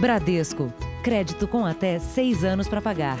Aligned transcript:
Bradesco. 0.00 0.72
Crédito 1.02 1.48
com 1.48 1.66
até 1.66 1.98
seis 1.98 2.44
anos 2.44 2.68
para 2.68 2.80
pagar. 2.80 3.18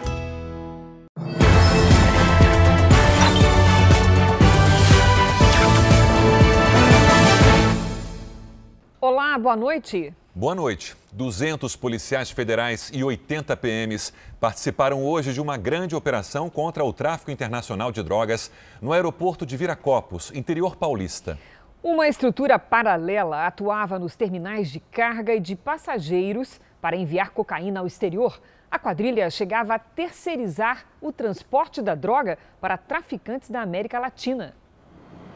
Olá, 9.00 9.36
boa 9.38 9.56
noite. 9.56 10.14
Boa 10.32 10.54
noite. 10.54 10.96
200 11.10 11.74
policiais 11.74 12.30
federais 12.30 12.92
e 12.94 13.02
80 13.02 13.56
PMs 13.56 14.12
participaram 14.38 15.04
hoje 15.04 15.32
de 15.32 15.40
uma 15.40 15.56
grande 15.56 15.96
operação 15.96 16.48
contra 16.48 16.84
o 16.84 16.92
tráfico 16.92 17.32
internacional 17.32 17.90
de 17.90 18.04
drogas 18.04 18.52
no 18.80 18.92
aeroporto 18.92 19.44
de 19.44 19.56
Viracopos, 19.56 20.30
interior 20.32 20.76
paulista. 20.76 21.36
Uma 21.82 22.06
estrutura 22.06 22.56
paralela 22.56 23.46
atuava 23.46 23.98
nos 23.98 24.14
terminais 24.14 24.70
de 24.70 24.78
carga 24.78 25.34
e 25.34 25.40
de 25.40 25.56
passageiros 25.56 26.60
para 26.80 26.96
enviar 26.96 27.30
cocaína 27.30 27.80
ao 27.80 27.86
exterior. 27.86 28.40
A 28.70 28.78
quadrilha 28.78 29.30
chegava 29.30 29.74
a 29.74 29.78
terceirizar 29.78 30.86
o 31.00 31.10
transporte 31.12 31.80
da 31.80 31.94
droga 31.94 32.38
para 32.60 32.76
traficantes 32.76 33.50
da 33.50 33.62
América 33.62 33.98
Latina. 33.98 34.54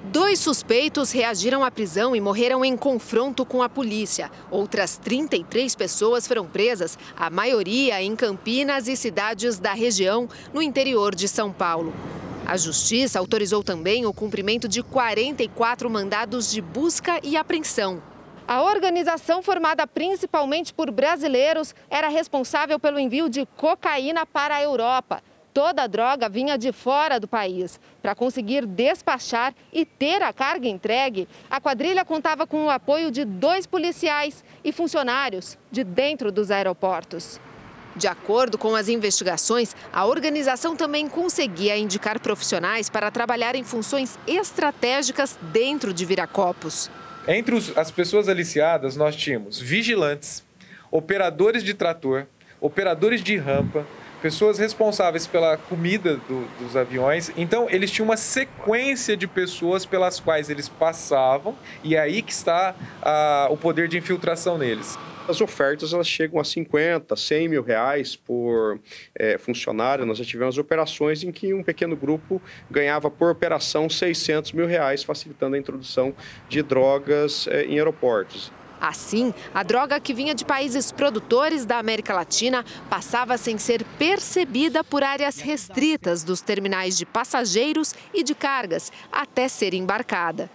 Dois 0.05 0.41
suspeitos 0.41 1.13
reagiram 1.13 1.65
à 1.65 1.71
prisão 1.71 2.15
e 2.17 2.21
morreram 2.21 2.65
em 2.65 2.77
confronto 2.77 3.47
com 3.47 3.63
a 3.63 3.69
polícia. 3.69 4.31
Outras 4.51 4.99
33 4.99 5.77
pessoas 5.77 6.27
foram 6.27 6.45
presas, 6.45 6.99
a 7.17 7.31
maioria 7.31 8.03
em 8.03 8.17
Campinas 8.17 8.89
e 8.89 8.97
cidades 8.97 9.61
da 9.61 9.73
região, 9.73 10.29
no 10.53 10.61
interior 10.61 11.15
de 11.15 11.29
São 11.29 11.53
Paulo. 11.53 11.95
A 12.45 12.57
Justiça 12.57 13.21
autorizou 13.21 13.63
também 13.63 14.05
o 14.05 14.13
cumprimento 14.13 14.67
de 14.67 14.83
44 14.83 15.89
mandados 15.89 16.51
de 16.51 16.61
busca 16.61 17.21
e 17.23 17.37
apreensão. 17.37 18.03
A 18.47 18.61
organização, 18.63 19.43
formada 19.43 19.87
principalmente 19.87 20.75
por 20.75 20.91
brasileiros, 20.91 21.75
era 21.89 22.09
responsável 22.09 22.79
pelo 22.79 22.99
envio 22.99 23.29
de 23.29 23.47
cocaína 23.57 24.27
para 24.27 24.57
a 24.57 24.63
Europa. 24.63 25.23
Toda 25.55 25.83
a 25.83 25.87
droga 25.87 26.29
vinha 26.29 26.57
de 26.57 26.73
fora 26.73 27.21
do 27.21 27.29
país. 27.29 27.79
Para 28.01 28.15
conseguir 28.15 28.67
despachar 28.67 29.55
e 29.73 29.85
ter 29.85 30.23
a 30.23 30.33
carga 30.33 30.67
entregue, 30.67 31.29
a 31.51 31.61
quadrilha 31.61 32.05
contava 32.05 32.47
com 32.47 32.65
o 32.65 32.71
apoio 32.71 33.11
de 33.11 33.25
dois 33.25 33.67
policiais 33.67 34.43
e 34.65 34.73
funcionários 34.73 35.59
de 35.71 35.85
dentro 35.85 36.33
dos 36.33 36.51
aeroportos. 36.51 37.39
De 37.95 38.09
acordo 38.09 38.57
com 38.57 38.75
as 38.75 38.89
investigações, 38.89 39.77
a 39.93 40.07
organização 40.07 40.75
também 40.75 41.07
conseguia 41.07 41.77
indicar 41.77 42.19
profissionais 42.19 42.89
para 42.89 43.11
trabalhar 43.11 43.55
em 43.55 43.63
funções 43.63 44.19
estratégicas 44.27 45.39
dentro 45.53 45.93
de 45.93 46.07
Viracopos. 46.07 46.91
Entre 47.27 47.55
os, 47.55 47.77
as 47.77 47.91
pessoas 47.91 48.29
aliciadas, 48.29 48.97
nós 48.97 49.15
tínhamos 49.15 49.61
vigilantes, 49.61 50.43
operadores 50.91 51.63
de 51.63 51.73
trator, 51.73 52.27
operadores 52.61 53.23
de 53.23 53.37
rampa, 53.37 53.87
pessoas 54.21 54.59
responsáveis 54.59 55.27
pela 55.27 55.57
comida 55.57 56.17
do, 56.17 56.47
dos 56.59 56.77
aviões. 56.77 57.31
Então, 57.37 57.69
eles 57.71 57.91
tinham 57.91 58.07
uma 58.07 58.17
sequência 58.17 59.17
de 59.17 59.27
pessoas 59.27 59.87
pelas 59.87 60.21
quais 60.21 60.51
eles 60.51 60.69
passavam, 60.69 61.57
e 61.83 61.95
é 61.97 62.01
aí 62.01 62.23
que 62.23 62.33
está 62.33 62.75
o 63.51 63.57
poder 63.57 63.89
de 63.89 63.99
infiltração 63.99 64.59
neles. 64.59 64.99
As 65.29 65.41
ofertas 65.41 65.93
elas 65.93 66.09
chegam 66.09 66.41
a 66.41 66.45
50, 66.45 67.15
100 67.15 67.49
mil 67.49 67.63
reais 67.63 68.17
por 68.17 68.81
é, 69.15 69.39
funcionário. 69.39 70.05
Nós 70.05 70.19
já 70.19 70.25
tivemos 70.25 70.59
operações 70.59 71.23
em 71.23 71.31
que 71.31 71.55
um 71.55 71.63
pequeno 71.63 71.97
grupo 71.97 72.43
ganhava 72.71 73.09
por 73.09 73.31
operação 73.31 73.89
600 73.89 74.53
mil 74.53 74.67
reais, 74.67 75.05
facilitando 75.05 75.55
a 75.55 75.59
introdução 75.59 76.15
de 76.49 76.61
drogas 76.63 77.47
é, 77.47 77.65
em 77.65 77.79
aeroportos. 77.79 78.51
Assim, 78.81 79.33
a 79.55 79.63
droga 79.63 80.01
que 80.01 80.13
vinha 80.13 80.35
de 80.35 80.45
países 80.45 80.91
produtores 80.91 81.65
da 81.65 81.79
América 81.79 82.13
Latina 82.13 82.65
passava 82.91 83.39
sem 83.39 83.57
ser 83.59 83.85
percebida 83.97 84.83
por 84.83 85.05
áreas 85.05 85.39
restritas 85.39 86.25
dos 86.25 86.41
terminais 86.41 86.99
de 86.99 87.07
passageiros 87.07 87.95
e 88.13 88.25
de 88.25 88.35
cargas 88.35 88.91
até 89.13 89.47
ser 89.47 89.73
embarcada. 89.73 90.51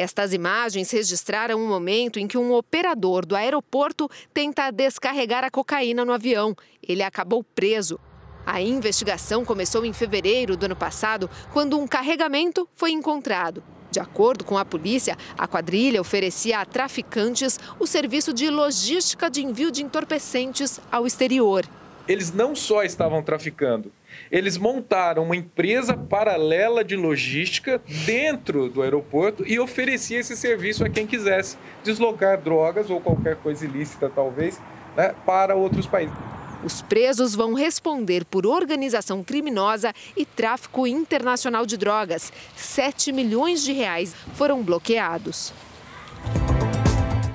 Estas 0.00 0.32
imagens 0.32 0.90
registraram 0.90 1.60
um 1.60 1.68
momento 1.68 2.18
em 2.18 2.26
que 2.26 2.38
um 2.38 2.54
operador 2.54 3.26
do 3.26 3.36
aeroporto 3.36 4.08
tenta 4.32 4.70
descarregar 4.70 5.44
a 5.44 5.50
cocaína 5.50 6.06
no 6.06 6.12
avião. 6.14 6.56
Ele 6.82 7.02
acabou 7.02 7.44
preso. 7.44 8.00
A 8.46 8.62
investigação 8.62 9.44
começou 9.44 9.84
em 9.84 9.92
fevereiro 9.92 10.56
do 10.56 10.64
ano 10.64 10.74
passado, 10.74 11.28
quando 11.52 11.78
um 11.78 11.86
carregamento 11.86 12.66
foi 12.72 12.92
encontrado. 12.92 13.62
De 13.90 14.00
acordo 14.00 14.42
com 14.42 14.56
a 14.56 14.64
polícia, 14.64 15.18
a 15.36 15.46
quadrilha 15.46 16.00
oferecia 16.00 16.60
a 16.60 16.64
traficantes 16.64 17.60
o 17.78 17.86
serviço 17.86 18.32
de 18.32 18.48
logística 18.48 19.28
de 19.28 19.44
envio 19.44 19.70
de 19.70 19.82
entorpecentes 19.82 20.80
ao 20.90 21.06
exterior. 21.06 21.68
Eles 22.08 22.32
não 22.32 22.56
só 22.56 22.82
estavam 22.84 23.22
traficando, 23.22 23.92
eles 24.30 24.56
montaram 24.56 25.24
uma 25.24 25.36
empresa 25.36 25.96
paralela 25.96 26.84
de 26.84 26.96
logística 26.96 27.80
dentro 28.04 28.68
do 28.68 28.82
aeroporto 28.82 29.44
e 29.46 29.58
oferecia 29.58 30.18
esse 30.18 30.36
serviço 30.36 30.84
a 30.84 30.88
quem 30.88 31.06
quisesse 31.06 31.56
deslocar 31.82 32.40
drogas 32.40 32.90
ou 32.90 33.00
qualquer 33.00 33.36
coisa 33.36 33.64
ilícita, 33.64 34.10
talvez, 34.12 34.60
né, 34.96 35.14
para 35.24 35.54
outros 35.54 35.86
países. 35.86 36.16
Os 36.62 36.82
presos 36.82 37.34
vão 37.34 37.54
responder 37.54 38.24
por 38.26 38.46
organização 38.46 39.24
criminosa 39.24 39.94
e 40.14 40.26
tráfico 40.26 40.86
internacional 40.86 41.64
de 41.64 41.76
drogas. 41.76 42.30
7 42.54 43.12
milhões 43.12 43.62
de 43.62 43.72
reais 43.72 44.14
foram 44.34 44.62
bloqueados. 44.62 45.54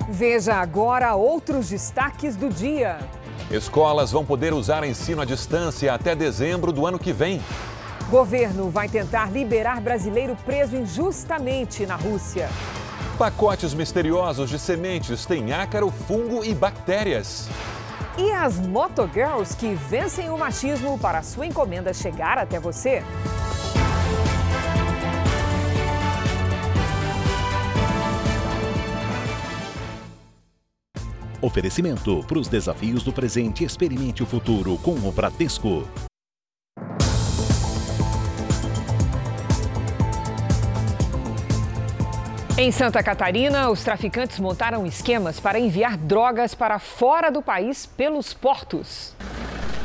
Veja 0.09 0.53
agora 0.53 1.15
outros 1.15 1.69
destaques 1.69 2.35
do 2.35 2.49
dia. 2.49 2.99
Escolas 3.50 4.11
vão 4.11 4.25
poder 4.25 4.53
usar 4.53 4.83
ensino 4.83 5.22
à 5.22 5.25
distância 5.25 5.94
até 5.94 6.16
dezembro 6.16 6.72
do 6.72 6.85
ano 6.85 6.97
que 6.97 7.13
vem. 7.13 7.41
Governo 8.09 8.69
vai 8.69 8.89
tentar 8.89 9.31
liberar 9.31 9.79
brasileiro 9.79 10.35
preso 10.45 10.75
injustamente 10.75 11.85
na 11.85 11.95
Rússia. 11.95 12.50
Pacotes 13.17 13.73
misteriosos 13.73 14.50
de 14.50 14.59
sementes 14.59 15.25
têm 15.25 15.53
ácaro, 15.53 15.91
fungo 15.91 16.44
e 16.44 16.53
bactérias. 16.53 17.47
E 18.17 18.31
as 18.31 18.57
motogirls 18.59 19.55
que 19.55 19.75
vencem 19.75 20.29
o 20.29 20.38
machismo 20.38 20.97
para 20.97 21.22
sua 21.22 21.45
encomenda 21.45 21.94
chegar 21.94 22.38
até 22.38 22.59
você? 22.59 23.03
Oferecimento 31.41 32.23
para 32.28 32.40
os 32.40 32.47
desafios 32.47 33.03
do 33.03 33.12
presente, 33.12 33.63
experimente 33.63 34.23
o 34.23 34.25
futuro 34.25 34.78
com 34.78 34.94
o 34.94 35.12
Bradesco. 35.12 35.88
Em 42.57 42.72
Santa 42.72 43.03
Catarina, 43.03 43.69
os 43.69 43.84
traficantes 43.84 44.40
montaram 44.40 44.85
esquemas 44.85 45.41
para 45.41 45.59
enviar 45.59 45.97
drogas 45.97 46.56
para 46.56 46.79
fora 46.79 47.29
do 47.29 47.41
país 47.41 47.85
pelos 47.85 48.34
portos. 48.34 49.13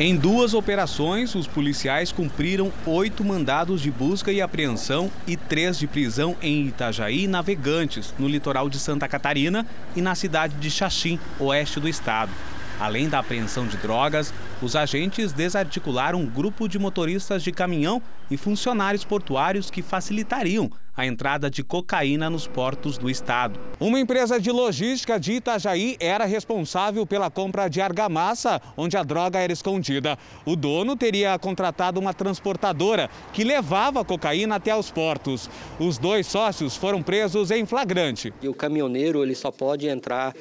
Em 0.03 0.16
duas 0.16 0.55
operações, 0.55 1.34
os 1.34 1.47
policiais 1.47 2.11
cumpriram 2.11 2.72
oito 2.87 3.22
mandados 3.22 3.83
de 3.83 3.91
busca 3.91 4.33
e 4.33 4.41
apreensão 4.41 5.12
e 5.27 5.37
três 5.37 5.78
de 5.78 5.87
prisão 5.87 6.34
em 6.41 6.69
Itajaí 6.69 7.28
Navegantes, 7.28 8.15
no 8.19 8.27
litoral 8.27 8.71
de 8.71 8.78
Santa 8.78 9.06
Catarina 9.06 9.66
e 9.94 10.00
na 10.00 10.15
cidade 10.15 10.55
de 10.55 10.71
Xaxim, 10.71 11.21
oeste 11.38 11.78
do 11.78 11.87
estado. 11.87 12.33
Além 12.81 13.11
da 13.11 13.19
apreensão 13.19 13.66
de 13.66 13.77
drogas, 13.77 14.33
os 14.62 14.75
agentes 14.75 15.34
desarticularam 15.34 16.19
um 16.19 16.27
grupo 16.27 16.67
de 16.67 16.78
motoristas 16.78 17.43
de 17.43 17.53
caminhão 17.53 18.00
e 18.31 18.38
funcionários 18.38 19.05
portuários 19.05 19.71
que 19.71 19.82
facilitariam 19.82 20.71
a 21.00 21.06
entrada 21.06 21.50
de 21.50 21.65
cocaína 21.65 22.28
nos 22.28 22.47
portos 22.47 22.99
do 22.99 23.09
estado. 23.09 23.59
Uma 23.81 23.99
empresa 23.99 24.38
de 24.38 24.50
logística 24.50 25.19
de 25.19 25.33
Itajaí 25.33 25.97
era 25.99 26.27
responsável 26.27 27.06
pela 27.06 27.31
compra 27.31 27.69
de 27.69 27.81
argamassa, 27.81 28.61
onde 28.76 28.99
a 28.99 29.02
droga 29.02 29.38
era 29.38 29.50
escondida. 29.50 30.19
O 30.44 30.55
dono 30.55 30.94
teria 30.97 31.38
contratado 31.38 31.99
uma 31.99 32.12
transportadora 32.12 33.08
que 33.32 33.44
levava 33.44 34.02
a 34.02 34.05
cocaína 34.05 34.56
até 34.56 34.76
os 34.76 34.91
portos. 34.91 35.49
Os 35.79 35.97
dois 35.97 36.26
sócios 36.26 36.76
foram 36.76 37.03
presos 37.03 37.50
em 37.50 37.64
flagrante. 37.64 38.35
E 38.43 38.49
o 38.49 38.53
caminhoneiro 38.53 39.23
ele 39.23 39.35
só 39.35 39.50
pode 39.50 39.88
entrar 39.88 40.35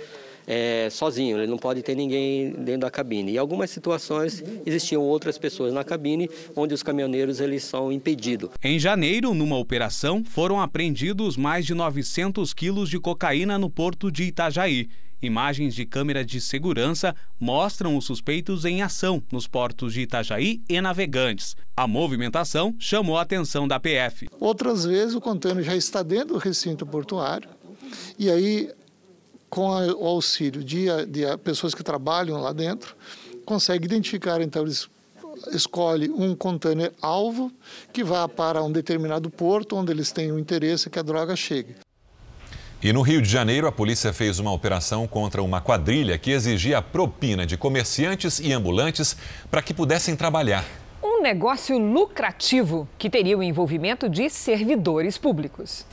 é, 0.51 0.89
sozinho, 0.89 1.37
ele 1.37 1.45
não 1.45 1.59
pode 1.59 1.83
ter 1.83 1.93
ninguém 1.93 2.49
dentro 2.53 2.81
da 2.81 2.89
cabine. 2.89 3.33
Em 3.33 3.37
algumas 3.37 3.69
situações 3.69 4.43
existiam 4.65 5.03
outras 5.03 5.37
pessoas 5.37 5.71
na 5.71 5.83
cabine, 5.83 6.27
onde 6.55 6.73
os 6.73 6.81
caminhoneiros 6.81 7.39
eles 7.39 7.63
são 7.63 7.91
impedidos. 7.91 8.49
Em 8.63 8.79
janeiro, 8.79 9.35
numa 9.35 9.57
operação, 9.57 10.23
foram 10.25 10.59
apreendidos 10.59 11.37
mais 11.37 11.67
de 11.67 11.75
900 11.75 12.51
quilos 12.51 12.89
de 12.89 12.99
cocaína 12.99 13.59
no 13.59 13.69
porto 13.69 14.11
de 14.11 14.23
Itajaí. 14.23 14.89
Imagens 15.21 15.75
de 15.75 15.85
câmera 15.85 16.25
de 16.25 16.41
segurança 16.41 17.15
mostram 17.39 17.95
os 17.95 18.05
suspeitos 18.05 18.65
em 18.65 18.81
ação 18.81 19.21
nos 19.31 19.45
portos 19.45 19.93
de 19.93 20.01
Itajaí 20.01 20.63
e 20.67 20.81
Navegantes. 20.81 21.55
A 21.77 21.85
movimentação 21.85 22.73
chamou 22.79 23.17
a 23.17 23.21
atenção 23.21 23.67
da 23.67 23.79
PF. 23.79 24.27
Outras 24.39 24.83
vezes 24.83 25.13
o 25.13 25.21
contêiner 25.21 25.63
já 25.63 25.75
está 25.75 26.01
dentro 26.01 26.29
do 26.29 26.37
recinto 26.37 26.87
portuário 26.87 27.49
e 28.17 28.31
aí 28.31 28.69
com 29.49 29.69
o 29.69 30.05
auxílio 30.07 30.63
de, 30.63 30.87
de 31.07 31.37
pessoas 31.37 31.73
que 31.73 31.83
trabalham 31.83 32.39
lá 32.39 32.53
dentro, 32.53 32.95
consegue 33.45 33.85
identificar, 33.85 34.41
então 34.41 34.61
eles 34.61 34.87
escolhe 35.51 36.09
um 36.09 36.35
container 36.35 36.91
alvo 37.01 37.51
que 37.93 38.03
vá 38.03 38.27
para 38.27 38.61
um 38.63 38.71
determinado 38.71 39.29
porto 39.29 39.75
onde 39.75 39.91
eles 39.91 40.11
têm 40.11 40.31
o 40.31 40.39
interesse 40.39 40.89
que 40.89 40.99
a 40.99 41.01
droga 41.01 41.35
chegue. 41.35 41.75
E 42.81 42.93
no 42.93 43.01
Rio 43.01 43.21
de 43.21 43.29
Janeiro, 43.29 43.67
a 43.67 43.71
polícia 43.71 44.13
fez 44.13 44.39
uma 44.39 44.53
operação 44.53 45.05
contra 45.05 45.43
uma 45.43 45.59
quadrilha 45.59 46.17
que 46.17 46.31
exigia 46.31 46.81
propina 46.81 47.45
de 47.45 47.57
comerciantes 47.57 48.39
e 48.39 48.53
ambulantes 48.53 49.17
para 49.51 49.61
que 49.61 49.73
pudessem 49.73 50.15
trabalhar. 50.15 50.65
Um 51.03 51.21
negócio 51.21 51.77
lucrativo 51.77 52.87
que 52.97 53.09
teria 53.09 53.37
o 53.37 53.43
envolvimento 53.43 54.07
de 54.07 54.29
servidores 54.29 55.17
públicos. 55.17 55.85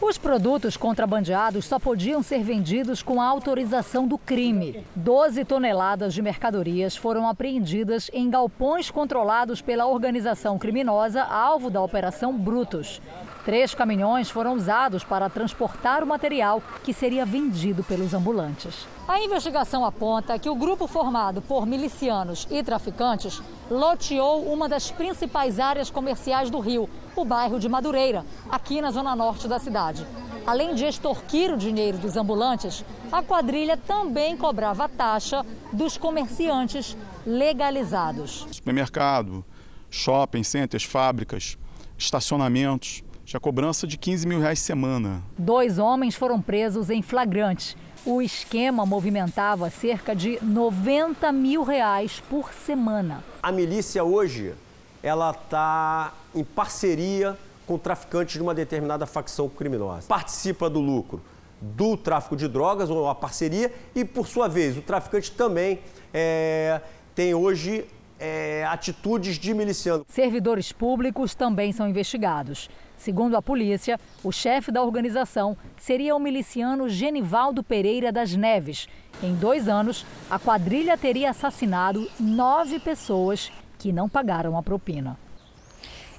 Os 0.00 0.18
produtos 0.18 0.76
contrabandeados 0.76 1.66
só 1.66 1.78
podiam 1.78 2.22
ser 2.22 2.42
vendidos 2.42 3.02
com 3.02 3.20
a 3.20 3.26
autorização 3.26 4.06
do 4.06 4.18
crime. 4.18 4.84
12 4.94 5.44
toneladas 5.44 6.12
de 6.12 6.20
mercadorias 6.20 6.96
foram 6.96 7.28
apreendidas 7.28 8.10
em 8.12 8.28
galpões 8.28 8.90
controlados 8.90 9.62
pela 9.62 9.86
organização 9.86 10.58
criminosa 10.58 11.22
alvo 11.22 11.70
da 11.70 11.80
Operação 11.80 12.36
Brutus. 12.36 13.00
Três 13.44 13.74
caminhões 13.74 14.30
foram 14.30 14.54
usados 14.54 15.04
para 15.04 15.28
transportar 15.28 16.02
o 16.02 16.06
material 16.06 16.62
que 16.82 16.94
seria 16.94 17.26
vendido 17.26 17.84
pelos 17.84 18.14
ambulantes. 18.14 18.86
A 19.06 19.20
investigação 19.20 19.84
aponta 19.84 20.38
que 20.38 20.48
o 20.48 20.54
grupo 20.54 20.86
formado 20.86 21.42
por 21.42 21.66
milicianos 21.66 22.48
e 22.50 22.62
traficantes 22.62 23.42
loteou 23.70 24.50
uma 24.50 24.66
das 24.66 24.90
principais 24.90 25.60
áreas 25.60 25.90
comerciais 25.90 26.48
do 26.48 26.58
Rio, 26.58 26.88
o 27.14 27.22
bairro 27.22 27.60
de 27.60 27.68
Madureira, 27.68 28.24
aqui 28.50 28.80
na 28.80 28.90
zona 28.90 29.14
norte 29.14 29.46
da 29.46 29.58
cidade. 29.58 30.06
Além 30.46 30.74
de 30.74 30.86
extorquir 30.86 31.52
o 31.52 31.58
dinheiro 31.58 31.98
dos 31.98 32.16
ambulantes, 32.16 32.82
a 33.12 33.22
quadrilha 33.22 33.76
também 33.76 34.38
cobrava 34.38 34.88
taxa 34.88 35.44
dos 35.70 35.98
comerciantes 35.98 36.96
legalizados. 37.26 38.46
Supermercado, 38.50 39.44
shopping 39.90 40.42
centers, 40.42 40.84
fábricas, 40.84 41.58
estacionamentos 41.98 43.03
tinha 43.34 43.40
cobrança 43.40 43.84
de 43.86 43.98
15 43.98 44.26
mil 44.28 44.40
reais 44.40 44.60
semana. 44.60 45.20
Dois 45.36 45.78
homens 45.78 46.14
foram 46.14 46.40
presos 46.40 46.88
em 46.88 47.02
flagrante. 47.02 47.76
O 48.06 48.22
esquema 48.22 48.86
movimentava 48.86 49.68
cerca 49.70 50.14
de 50.14 50.38
90 50.40 51.32
mil 51.32 51.64
reais 51.64 52.22
por 52.30 52.52
semana. 52.52 53.24
A 53.42 53.50
milícia 53.50 54.04
hoje, 54.04 54.54
ela 55.02 55.30
está 55.30 56.12
em 56.34 56.44
parceria 56.44 57.36
com 57.66 57.76
traficantes 57.76 58.34
de 58.34 58.42
uma 58.42 58.54
determinada 58.54 59.04
facção 59.04 59.48
criminosa. 59.48 60.06
Participa 60.06 60.70
do 60.70 60.80
lucro 60.80 61.20
do 61.60 61.96
tráfico 61.96 62.36
de 62.36 62.46
drogas 62.46 62.90
ou 62.90 63.08
a 63.08 63.14
parceria 63.14 63.72
e, 63.94 64.04
por 64.04 64.28
sua 64.28 64.48
vez, 64.48 64.76
o 64.76 64.82
traficante 64.82 65.32
também 65.32 65.80
é, 66.12 66.80
tem 67.14 67.34
hoje 67.34 67.86
é, 68.18 68.64
atitudes 68.68 69.38
de 69.38 69.52
miliciano. 69.54 70.04
Servidores 70.08 70.72
públicos 70.72 71.34
também 71.34 71.72
são 71.72 71.88
investigados. 71.88 72.68
Segundo 73.04 73.36
a 73.36 73.42
polícia, 73.42 74.00
o 74.22 74.32
chefe 74.32 74.72
da 74.72 74.82
organização 74.82 75.54
seria 75.76 76.16
o 76.16 76.18
miliciano 76.18 76.88
Genivaldo 76.88 77.62
Pereira 77.62 78.10
das 78.10 78.34
Neves. 78.34 78.88
Em 79.22 79.34
dois 79.34 79.68
anos, 79.68 80.06
a 80.30 80.38
quadrilha 80.38 80.96
teria 80.96 81.28
assassinado 81.28 82.10
nove 82.18 82.80
pessoas 82.80 83.52
que 83.78 83.92
não 83.92 84.08
pagaram 84.08 84.56
a 84.56 84.62
propina. 84.62 85.18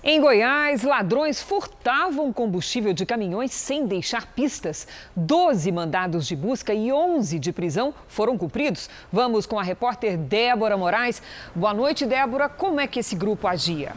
Em 0.04 0.22
Goiás, 0.22 0.84
ladrões 0.84 1.42
furtavam 1.42 2.32
combustível 2.32 2.94
de 2.94 3.04
caminhões 3.04 3.52
sem 3.52 3.88
deixar 3.88 4.28
pistas. 4.36 4.88
Doze 5.16 5.72
mandados 5.72 6.28
de 6.28 6.36
busca 6.36 6.72
e 6.72 6.94
onze 6.94 7.40
de 7.40 7.52
prisão 7.52 7.96
foram 8.08 8.38
cumpridos. 8.38 8.92
Vamos 9.12 9.48
com 9.48 9.58
a 9.58 9.64
repórter 9.64 10.20
Débora 10.20 10.78
Moraes. 10.78 11.20
Boa 11.56 11.74
noite, 11.74 12.06
Débora. 12.06 12.48
Como 12.48 12.80
é 12.80 12.86
que 12.86 13.00
esse 13.00 13.16
grupo 13.16 13.48
agia? 13.48 13.94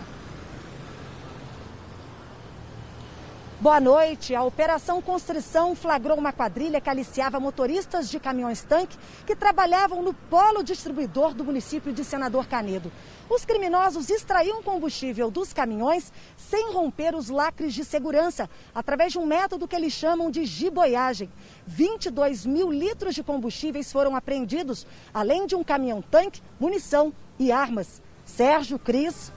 Boa 3.61 3.81
noite. 3.81 4.37
A 4.37 4.45
Operação 4.45 5.03
Constrição 5.03 5.75
flagrou 5.75 6.17
uma 6.17 6.33
quadrilha 6.33 6.81
que 6.81 6.89
aliciava 6.89 7.41
motoristas 7.41 8.09
de 8.09 8.21
caminhões-tanque 8.21 8.97
que 9.27 9.35
trabalhavam 9.35 10.01
no 10.01 10.15
polo 10.15 10.63
distribuidor 10.63 11.35
do 11.35 11.45
município 11.45 11.93
de 11.93 12.05
Senador 12.05 12.47
Canedo. 12.47 12.93
Os 13.29 13.45
criminosos 13.45 14.11
extraíam 14.11 14.63
combustível 14.63 15.29
dos 15.29 15.53
caminhões 15.53 16.13
sem 16.37 16.73
romper 16.73 17.17
os 17.17 17.31
lacres 17.31 17.75
de 17.75 17.85
segurança, 17.85 18.49
através 18.73 19.11
de 19.11 19.19
um 19.19 19.27
método 19.27 19.67
que 19.67 19.75
eles 19.75 19.93
chamam 19.93 20.31
de 20.31 20.45
giboiagem. 20.45 21.29
22 21.67 22.47
mil 22.47 22.71
litros 22.71 23.13
de 23.13 23.25
combustíveis 23.25 23.91
foram 23.91 24.15
apreendidos, 24.15 24.87
além 25.13 25.49
de 25.49 25.57
um 25.57 25.65
caminhão-tanque, 25.65 26.41
munição 26.61 27.13
e 27.37 27.51
armas. 27.51 28.01
Sérgio, 28.25 28.79
Cris. 28.79 29.33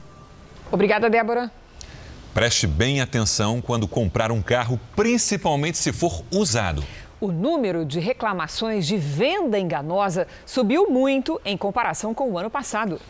Obrigada, 0.71 1.09
Débora. 1.09 1.51
Preste 2.33 2.65
bem 2.65 3.01
atenção 3.01 3.61
quando 3.61 3.89
comprar 3.89 4.31
um 4.31 4.41
carro, 4.41 4.79
principalmente 4.95 5.77
se 5.77 5.91
for 5.91 6.23
usado. 6.31 6.81
O 7.19 7.29
número 7.29 7.85
de 7.85 7.99
reclamações 7.99 8.87
de 8.87 8.95
venda 8.95 9.59
enganosa 9.59 10.25
subiu 10.45 10.89
muito 10.89 11.41
em 11.43 11.57
comparação 11.57 12.13
com 12.13 12.31
o 12.31 12.37
ano 12.37 12.49
passado. 12.49 13.01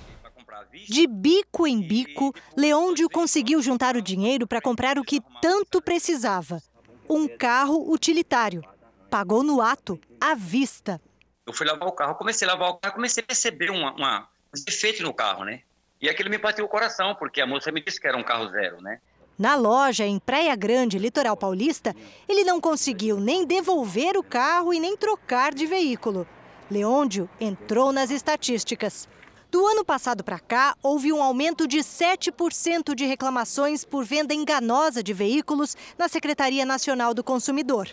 De 0.90 1.06
bico 1.06 1.68
em 1.68 1.80
bico, 1.88 2.34
Leôndio 2.58 3.08
conseguiu 3.10 3.62
juntar 3.62 3.96
o 3.96 4.02
dinheiro 4.02 4.48
para 4.48 4.60
comprar 4.60 4.98
o 4.98 5.04
que 5.04 5.22
tanto 5.40 5.80
precisava: 5.84 6.60
um 7.08 7.28
carro 7.28 7.92
utilitário. 7.92 8.64
Pagou 9.08 9.44
no 9.44 9.62
ato, 9.62 10.00
à 10.20 10.34
vista. 10.34 11.00
Eu 11.46 11.54
fui 11.54 11.68
lavar 11.68 11.88
o 11.88 11.92
carro, 11.92 12.16
comecei 12.16 12.48
a 12.48 12.54
lavar 12.54 12.70
o 12.70 12.78
carro, 12.78 12.96
comecei 12.96 13.22
a 13.22 13.26
perceber 13.26 13.70
uma, 13.70 13.94
uma, 13.94 14.28
um 14.56 14.64
defeito 14.66 15.04
no 15.04 15.14
carro, 15.14 15.46
né? 15.46 15.62
E 16.02 16.10
aquilo 16.10 16.30
me 16.30 16.40
bateu 16.40 16.66
o 16.66 16.68
coração, 16.68 17.14
porque 17.14 17.40
a 17.40 17.46
moça 17.46 17.72
me 17.72 17.84
disse 17.84 18.02
que 18.02 18.08
era 18.08 18.18
um 18.18 18.24
carro 18.24 18.50
zero, 18.50 18.82
né? 18.82 19.00
Na 19.42 19.56
loja, 19.56 20.06
em 20.06 20.20
Praia 20.20 20.56
Grande, 20.56 21.00
litoral 21.00 21.36
paulista, 21.36 21.96
ele 22.30 22.44
não 22.44 22.62
conseguiu 22.62 23.20
nem 23.20 23.44
devolver 23.44 24.16
o 24.16 24.22
carro 24.22 24.72
e 24.72 24.80
nem 24.80 24.96
trocar 24.96 25.52
de 25.52 25.66
veículo. 25.66 26.28
Leôndio 26.70 27.28
entrou 27.40 27.92
nas 27.92 28.12
estatísticas. 28.12 29.10
Do 29.50 29.66
ano 29.66 29.84
passado 29.84 30.24
para 30.24 30.38
cá, 30.38 30.76
houve 30.84 31.12
um 31.12 31.24
aumento 31.24 31.68
de 31.68 31.80
7% 31.80 32.94
de 32.94 33.04
reclamações 33.04 33.84
por 33.84 34.06
venda 34.06 34.32
enganosa 34.32 35.02
de 35.02 35.12
veículos 35.12 35.76
na 35.98 36.08
Secretaria 36.08 36.64
Nacional 36.64 37.12
do 37.12 37.24
Consumidor 37.24 37.90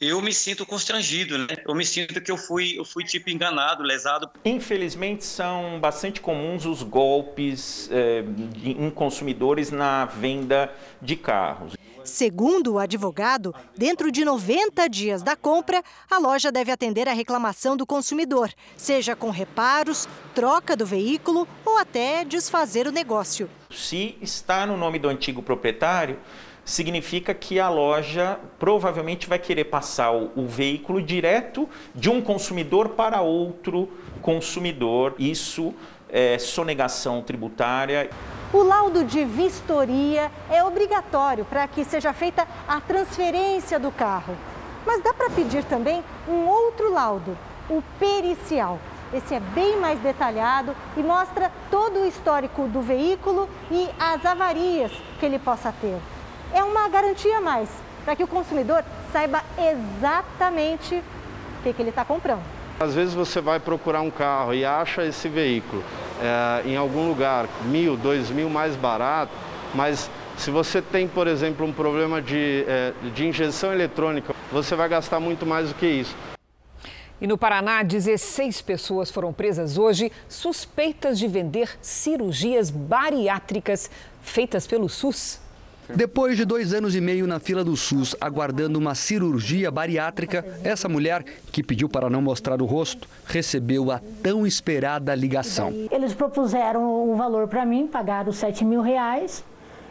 eu 0.00 0.22
me 0.22 0.32
sinto 0.32 0.64
constrangido, 0.64 1.36
né? 1.36 1.48
Eu 1.66 1.74
me 1.74 1.84
sinto 1.84 2.20
que 2.20 2.30
eu 2.30 2.36
fui, 2.36 2.78
eu 2.78 2.84
fui 2.84 3.02
tipo 3.02 3.30
enganado, 3.30 3.82
lesado. 3.82 4.30
Infelizmente 4.44 5.24
são 5.24 5.80
bastante 5.80 6.20
comuns 6.20 6.64
os 6.64 6.84
golpes 6.84 7.88
eh, 7.90 8.24
em 8.64 8.90
consumidores 8.90 9.72
na 9.72 10.04
venda 10.04 10.72
de 11.02 11.16
carros. 11.16 11.74
Segundo 12.04 12.74
o 12.74 12.78
advogado, 12.78 13.54
dentro 13.76 14.10
de 14.10 14.24
90 14.24 14.88
dias 14.88 15.22
da 15.22 15.36
compra, 15.36 15.82
a 16.10 16.18
loja 16.18 16.50
deve 16.50 16.70
atender 16.70 17.06
a 17.06 17.12
reclamação 17.12 17.76
do 17.76 17.84
consumidor, 17.84 18.50
seja 18.76 19.14
com 19.14 19.30
reparos, 19.30 20.08
troca 20.34 20.74
do 20.74 20.86
veículo 20.86 21.46
ou 21.66 21.76
até 21.76 22.24
desfazer 22.24 22.86
o 22.86 22.92
negócio. 22.92 23.50
Se 23.68 24.16
está 24.22 24.64
no 24.64 24.76
nome 24.76 24.98
do 24.98 25.08
antigo 25.08 25.42
proprietário, 25.42 26.18
significa 26.68 27.32
que 27.32 27.58
a 27.58 27.70
loja 27.70 28.38
provavelmente 28.58 29.26
vai 29.26 29.38
querer 29.38 29.64
passar 29.64 30.12
o, 30.12 30.30
o, 30.36 30.46
veículo 30.46 31.00
direto 31.00 31.66
de 31.94 32.10
um 32.10 32.20
consumidor 32.20 32.90
para 32.90 33.22
outro 33.22 33.88
consumidor. 34.20 35.14
Isso 35.18 35.74
é 36.10 36.38
sonegação 36.38 37.22
tributária. 37.22 38.10
O 38.52 38.62
laudo 38.62 39.02
de 39.02 39.24
vistoria 39.24 40.30
é 40.50 40.62
obrigatório 40.62 41.46
para 41.46 41.66
que 41.66 41.86
seja 41.86 42.12
feita 42.12 42.46
a 42.68 42.78
transferência 42.82 43.78
do 43.80 43.90
carro. 43.90 44.36
Mas 44.84 45.02
dá 45.02 45.14
para 45.14 45.30
pedir 45.30 45.64
também 45.64 46.04
um 46.28 46.46
outro 46.46 46.92
laudo, 46.92 47.34
o 47.70 47.82
pericial. 47.98 48.78
Esse 49.14 49.34
é 49.34 49.40
bem 49.40 49.78
mais 49.78 49.98
detalhado 50.00 50.76
e 50.98 51.02
mostra 51.02 51.50
todo 51.70 52.00
o 52.00 52.06
histórico 52.06 52.68
do 52.68 52.82
veículo 52.82 53.48
e 53.70 53.88
as 53.98 54.22
avarias 54.26 54.92
que 55.18 55.24
ele 55.24 55.38
possa 55.38 55.72
ter 55.72 55.98
é 56.52 56.62
uma 56.62 56.88
garantia 56.88 57.38
a 57.38 57.40
mais 57.40 57.68
para 58.04 58.16
que 58.16 58.24
o 58.24 58.26
consumidor 58.26 58.84
saiba 59.12 59.42
exatamente 59.58 60.94
o 60.94 61.62
que, 61.62 61.72
que 61.72 61.82
ele 61.82 61.90
está 61.90 62.04
comprando. 62.04 62.42
Às 62.80 62.94
vezes 62.94 63.12
você 63.12 63.40
vai 63.40 63.58
procurar 63.58 64.00
um 64.00 64.10
carro 64.10 64.54
e 64.54 64.64
acha 64.64 65.04
esse 65.04 65.28
veículo 65.28 65.82
é, 66.22 66.68
em 66.68 66.76
algum 66.76 67.08
lugar 67.08 67.46
mil, 67.64 67.96
dois 67.96 68.30
mil 68.30 68.48
mais 68.48 68.76
barato, 68.76 69.32
mas 69.74 70.08
se 70.36 70.50
você 70.50 70.80
tem, 70.80 71.08
por 71.08 71.26
exemplo, 71.26 71.66
um 71.66 71.72
problema 71.72 72.22
de, 72.22 72.64
é, 72.68 72.92
de 73.14 73.26
injeção 73.26 73.72
eletrônica, 73.72 74.34
você 74.52 74.76
vai 74.76 74.88
gastar 74.88 75.18
muito 75.18 75.44
mais 75.44 75.68
do 75.68 75.74
que 75.74 75.86
isso. 75.86 76.16
E 77.20 77.26
no 77.26 77.36
Paraná, 77.36 77.82
16 77.82 78.62
pessoas 78.62 79.10
foram 79.10 79.32
presas 79.32 79.76
hoje 79.76 80.12
suspeitas 80.28 81.18
de 81.18 81.26
vender 81.26 81.76
cirurgias 81.82 82.70
bariátricas 82.70 83.90
feitas 84.22 84.68
pelo 84.68 84.88
SUS. 84.88 85.40
Depois 85.94 86.36
de 86.36 86.44
dois 86.44 86.74
anos 86.74 86.94
e 86.94 87.00
meio 87.00 87.26
na 87.26 87.40
fila 87.40 87.64
do 87.64 87.76
SUS, 87.76 88.14
aguardando 88.20 88.78
uma 88.78 88.94
cirurgia 88.94 89.70
bariátrica, 89.70 90.44
essa 90.62 90.88
mulher, 90.88 91.24
que 91.50 91.62
pediu 91.62 91.88
para 91.88 92.10
não 92.10 92.20
mostrar 92.20 92.60
o 92.60 92.66
rosto, 92.66 93.08
recebeu 93.26 93.90
a 93.90 94.00
tão 94.22 94.46
esperada 94.46 95.14
ligação. 95.14 95.72
Eles 95.90 96.12
propuseram 96.12 97.10
o 97.10 97.16
valor 97.16 97.48
para 97.48 97.64
mim, 97.64 97.86
pagaram 97.86 98.32
7 98.32 98.64
mil 98.64 98.82
reais. 98.82 99.44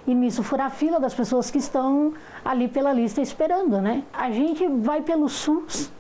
E 0.06 0.16
nisso 0.16 0.42
furar 0.42 0.68
a 0.68 0.70
fila 0.70 1.02
das 1.02 1.14
pessoas 1.14 1.52
que 1.52 1.58
estão 1.58 2.14
ali 2.46 2.70
pela 2.70 2.94
lista 2.94 3.20
esperando, 3.20 3.82
né? 3.82 4.04
A 4.14 4.32
gente 4.32 4.66
vai 4.66 5.02
pelo 5.02 5.28
SUS 5.28 5.92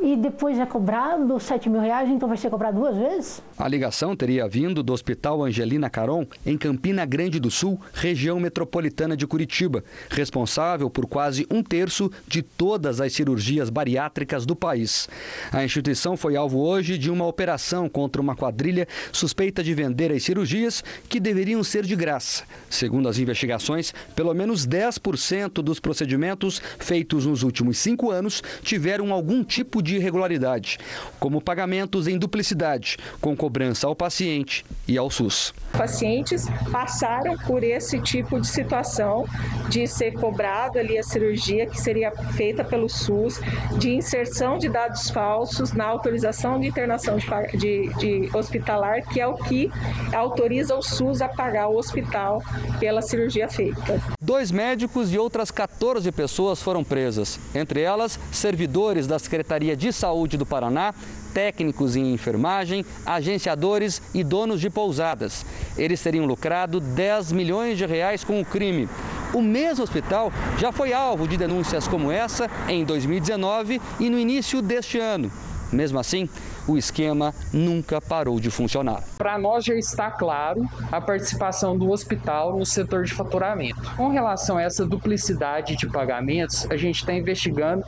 e 0.00 0.16
depois 0.16 0.58
é 0.58 0.66
cobrado 0.66 1.38
7 1.38 1.70
mil 1.70 1.80
reais, 1.80 2.08
então 2.08 2.28
vai 2.28 2.36
ser 2.36 2.50
cobrado 2.50 2.80
duas 2.80 2.96
vezes? 2.96 3.42
A 3.58 3.66
ligação 3.66 4.14
teria 4.14 4.46
vindo 4.46 4.82
do 4.82 4.92
Hospital 4.92 5.42
Angelina 5.42 5.88
Caron, 5.88 6.26
em 6.44 6.58
Campina 6.58 7.06
Grande 7.06 7.40
do 7.40 7.50
Sul, 7.50 7.80
região 7.94 8.38
metropolitana 8.38 9.16
de 9.16 9.26
Curitiba, 9.26 9.82
responsável 10.10 10.90
por 10.90 11.06
quase 11.06 11.46
um 11.50 11.62
terço 11.62 12.12
de 12.28 12.42
todas 12.42 13.00
as 13.00 13.14
cirurgias 13.14 13.70
bariátricas 13.70 14.44
do 14.44 14.54
país. 14.54 15.08
A 15.50 15.64
instituição 15.64 16.18
foi 16.18 16.36
alvo 16.36 16.58
hoje 16.58 16.98
de 16.98 17.10
uma 17.10 17.26
operação 17.26 17.88
contra 17.88 18.20
uma 18.20 18.36
quadrilha 18.36 18.86
suspeita 19.10 19.64
de 19.64 19.72
vender 19.72 20.12
as 20.12 20.22
cirurgias 20.22 20.84
que 21.08 21.18
deveriam 21.18 21.64
ser 21.64 21.86
de 21.86 21.96
graça. 21.96 22.44
Segundo 22.68 23.08
as 23.08 23.18
investigações, 23.18 23.94
pelo 24.14 24.34
menos 24.34 24.66
10% 24.66 25.62
dos 25.62 25.80
procedimentos 25.80 26.60
feitos 26.78 27.24
nos 27.24 27.42
últimos 27.42 27.78
cinco 27.78 28.10
anos 28.10 28.42
tiveram 28.62 29.14
algum 29.14 29.42
tipo 29.42 29.82
de 29.82 29.96
irregularidade, 29.96 30.78
como 31.18 31.40
pagamentos 31.40 32.06
em 32.06 32.18
duplicidade, 32.18 32.98
com 33.18 33.34
cobrança 33.46 33.86
ao 33.86 33.94
paciente 33.94 34.66
e 34.88 34.98
ao 34.98 35.08
SUS. 35.08 35.54
Pacientes 35.70 36.46
passaram 36.72 37.38
por 37.38 37.62
esse 37.62 38.00
tipo 38.00 38.40
de 38.40 38.46
situação 38.48 39.24
de 39.68 39.86
ser 39.86 40.14
cobrado 40.14 40.80
ali 40.80 40.98
a 40.98 41.02
cirurgia 41.04 41.64
que 41.64 41.80
seria 41.80 42.10
feita 42.32 42.64
pelo 42.64 42.88
SUS, 42.88 43.40
de 43.78 43.94
inserção 43.94 44.58
de 44.58 44.68
dados 44.68 45.10
falsos 45.10 45.72
na 45.72 45.84
autorização 45.84 46.58
de 46.58 46.66
internação 46.66 47.16
de, 47.18 47.56
de, 47.56 47.94
de 47.94 48.36
hospitalar, 48.36 49.02
que 49.02 49.20
é 49.20 49.26
o 49.28 49.34
que 49.34 49.70
autoriza 50.12 50.74
o 50.74 50.82
SUS 50.82 51.22
a 51.22 51.28
pagar 51.28 51.68
o 51.68 51.76
hospital 51.76 52.42
pela 52.80 53.00
cirurgia 53.00 53.48
feita. 53.48 54.02
Dois 54.20 54.50
médicos 54.50 55.12
e 55.12 55.18
outras 55.18 55.52
14 55.52 56.10
pessoas 56.10 56.60
foram 56.60 56.82
presas, 56.82 57.38
entre 57.54 57.80
elas 57.80 58.18
servidores 58.32 59.06
da 59.06 59.20
Secretaria 59.20 59.76
de 59.76 59.92
Saúde 59.92 60.36
do 60.36 60.44
Paraná, 60.44 60.92
técnicos 61.36 61.96
em 61.96 62.14
enfermagem, 62.14 62.82
agenciadores 63.04 64.00
e 64.14 64.24
donos 64.24 64.58
de 64.58 64.70
pousadas. 64.70 65.44
Eles 65.76 66.02
teriam 66.02 66.24
lucrado 66.24 66.80
10 66.80 67.30
milhões 67.32 67.76
de 67.76 67.84
reais 67.84 68.24
com 68.24 68.40
o 68.40 68.44
crime. 68.44 68.88
O 69.34 69.42
mesmo 69.42 69.84
hospital 69.84 70.32
já 70.56 70.72
foi 70.72 70.94
alvo 70.94 71.28
de 71.28 71.36
denúncias 71.36 71.86
como 71.86 72.10
essa 72.10 72.50
em 72.70 72.86
2019 72.86 73.82
e 74.00 74.08
no 74.08 74.18
início 74.18 74.62
deste 74.62 74.98
ano. 74.98 75.30
Mesmo 75.70 75.98
assim, 75.98 76.26
o 76.66 76.76
esquema 76.76 77.34
nunca 77.52 78.00
parou 78.00 78.40
de 78.40 78.50
funcionar. 78.50 79.02
Para 79.18 79.38
nós 79.38 79.64
já 79.64 79.74
está 79.74 80.10
claro 80.10 80.66
a 80.90 81.00
participação 81.00 81.76
do 81.76 81.90
hospital 81.90 82.56
no 82.56 82.66
setor 82.66 83.04
de 83.04 83.14
faturamento. 83.14 83.80
Com 83.96 84.08
relação 84.08 84.56
a 84.56 84.62
essa 84.62 84.84
duplicidade 84.84 85.76
de 85.76 85.86
pagamentos, 85.88 86.66
a 86.70 86.76
gente 86.76 86.96
está 86.96 87.12
investigando 87.12 87.84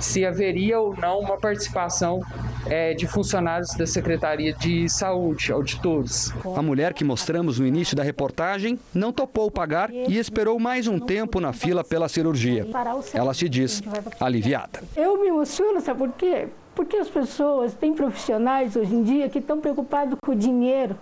se 0.00 0.24
haveria 0.24 0.80
ou 0.80 0.96
não 0.96 1.20
uma 1.20 1.36
participação 1.36 2.20
é, 2.66 2.94
de 2.94 3.06
funcionários 3.06 3.74
da 3.74 3.86
Secretaria 3.86 4.52
de 4.52 4.88
Saúde, 4.88 5.52
auditores. 5.52 6.32
A 6.56 6.62
mulher 6.62 6.94
que 6.94 7.04
mostramos 7.04 7.58
no 7.58 7.66
início 7.66 7.96
da 7.96 8.02
reportagem 8.02 8.78
não 8.94 9.12
topou 9.12 9.50
pagar 9.50 9.90
e 9.92 10.18
esperou 10.18 10.58
mais 10.58 10.86
um 10.86 10.98
tempo 10.98 11.40
na 11.40 11.52
fila 11.52 11.82
pela 11.84 12.08
cirurgia. 12.08 12.66
Ela 13.12 13.34
se 13.34 13.48
diz 13.48 13.82
aliviada. 14.20 14.82
Eu 14.96 15.20
me 15.20 15.28
emociono, 15.28 15.80
sabe 15.80 15.98
por 15.98 16.12
quê? 16.12 16.48
Porque 16.74 16.96
as 16.96 17.08
pessoas, 17.08 17.74
têm 17.74 17.94
profissionais 17.94 18.76
hoje 18.76 18.94
em 18.94 19.02
dia 19.02 19.28
que 19.28 19.38
estão 19.38 19.60
preocupados 19.60 20.16
com 20.24 20.32
o 20.32 20.36
dinheiro, 20.36 20.98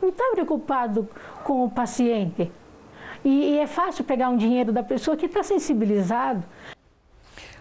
não 0.00 0.10
estão 0.10 0.32
preocupados 0.32 1.04
com 1.44 1.64
o 1.64 1.70
paciente. 1.70 2.50
E, 3.24 3.54
e 3.54 3.58
é 3.58 3.66
fácil 3.66 4.04
pegar 4.04 4.28
um 4.28 4.36
dinheiro 4.36 4.72
da 4.72 4.82
pessoa 4.82 5.16
que 5.16 5.26
está 5.26 5.42
sensibilizado. 5.42 6.44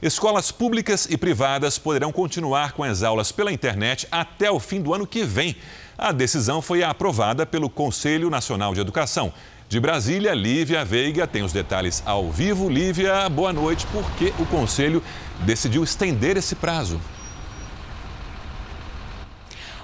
Escolas 0.00 0.52
públicas 0.52 1.08
e 1.10 1.16
privadas 1.16 1.76
poderão 1.76 2.12
continuar 2.12 2.72
com 2.72 2.84
as 2.84 3.02
aulas 3.02 3.32
pela 3.32 3.50
internet 3.50 4.06
até 4.12 4.48
o 4.48 4.60
fim 4.60 4.80
do 4.80 4.94
ano 4.94 5.04
que 5.04 5.24
vem. 5.24 5.56
A 5.96 6.12
decisão 6.12 6.62
foi 6.62 6.84
aprovada 6.84 7.44
pelo 7.44 7.68
Conselho 7.68 8.30
Nacional 8.30 8.72
de 8.72 8.80
Educação. 8.80 9.32
De 9.68 9.80
Brasília, 9.80 10.34
Lívia 10.34 10.84
Veiga 10.84 11.26
tem 11.26 11.42
os 11.42 11.52
detalhes 11.52 12.00
ao 12.06 12.30
vivo. 12.30 12.70
Lívia, 12.70 13.28
boa 13.28 13.52
noite. 13.52 13.88
Por 13.88 14.08
que 14.12 14.32
o 14.38 14.46
Conselho 14.46 15.02
decidiu 15.40 15.82
estender 15.82 16.36
esse 16.36 16.54
prazo? 16.54 17.00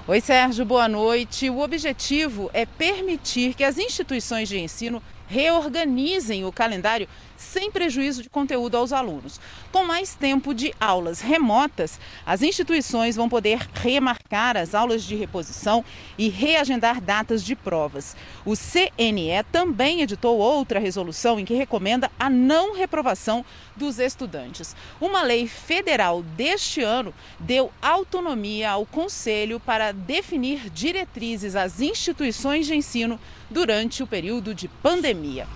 Oi, 0.07 0.21
Sérgio, 0.21 0.63
boa 0.63 0.87
noite. 0.87 1.49
O 1.49 1.59
objetivo 1.59 2.49
é 2.53 2.65
permitir 2.65 3.53
que 3.53 3.65
as 3.65 3.77
instituições 3.77 4.47
de 4.47 4.57
ensino 4.57 5.03
reorganizem 5.27 6.45
o 6.45 6.51
calendário 6.51 7.07
sem 7.37 7.71
prejuízo 7.71 8.23
de 8.23 8.29
conteúdo 8.29 8.75
aos 8.75 8.91
alunos. 8.91 9.39
Com 9.71 9.83
mais 9.83 10.15
tempo 10.15 10.53
de 10.53 10.73
aulas 10.79 11.21
remotas, 11.21 11.99
as 12.25 12.41
instituições 12.41 13.15
vão 13.15 13.29
poder 13.29 13.67
remarcar 13.73 14.57
as 14.57 14.73
aulas 14.73 15.03
de 15.03 15.15
reposição 15.15 15.83
e 16.17 16.29
reagendar 16.29 17.01
datas 17.01 17.43
de 17.43 17.55
provas. 17.55 18.15
O 18.45 18.53
CNE 18.55 19.43
também 19.51 20.01
editou 20.01 20.37
outra 20.37 20.79
resolução 20.79 21.39
em 21.39 21.45
que 21.45 21.53
recomenda 21.53 22.11
a 22.19 22.29
não 22.29 22.75
reprovação 22.75 23.45
dos 23.75 23.99
estudantes. 23.99 24.75
Uma 24.99 25.21
lei 25.21 25.47
federal 25.47 26.23
deste 26.23 26.81
ano 26.81 27.13
deu 27.39 27.71
autonomia 27.81 28.71
ao 28.71 28.85
Conselho 28.85 29.59
para 29.59 29.91
definir 29.91 30.69
diretrizes 30.69 31.55
às 31.55 31.81
instituições 31.81 32.65
de 32.65 32.75
ensino 32.75 33.19
durante 33.49 34.03
o 34.03 34.07
período 34.07 34.53
de 34.53 34.67
pandemia. 34.67 35.47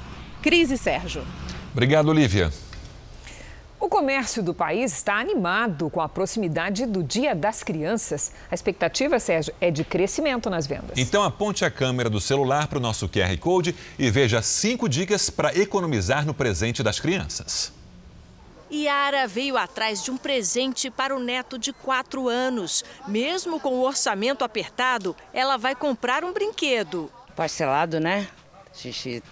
Crise 0.41 0.77
Sérgio. 0.77 1.25
Obrigado, 1.71 2.09
Olivia. 2.09 2.51
O 3.79 3.87
comércio 3.87 4.43
do 4.43 4.53
país 4.53 4.91
está 4.91 5.15
animado 5.19 5.89
com 5.89 6.01
a 6.01 6.09
proximidade 6.09 6.85
do 6.85 7.01
Dia 7.01 7.33
das 7.33 7.63
Crianças. 7.63 8.33
A 8.51 8.55
expectativa, 8.55 9.19
Sérgio, 9.19 9.53
é 9.61 9.71
de 9.71 9.85
crescimento 9.85 10.49
nas 10.49 10.67
vendas. 10.67 10.97
Então 10.97 11.23
aponte 11.23 11.63
a 11.63 11.71
câmera 11.71 12.09
do 12.09 12.19
celular 12.19 12.67
para 12.67 12.77
o 12.77 12.81
nosso 12.81 13.07
QR 13.07 13.37
Code 13.39 13.73
e 13.97 14.11
veja 14.11 14.41
cinco 14.41 14.89
dicas 14.89 15.29
para 15.29 15.57
economizar 15.57 16.25
no 16.25 16.33
presente 16.33 16.83
das 16.83 16.99
crianças. 16.99 17.71
Yara 18.71 19.27
veio 19.27 19.57
atrás 19.57 20.03
de 20.03 20.11
um 20.11 20.17
presente 20.17 20.91
para 20.91 21.15
o 21.15 21.19
neto 21.19 21.57
de 21.57 21.71
4 21.71 22.27
anos. 22.27 22.83
Mesmo 23.07 23.59
com 23.59 23.75
o 23.75 23.81
orçamento 23.81 24.43
apertado, 24.43 25.15
ela 25.33 25.57
vai 25.57 25.73
comprar 25.73 26.23
um 26.23 26.33
brinquedo. 26.33 27.09
Parcelado, 27.35 27.99
né? 27.99 28.27
Xixi 28.73 29.23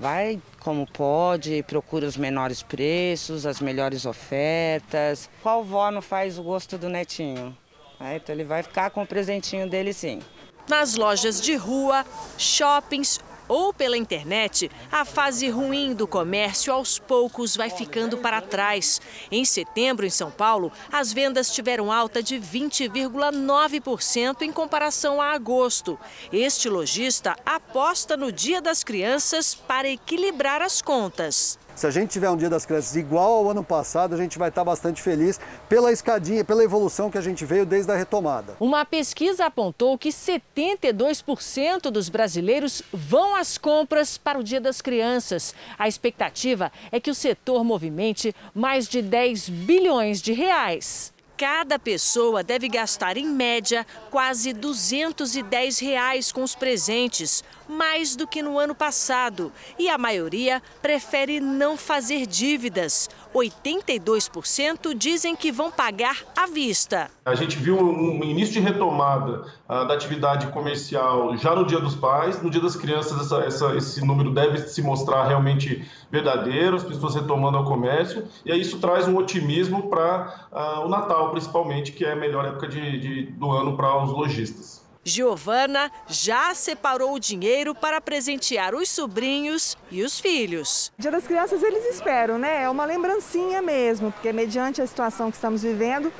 vai 0.00 0.40
como 0.58 0.86
pode, 0.86 1.62
procura 1.64 2.06
os 2.06 2.16
menores 2.16 2.62
preços, 2.62 3.44
as 3.44 3.60
melhores 3.60 4.06
ofertas. 4.06 5.28
Qual 5.42 5.62
vó 5.62 5.90
não 5.90 6.00
faz 6.00 6.38
o 6.38 6.42
gosto 6.42 6.78
do 6.78 6.88
netinho? 6.88 7.56
É, 8.00 8.16
então 8.16 8.34
ele 8.34 8.44
vai 8.44 8.62
ficar 8.62 8.90
com 8.90 9.02
o 9.02 9.06
presentinho 9.06 9.68
dele 9.68 9.92
sim. 9.92 10.20
Nas 10.66 10.94
lojas 10.94 11.40
de 11.40 11.54
rua, 11.54 12.04
shoppings 12.38 13.20
ou 13.50 13.74
pela 13.74 13.96
internet, 13.96 14.70
a 14.92 15.04
fase 15.04 15.50
ruim 15.50 15.92
do 15.92 16.06
comércio 16.06 16.72
aos 16.72 17.00
poucos 17.00 17.56
vai 17.56 17.68
ficando 17.68 18.16
para 18.16 18.40
trás. 18.40 19.00
Em 19.28 19.44
setembro, 19.44 20.06
em 20.06 20.10
São 20.10 20.30
Paulo, 20.30 20.70
as 20.92 21.12
vendas 21.12 21.52
tiveram 21.52 21.90
alta 21.90 22.22
de 22.22 22.36
20,9% 22.36 24.42
em 24.42 24.52
comparação 24.52 25.20
a 25.20 25.32
agosto. 25.32 25.98
Este 26.32 26.68
lojista 26.68 27.34
aposta 27.44 28.16
no 28.16 28.30
Dia 28.30 28.62
das 28.62 28.84
Crianças 28.84 29.52
para 29.52 29.88
equilibrar 29.88 30.62
as 30.62 30.80
contas. 30.80 31.58
Se 31.80 31.86
a 31.86 31.90
gente 31.90 32.10
tiver 32.10 32.28
um 32.28 32.36
Dia 32.36 32.50
das 32.50 32.66
Crianças 32.66 32.94
igual 32.94 33.32
ao 33.32 33.50
ano 33.52 33.64
passado, 33.64 34.14
a 34.14 34.18
gente 34.18 34.38
vai 34.38 34.50
estar 34.50 34.62
bastante 34.62 35.00
feliz 35.00 35.40
pela 35.66 35.90
escadinha, 35.90 36.44
pela 36.44 36.62
evolução 36.62 37.10
que 37.10 37.16
a 37.16 37.22
gente 37.22 37.42
veio 37.46 37.64
desde 37.64 37.90
a 37.90 37.96
retomada. 37.96 38.54
Uma 38.60 38.84
pesquisa 38.84 39.46
apontou 39.46 39.96
que 39.96 40.10
72% 40.10 41.90
dos 41.90 42.10
brasileiros 42.10 42.82
vão 42.92 43.34
às 43.34 43.56
compras 43.56 44.18
para 44.18 44.38
o 44.38 44.44
Dia 44.44 44.60
das 44.60 44.82
Crianças. 44.82 45.54
A 45.78 45.88
expectativa 45.88 46.70
é 46.92 47.00
que 47.00 47.10
o 47.10 47.14
setor 47.14 47.64
movimente 47.64 48.34
mais 48.54 48.86
de 48.86 49.00
10 49.00 49.48
bilhões 49.48 50.20
de 50.20 50.34
reais. 50.34 51.14
Cada 51.40 51.78
pessoa 51.78 52.42
deve 52.44 52.68
gastar, 52.68 53.16
em 53.16 53.24
média, 53.24 53.86
quase 54.10 54.52
210 54.52 55.78
reais 55.78 56.30
com 56.30 56.42
os 56.42 56.54
presentes, 56.54 57.42
mais 57.66 58.14
do 58.14 58.26
que 58.26 58.42
no 58.42 58.58
ano 58.58 58.74
passado. 58.74 59.50
E 59.78 59.88
a 59.88 59.96
maioria 59.96 60.62
prefere 60.82 61.40
não 61.40 61.78
fazer 61.78 62.26
dívidas. 62.26 63.08
82% 63.34 64.94
dizem 64.94 65.36
que 65.36 65.52
vão 65.52 65.70
pagar 65.70 66.18
à 66.36 66.46
vista. 66.46 67.10
A 67.24 67.34
gente 67.34 67.56
viu 67.56 67.78
um 67.78 68.24
início 68.24 68.54
de 68.54 68.60
retomada 68.60 69.46
uh, 69.68 69.86
da 69.86 69.94
atividade 69.94 70.48
comercial 70.48 71.36
já 71.36 71.54
no 71.54 71.64
Dia 71.64 71.80
dos 71.80 71.94
Pais. 71.94 72.42
No 72.42 72.50
Dia 72.50 72.60
das 72.60 72.76
Crianças, 72.76 73.20
essa, 73.20 73.36
essa, 73.44 73.76
esse 73.76 74.04
número 74.04 74.32
deve 74.32 74.58
se 74.58 74.82
mostrar 74.82 75.24
realmente 75.24 75.88
verdadeiro, 76.10 76.76
as 76.76 76.84
pessoas 76.84 77.14
retomando 77.14 77.58
o 77.58 77.64
comércio. 77.64 78.24
E 78.44 78.52
aí 78.52 78.60
isso 78.60 78.78
traz 78.78 79.06
um 79.06 79.16
otimismo 79.16 79.88
para 79.88 80.48
uh, 80.52 80.86
o 80.86 80.88
Natal, 80.88 81.30
principalmente, 81.30 81.92
que 81.92 82.04
é 82.04 82.12
a 82.12 82.16
melhor 82.16 82.44
época 82.44 82.66
de, 82.68 82.98
de 82.98 83.22
do 83.32 83.50
ano 83.50 83.76
para 83.76 84.02
os 84.02 84.10
lojistas. 84.10 84.79
Giovana 85.10 85.90
já 86.06 86.54
separou 86.54 87.14
o 87.14 87.18
dinheiro 87.18 87.74
para 87.74 88.00
presentear 88.00 88.76
os 88.76 88.88
sobrinhos 88.88 89.76
e 89.90 90.04
os 90.04 90.20
filhos. 90.20 90.92
Dia 90.96 91.10
das 91.10 91.26
Crianças 91.26 91.62
eles 91.64 91.84
esperam, 91.86 92.38
né? 92.38 92.62
É 92.62 92.70
uma 92.70 92.84
lembrancinha 92.84 93.60
mesmo, 93.60 94.12
porque 94.12 94.32
mediante 94.32 94.80
a 94.80 94.86
situação 94.86 95.28
que 95.28 95.36
estamos 95.36 95.62
vivendo, 95.62 96.12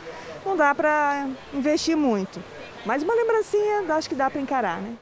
não 0.44 0.56
dá 0.56 0.75
para 0.75 1.28
investir 1.54 1.97
muito. 1.97 2.42
Mas 2.85 3.04
uma 3.04 3.14
lembrancinha, 3.14 3.85
acho 3.94 4.09
que 4.09 4.14
dá 4.16 4.28
para 4.28 4.40
encarar, 4.40 4.80
né? 4.80 4.97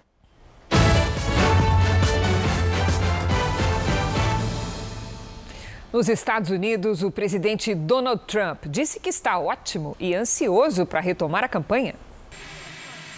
Nos 5.91 6.11
Estados 6.11 6.51
Unidos, 6.51 7.03
o 7.03 7.11
presidente 7.11 7.75
Donald 7.75 8.23
Trump 8.27 8.67
disse 8.67 9.01
que 9.01 9.09
está 9.09 9.39
ótimo 9.39 9.97
e 9.99 10.15
ansioso 10.15 10.85
para 10.85 11.01
retomar 11.01 11.43
a 11.43 11.49
campanha. 11.49 11.95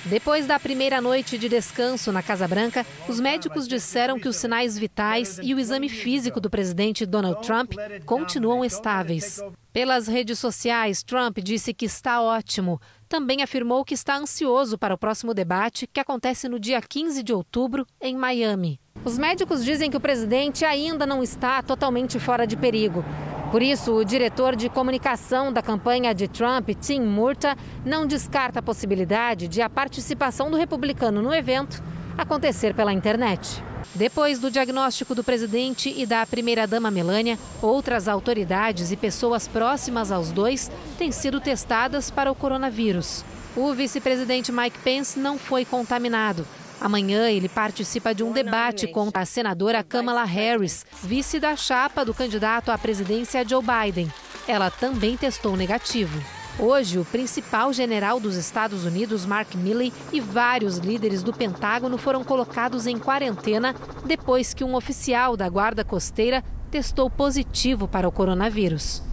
Depois 0.06 0.46
da 0.46 0.58
primeira 0.58 1.00
noite 1.00 1.36
de 1.36 1.48
descanso 1.48 2.10
na 2.10 2.22
Casa 2.22 2.48
Branca, 2.48 2.86
os 3.06 3.20
médicos 3.20 3.68
disseram 3.68 4.18
que 4.18 4.28
os 4.28 4.36
sinais 4.36 4.78
vitais 4.78 5.38
e 5.42 5.54
o 5.54 5.58
exame 5.58 5.88
físico 5.88 6.40
do 6.40 6.48
presidente 6.48 7.04
Donald 7.04 7.46
Trump 7.46 7.74
continuam 8.06 8.64
estáveis. 8.64 9.42
Pelas 9.72 10.08
redes 10.08 10.38
sociais, 10.38 11.02
Trump 11.02 11.38
disse 11.38 11.74
que 11.74 11.84
está 11.84 12.22
ótimo. 12.22 12.80
Também 13.08 13.42
afirmou 13.42 13.84
que 13.84 13.94
está 13.94 14.16
ansioso 14.16 14.78
para 14.78 14.94
o 14.94 14.98
próximo 14.98 15.34
debate, 15.34 15.86
que 15.86 16.00
acontece 16.00 16.48
no 16.48 16.58
dia 16.58 16.80
15 16.80 17.22
de 17.22 17.32
outubro, 17.32 17.86
em 18.00 18.16
Miami. 18.16 18.80
Os 19.04 19.18
médicos 19.18 19.64
dizem 19.64 19.90
que 19.90 19.96
o 19.96 20.00
presidente 20.00 20.64
ainda 20.64 21.06
não 21.06 21.22
está 21.22 21.62
totalmente 21.62 22.18
fora 22.18 22.46
de 22.46 22.56
perigo. 22.56 23.04
Por 23.50 23.62
isso, 23.62 23.94
o 23.94 24.04
diretor 24.04 24.54
de 24.54 24.68
comunicação 24.68 25.52
da 25.52 25.60
campanha 25.60 26.14
de 26.14 26.28
Trump, 26.28 26.68
Tim 26.80 27.00
Murta, 27.00 27.56
não 27.84 28.06
descarta 28.06 28.60
a 28.60 28.62
possibilidade 28.62 29.48
de 29.48 29.60
a 29.60 29.68
participação 29.68 30.52
do 30.52 30.56
republicano 30.56 31.20
no 31.20 31.34
evento 31.34 31.82
acontecer 32.16 32.74
pela 32.74 32.92
internet. 32.92 33.60
Depois 33.92 34.38
do 34.38 34.52
diagnóstico 34.52 35.16
do 35.16 35.24
presidente 35.24 35.92
e 35.96 36.06
da 36.06 36.24
primeira-dama 36.24 36.92
Melania, 36.92 37.36
outras 37.60 38.06
autoridades 38.06 38.92
e 38.92 38.96
pessoas 38.96 39.48
próximas 39.48 40.12
aos 40.12 40.30
dois 40.30 40.70
têm 40.96 41.10
sido 41.10 41.40
testadas 41.40 42.08
para 42.08 42.30
o 42.30 42.36
coronavírus. 42.36 43.24
O 43.56 43.74
vice-presidente 43.74 44.52
Mike 44.52 44.78
Pence 44.78 45.18
não 45.18 45.36
foi 45.36 45.64
contaminado 45.64 46.46
Amanhã 46.80 47.30
ele 47.30 47.48
participa 47.48 48.14
de 48.14 48.24
um 48.24 48.32
debate 48.32 48.86
contra 48.86 49.22
a 49.22 49.26
senadora 49.26 49.84
Kamala 49.84 50.24
Harris, 50.24 50.86
vice 51.02 51.38
da 51.38 51.54
chapa 51.54 52.04
do 52.04 52.14
candidato 52.14 52.72
à 52.72 52.78
presidência 52.78 53.46
Joe 53.46 53.62
Biden. 53.62 54.10
Ela 54.48 54.70
também 54.70 55.16
testou 55.16 55.56
negativo. 55.56 56.18
Hoje, 56.58 56.98
o 56.98 57.04
principal 57.04 57.72
general 57.72 58.18
dos 58.18 58.34
Estados 58.34 58.84
Unidos, 58.84 59.24
Mark 59.24 59.54
Milley, 59.54 59.92
e 60.12 60.20
vários 60.20 60.78
líderes 60.78 61.22
do 61.22 61.32
Pentágono 61.32 61.96
foram 61.96 62.24
colocados 62.24 62.86
em 62.86 62.98
quarentena 62.98 63.74
depois 64.04 64.52
que 64.52 64.64
um 64.64 64.74
oficial 64.74 65.36
da 65.36 65.48
Guarda 65.48 65.84
Costeira 65.84 66.42
testou 66.70 67.10
positivo 67.10 67.86
para 67.86 68.08
o 68.08 68.12
coronavírus. 68.12 69.09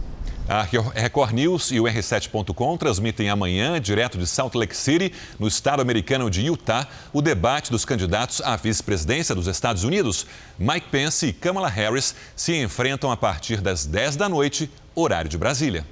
A 0.50 0.62
Record 0.62 1.34
News 1.34 1.70
e 1.72 1.78
o 1.78 1.84
R7.com 1.84 2.78
transmitem 2.78 3.28
amanhã, 3.28 3.78
direto 3.78 4.16
de 4.16 4.26
Salt 4.26 4.54
Lake 4.54 4.74
City, 4.74 5.12
no 5.38 5.46
estado 5.46 5.82
americano 5.82 6.30
de 6.30 6.46
Utah, 6.46 6.88
o 7.12 7.20
debate 7.20 7.70
dos 7.70 7.84
candidatos 7.84 8.40
à 8.40 8.56
vice-presidência 8.56 9.34
dos 9.34 9.46
Estados 9.46 9.84
Unidos. 9.84 10.26
Mike 10.58 10.88
Pence 10.88 11.26
e 11.26 11.34
Kamala 11.34 11.68
Harris 11.68 12.14
se 12.34 12.56
enfrentam 12.56 13.10
a 13.10 13.16
partir 13.16 13.60
das 13.60 13.84
10 13.84 14.16
da 14.16 14.26
noite, 14.26 14.70
horário 14.94 15.28
de 15.28 15.36
Brasília. 15.36 15.84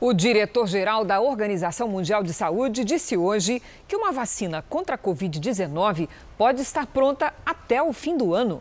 O 0.00 0.12
diretor-geral 0.12 1.04
da 1.04 1.20
Organização 1.20 1.86
Mundial 1.86 2.24
de 2.24 2.32
Saúde 2.32 2.84
disse 2.84 3.16
hoje 3.16 3.62
que 3.86 3.94
uma 3.94 4.10
vacina 4.10 4.60
contra 4.68 4.96
a 4.96 4.98
Covid-19 4.98 6.08
pode 6.36 6.62
estar 6.62 6.84
pronta 6.84 7.32
até 7.46 7.80
o 7.80 7.92
fim 7.92 8.16
do 8.16 8.34
ano. 8.34 8.60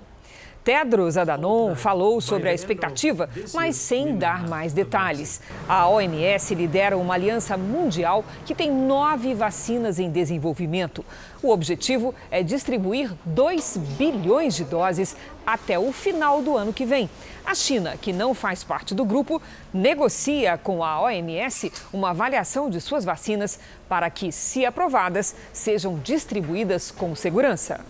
Tedros 0.63 1.17
Adhanom 1.17 1.75
falou 1.75 2.21
sobre 2.21 2.47
a 2.47 2.53
expectativa, 2.53 3.29
mas 3.53 3.75
sem 3.75 4.15
dar 4.15 4.47
mais 4.47 4.71
detalhes. 4.71 5.41
A 5.67 5.89
OMS 5.89 6.55
lidera 6.55 6.97
uma 6.97 7.15
aliança 7.15 7.57
mundial 7.57 8.23
que 8.45 8.55
tem 8.55 8.71
nove 8.71 9.33
vacinas 9.33 9.99
em 9.99 10.09
desenvolvimento. 10.09 11.03
O 11.41 11.49
objetivo 11.49 12.15
é 12.31 12.41
distribuir 12.41 13.11
2 13.25 13.75
bilhões 13.97 14.55
de 14.55 14.63
doses 14.63 15.17
até 15.45 15.77
o 15.77 15.91
final 15.91 16.41
do 16.41 16.55
ano 16.55 16.71
que 16.71 16.85
vem. 16.85 17.09
A 17.45 17.53
China, 17.53 17.97
que 17.97 18.13
não 18.13 18.33
faz 18.33 18.63
parte 18.63 18.95
do 18.95 19.03
grupo, 19.03 19.41
negocia 19.73 20.57
com 20.57 20.81
a 20.81 21.01
OMS 21.01 21.73
uma 21.91 22.11
avaliação 22.11 22.69
de 22.69 22.79
suas 22.79 23.03
vacinas 23.03 23.59
para 23.89 24.09
que, 24.09 24.31
se 24.31 24.65
aprovadas, 24.65 25.35
sejam 25.51 25.99
distribuídas 25.99 26.89
com 26.89 27.13
segurança. 27.13 27.81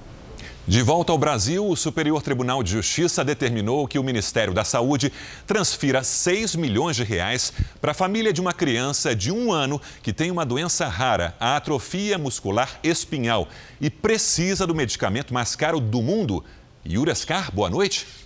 De 0.66 0.82
volta 0.82 1.12
ao 1.12 1.18
Brasil, 1.18 1.68
o 1.68 1.76
Superior 1.76 2.22
Tribunal 2.22 2.64
de 2.64 2.72
Justiça 2.72 3.22
determinou 3.22 3.86
que 3.86 4.00
o 4.00 4.04
Ministério 4.04 4.54
da 4.54 4.64
Saúde 4.64 5.12
transfira 5.46 6.02
6 6.06 6.56
milhões 6.56 6.96
de 6.96 7.04
reais 7.04 7.52
para 7.82 7.92
a 7.92 7.94
família 7.94 8.32
de 8.32 8.40
uma 8.40 8.54
criança 8.54 9.14
de 9.14 9.30
um 9.30 9.52
ano 9.52 9.82
que 10.02 10.14
tem 10.14 10.32
uma 10.32 10.46
doença 10.46 10.88
rara, 10.88 11.36
a 11.38 11.58
atrofia 11.58 12.18
muscular 12.18 12.80
espinhal, 12.82 13.50
e 13.82 13.90
precisa 13.90 14.66
do 14.66 14.74
medicamento 14.74 15.34
mais 15.34 15.54
caro 15.54 15.82
do 15.82 16.02
mundo. 16.02 16.42
Yuri 16.88 17.12
Ascar, 17.12 17.54
boa 17.54 17.70
noite. 17.70 18.23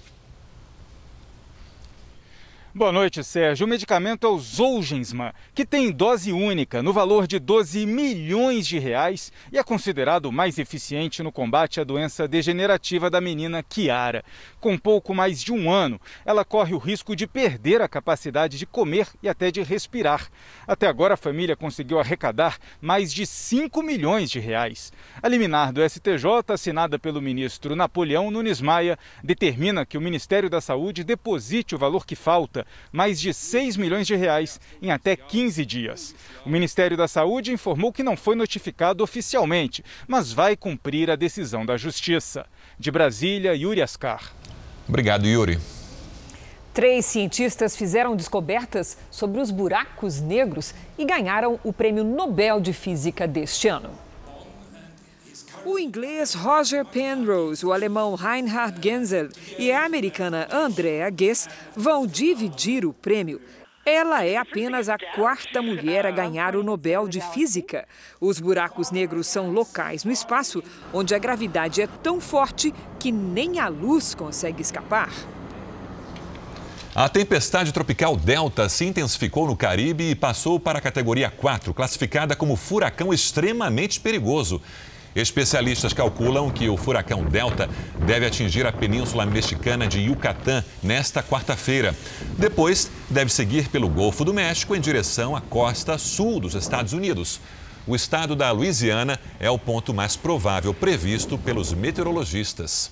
Boa 2.77 2.91
noite, 2.91 3.23
Sérgio. 3.23 3.65
O 3.65 3.67
medicamento 3.67 4.27
é 4.27 4.29
o 4.29 4.37
Zolgensma, 4.37 5.33
que 5.55 5.65
tem 5.65 5.91
dose 5.91 6.31
única 6.31 6.83
no 6.83 6.93
valor 6.93 7.25
de 7.25 7.39
12 7.39 7.87
milhões 7.87 8.67
de 8.67 8.77
reais 8.77 9.33
e 9.51 9.57
é 9.57 9.63
considerado 9.63 10.31
mais 10.31 10.59
eficiente 10.59 11.23
no 11.23 11.31
combate 11.31 11.81
à 11.81 11.83
doença 11.83 12.27
degenerativa 12.27 13.09
da 13.09 13.19
menina 13.19 13.63
Kiara. 13.63 14.23
Com 14.59 14.77
pouco 14.77 15.15
mais 15.15 15.41
de 15.41 15.51
um 15.51 15.71
ano, 15.71 15.99
ela 16.23 16.45
corre 16.45 16.75
o 16.75 16.77
risco 16.77 17.15
de 17.15 17.25
perder 17.25 17.81
a 17.81 17.87
capacidade 17.87 18.59
de 18.59 18.67
comer 18.67 19.07
e 19.23 19.27
até 19.27 19.49
de 19.49 19.63
respirar. 19.63 20.29
Até 20.67 20.85
agora, 20.85 21.15
a 21.15 21.17
família 21.17 21.55
conseguiu 21.55 21.99
arrecadar 21.99 22.59
mais 22.79 23.11
de 23.11 23.25
5 23.25 23.81
milhões 23.81 24.29
de 24.29 24.39
reais. 24.39 24.93
A 25.19 25.27
liminar 25.27 25.73
do 25.73 25.81
STJ, 25.81 26.25
assinada 26.49 26.99
pelo 26.99 27.23
ministro 27.23 27.75
Napoleão 27.75 28.29
Nunes 28.29 28.61
Maia, 28.61 28.99
determina 29.23 29.83
que 29.83 29.97
o 29.97 30.01
Ministério 30.01 30.47
da 30.47 30.61
Saúde 30.61 31.03
deposite 31.03 31.73
o 31.73 31.79
valor 31.79 32.05
que 32.05 32.15
falta 32.15 32.66
mais 32.91 33.19
de 33.19 33.34
6 33.34 33.77
milhões 33.77 34.08
de 34.08 34.15
reais 34.15 34.60
em 34.82 34.91
até 34.91 35.15
15 35.15 35.65
dias. 35.65 36.15
O 36.45 36.49
Ministério 36.49 36.97
da 36.97 37.08
Saúde 37.08 37.51
informou 37.51 37.91
que 37.91 38.03
não 38.03 38.17
foi 38.17 38.36
notificado 38.36 39.03
oficialmente, 39.03 39.84
mas 40.08 40.32
vai 40.32 40.56
cumprir 40.56 41.10
a 41.10 41.15
decisão 41.15 41.65
da 41.65 41.77
Justiça. 41.77 42.45
De 42.80 42.91
Brasília, 42.91 43.56
Yuri 43.56 43.82
Ascar. 43.82 44.34
Obrigado, 44.88 45.25
Yuri. 45.25 45.60
Três 46.73 47.06
cientistas 47.06 47.75
fizeram 47.75 48.15
descobertas 48.15 48.99
sobre 49.10 49.41
os 49.41 49.49
buracos 49.49 50.21
negros 50.21 50.75
e 50.95 51.06
ganharam 51.06 51.60
o 51.63 51.73
Prêmio 51.73 52.03
Nobel 52.03 52.62
de 52.62 52.71
Física 52.71 53.27
deste 53.27 53.67
ano. 53.67 53.89
O 55.69 55.77
inglês 55.77 56.34
Roger 56.34 56.86
Penrose, 56.86 57.65
o 57.65 57.73
alemão 57.73 58.15
Reinhard 58.15 58.80
Genzel 58.82 59.27
e 59.60 59.69
a 59.69 59.84
americana 59.84 60.47
Andrea 60.49 61.12
Ghez 61.12 61.49
vão 61.75 62.08
dividir 62.08 62.86
o 62.86 62.93
prêmio. 62.93 63.41
Ela 63.86 64.23
é 64.23 64.38
apenas 64.38 64.88
a 64.88 64.95
quarta 65.13 65.62
mulher 65.62 66.06
a 66.06 66.12
ganhar 66.12 66.56
o 66.56 66.63
Nobel 66.63 67.10
de 67.10 67.19
Física. 67.19 67.86
Os 68.21 68.39
buracos 68.39 68.91
negros 68.91 69.27
são 69.27 69.51
locais 69.51 70.06
no 70.06 70.12
espaço 70.12 70.63
onde 70.93 71.13
a 71.13 71.19
gravidade 71.19 71.82
é 71.82 71.88
tão 72.01 72.21
forte 72.21 72.73
que 72.97 73.12
nem 73.12 73.60
a 73.60 73.67
luz 73.67 74.15
consegue 74.15 74.62
escapar. 74.62 75.12
A 76.95 77.10
tempestade 77.10 77.73
tropical 77.73 78.15
Delta 78.15 78.69
se 78.69 78.86
intensificou 78.86 79.45
no 79.45 79.58
Caribe 79.58 80.12
e 80.12 80.15
passou 80.15 80.62
para 80.62 80.80
a 80.80 80.82
categoria 80.82 81.30
4, 81.30 81.73
classificada 81.73 82.38
como 82.38 82.56
furacão 82.56 83.13
extremamente 83.13 83.99
perigoso. 83.99 84.62
Especialistas 85.19 85.93
calculam 85.93 86.51
que 86.51 86.69
o 86.69 86.77
furacão 86.77 87.23
Delta 87.23 87.67
deve 88.06 88.27
atingir 88.27 88.67
a 88.67 88.71
península 88.71 89.25
mexicana 89.25 89.88
de 89.88 89.99
Yucatán 89.99 90.63
nesta 90.84 91.23
quarta-feira. 91.23 91.95
Depois, 92.38 92.91
deve 93.10 93.34
seguir 93.34 93.67
pelo 93.69 93.89
Golfo 93.89 94.23
do 94.23 94.32
México 94.32 94.75
em 94.75 94.80
direção 94.80 95.36
à 95.36 95.41
costa 95.41 95.97
sul 95.97 96.39
dos 96.39 96.53
Estados 96.53 96.93
Unidos. 96.93 97.41
O 97.88 97.95
estado 97.95 98.36
da 98.36 98.51
Louisiana 98.51 99.19
é 99.39 99.49
o 99.49 99.58
ponto 99.58 99.91
mais 99.91 100.15
provável 100.15 100.71
previsto 100.71 101.36
pelos 101.36 101.73
meteorologistas. 101.73 102.91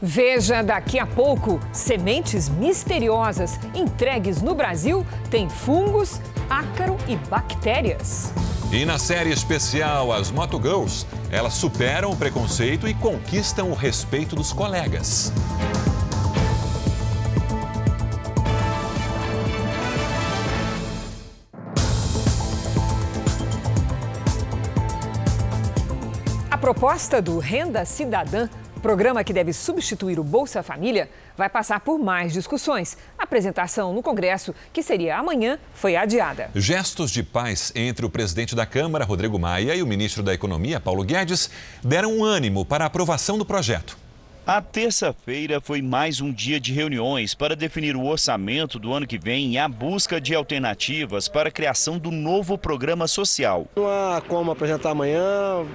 Veja 0.00 0.62
daqui 0.62 0.98
a 0.98 1.06
pouco: 1.06 1.58
sementes 1.72 2.48
misteriosas 2.48 3.58
entregues 3.74 4.42
no 4.42 4.54
Brasil 4.54 5.06
têm 5.30 5.48
fungos, 5.48 6.20
ácaro 6.50 6.96
e 7.08 7.16
bactérias. 7.16 8.32
E 8.70 8.84
na 8.84 8.98
série 8.98 9.30
especial 9.30 10.12
As 10.12 10.30
Moto 10.30 10.60
Girls, 10.60 11.06
elas 11.30 11.54
superam 11.54 12.10
o 12.10 12.16
preconceito 12.16 12.86
e 12.86 12.92
conquistam 12.94 13.70
o 13.70 13.74
respeito 13.74 14.36
dos 14.36 14.52
colegas. 14.52 15.32
A 26.50 26.58
proposta 26.58 27.22
do 27.22 27.38
Renda 27.38 27.84
Cidadã 27.84 28.48
programa 28.86 29.24
que 29.24 29.32
deve 29.32 29.52
substituir 29.52 30.16
o 30.20 30.22
Bolsa 30.22 30.62
Família 30.62 31.10
vai 31.36 31.48
passar 31.48 31.80
por 31.80 31.98
mais 31.98 32.32
discussões. 32.32 32.96
A 33.18 33.24
apresentação 33.24 33.92
no 33.92 34.00
Congresso, 34.00 34.54
que 34.72 34.80
seria 34.80 35.18
amanhã, 35.18 35.58
foi 35.74 35.96
adiada. 35.96 36.50
Gestos 36.54 37.10
de 37.10 37.24
paz 37.24 37.72
entre 37.74 38.06
o 38.06 38.08
presidente 38.08 38.54
da 38.54 38.64
Câmara, 38.64 39.04
Rodrigo 39.04 39.40
Maia, 39.40 39.74
e 39.74 39.82
o 39.82 39.86
ministro 39.88 40.22
da 40.22 40.32
Economia, 40.32 40.78
Paulo 40.78 41.02
Guedes, 41.02 41.50
deram 41.82 42.16
um 42.16 42.24
ânimo 42.24 42.64
para 42.64 42.84
a 42.84 42.86
aprovação 42.86 43.36
do 43.36 43.44
projeto. 43.44 44.05
A 44.46 44.62
terça-feira 44.62 45.60
foi 45.60 45.82
mais 45.82 46.20
um 46.20 46.32
dia 46.32 46.60
de 46.60 46.72
reuniões 46.72 47.34
para 47.34 47.56
definir 47.56 47.96
o 47.96 48.04
orçamento 48.04 48.78
do 48.78 48.92
ano 48.92 49.04
que 49.04 49.18
vem 49.18 49.54
e 49.54 49.58
a 49.58 49.66
busca 49.66 50.20
de 50.20 50.36
alternativas 50.36 51.26
para 51.26 51.48
a 51.48 51.50
criação 51.50 51.98
do 51.98 52.12
novo 52.12 52.56
programa 52.56 53.08
social. 53.08 53.66
Não 53.74 53.88
há 53.88 54.22
como 54.28 54.52
apresentar 54.52 54.90
amanhã, 54.90 55.66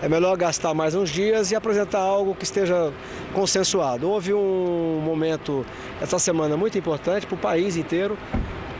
é 0.00 0.08
melhor 0.08 0.36
gastar 0.36 0.72
mais 0.74 0.94
uns 0.94 1.10
dias 1.10 1.50
e 1.50 1.56
apresentar 1.56 1.98
algo 1.98 2.32
que 2.36 2.44
esteja 2.44 2.92
consensuado. 3.34 4.08
Houve 4.08 4.32
um 4.32 5.02
momento 5.04 5.66
essa 6.00 6.20
semana 6.20 6.56
muito 6.56 6.78
importante 6.78 7.26
para 7.26 7.34
o 7.34 7.38
país 7.38 7.76
inteiro, 7.76 8.16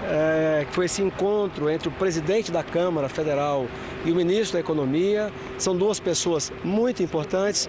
é, 0.04 0.64
que 0.68 0.72
foi 0.72 0.84
esse 0.84 1.02
encontro 1.02 1.68
entre 1.68 1.88
o 1.88 1.90
presidente 1.90 2.52
da 2.52 2.62
Câmara 2.62 3.08
Federal 3.08 3.66
e 4.04 4.12
o 4.12 4.14
ministro 4.14 4.52
da 4.52 4.60
Economia. 4.60 5.32
São 5.58 5.76
duas 5.76 5.98
pessoas 5.98 6.52
muito 6.62 7.02
importantes. 7.02 7.68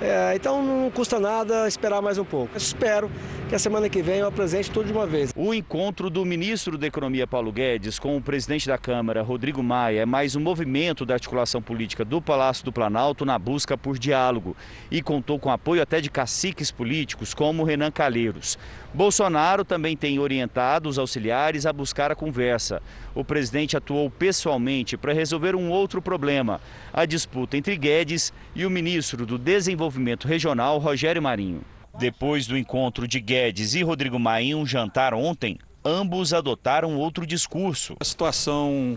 É, 0.00 0.34
então 0.34 0.62
não 0.62 0.90
custa 0.90 1.18
nada 1.18 1.66
esperar 1.66 2.00
mais 2.00 2.18
um 2.18 2.24
pouco. 2.24 2.56
Espero 2.56 3.10
que 3.48 3.54
a 3.54 3.58
semana 3.58 3.88
que 3.88 4.02
vem 4.02 4.18
eu 4.18 4.26
apresente 4.26 4.70
tudo 4.70 4.88
de 4.88 4.92
uma 4.92 5.06
vez. 5.06 5.32
O 5.34 5.54
encontro 5.54 6.10
do 6.10 6.22
ministro 6.22 6.76
da 6.76 6.86
Economia 6.86 7.26
Paulo 7.26 7.50
Guedes 7.50 7.98
com 7.98 8.14
o 8.14 8.20
presidente 8.20 8.66
da 8.66 8.76
Câmara 8.76 9.22
Rodrigo 9.22 9.62
Maia 9.62 10.02
é 10.02 10.06
mais 10.06 10.36
um 10.36 10.40
movimento 10.40 11.06
da 11.06 11.14
articulação 11.14 11.62
política 11.62 12.04
do 12.04 12.20
Palácio 12.20 12.62
do 12.62 12.70
Planalto 12.70 13.24
na 13.24 13.38
busca 13.38 13.76
por 13.78 13.98
diálogo 13.98 14.54
e 14.90 15.00
contou 15.00 15.38
com 15.38 15.50
apoio 15.50 15.80
até 15.80 15.98
de 15.98 16.10
caciques 16.10 16.70
políticos 16.70 17.32
como 17.32 17.64
Renan 17.64 17.90
Calheiros. 17.90 18.58
Bolsonaro 18.92 19.64
também 19.64 19.96
tem 19.96 20.18
orientado 20.18 20.86
os 20.86 20.98
auxiliares 20.98 21.64
a 21.64 21.72
buscar 21.72 22.12
a 22.12 22.14
conversa. 22.14 22.82
O 23.14 23.24
presidente 23.24 23.78
atuou 23.78 24.10
pessoalmente 24.10 24.94
para 24.98 25.14
resolver 25.14 25.56
um 25.56 25.70
outro 25.70 26.02
problema: 26.02 26.60
a 26.92 27.06
disputa 27.06 27.56
entre 27.56 27.78
Guedes 27.78 28.30
e 28.54 28.66
o 28.66 28.70
ministro 28.70 29.24
do 29.24 29.38
Desenvolvimento 29.38 30.28
Regional, 30.28 30.76
Rogério 30.78 31.22
Marinho. 31.22 31.62
Depois 31.98 32.46
do 32.46 32.56
encontro 32.56 33.08
de 33.08 33.18
Guedes 33.18 33.74
e 33.74 33.82
Rodrigo 33.82 34.20
Maia 34.20 34.44
em 34.44 34.54
um 34.54 34.64
jantar 34.64 35.12
ontem, 35.12 35.58
ambos 35.84 36.32
adotaram 36.32 36.96
outro 36.96 37.26
discurso. 37.26 37.96
A 37.98 38.04
situação 38.04 38.96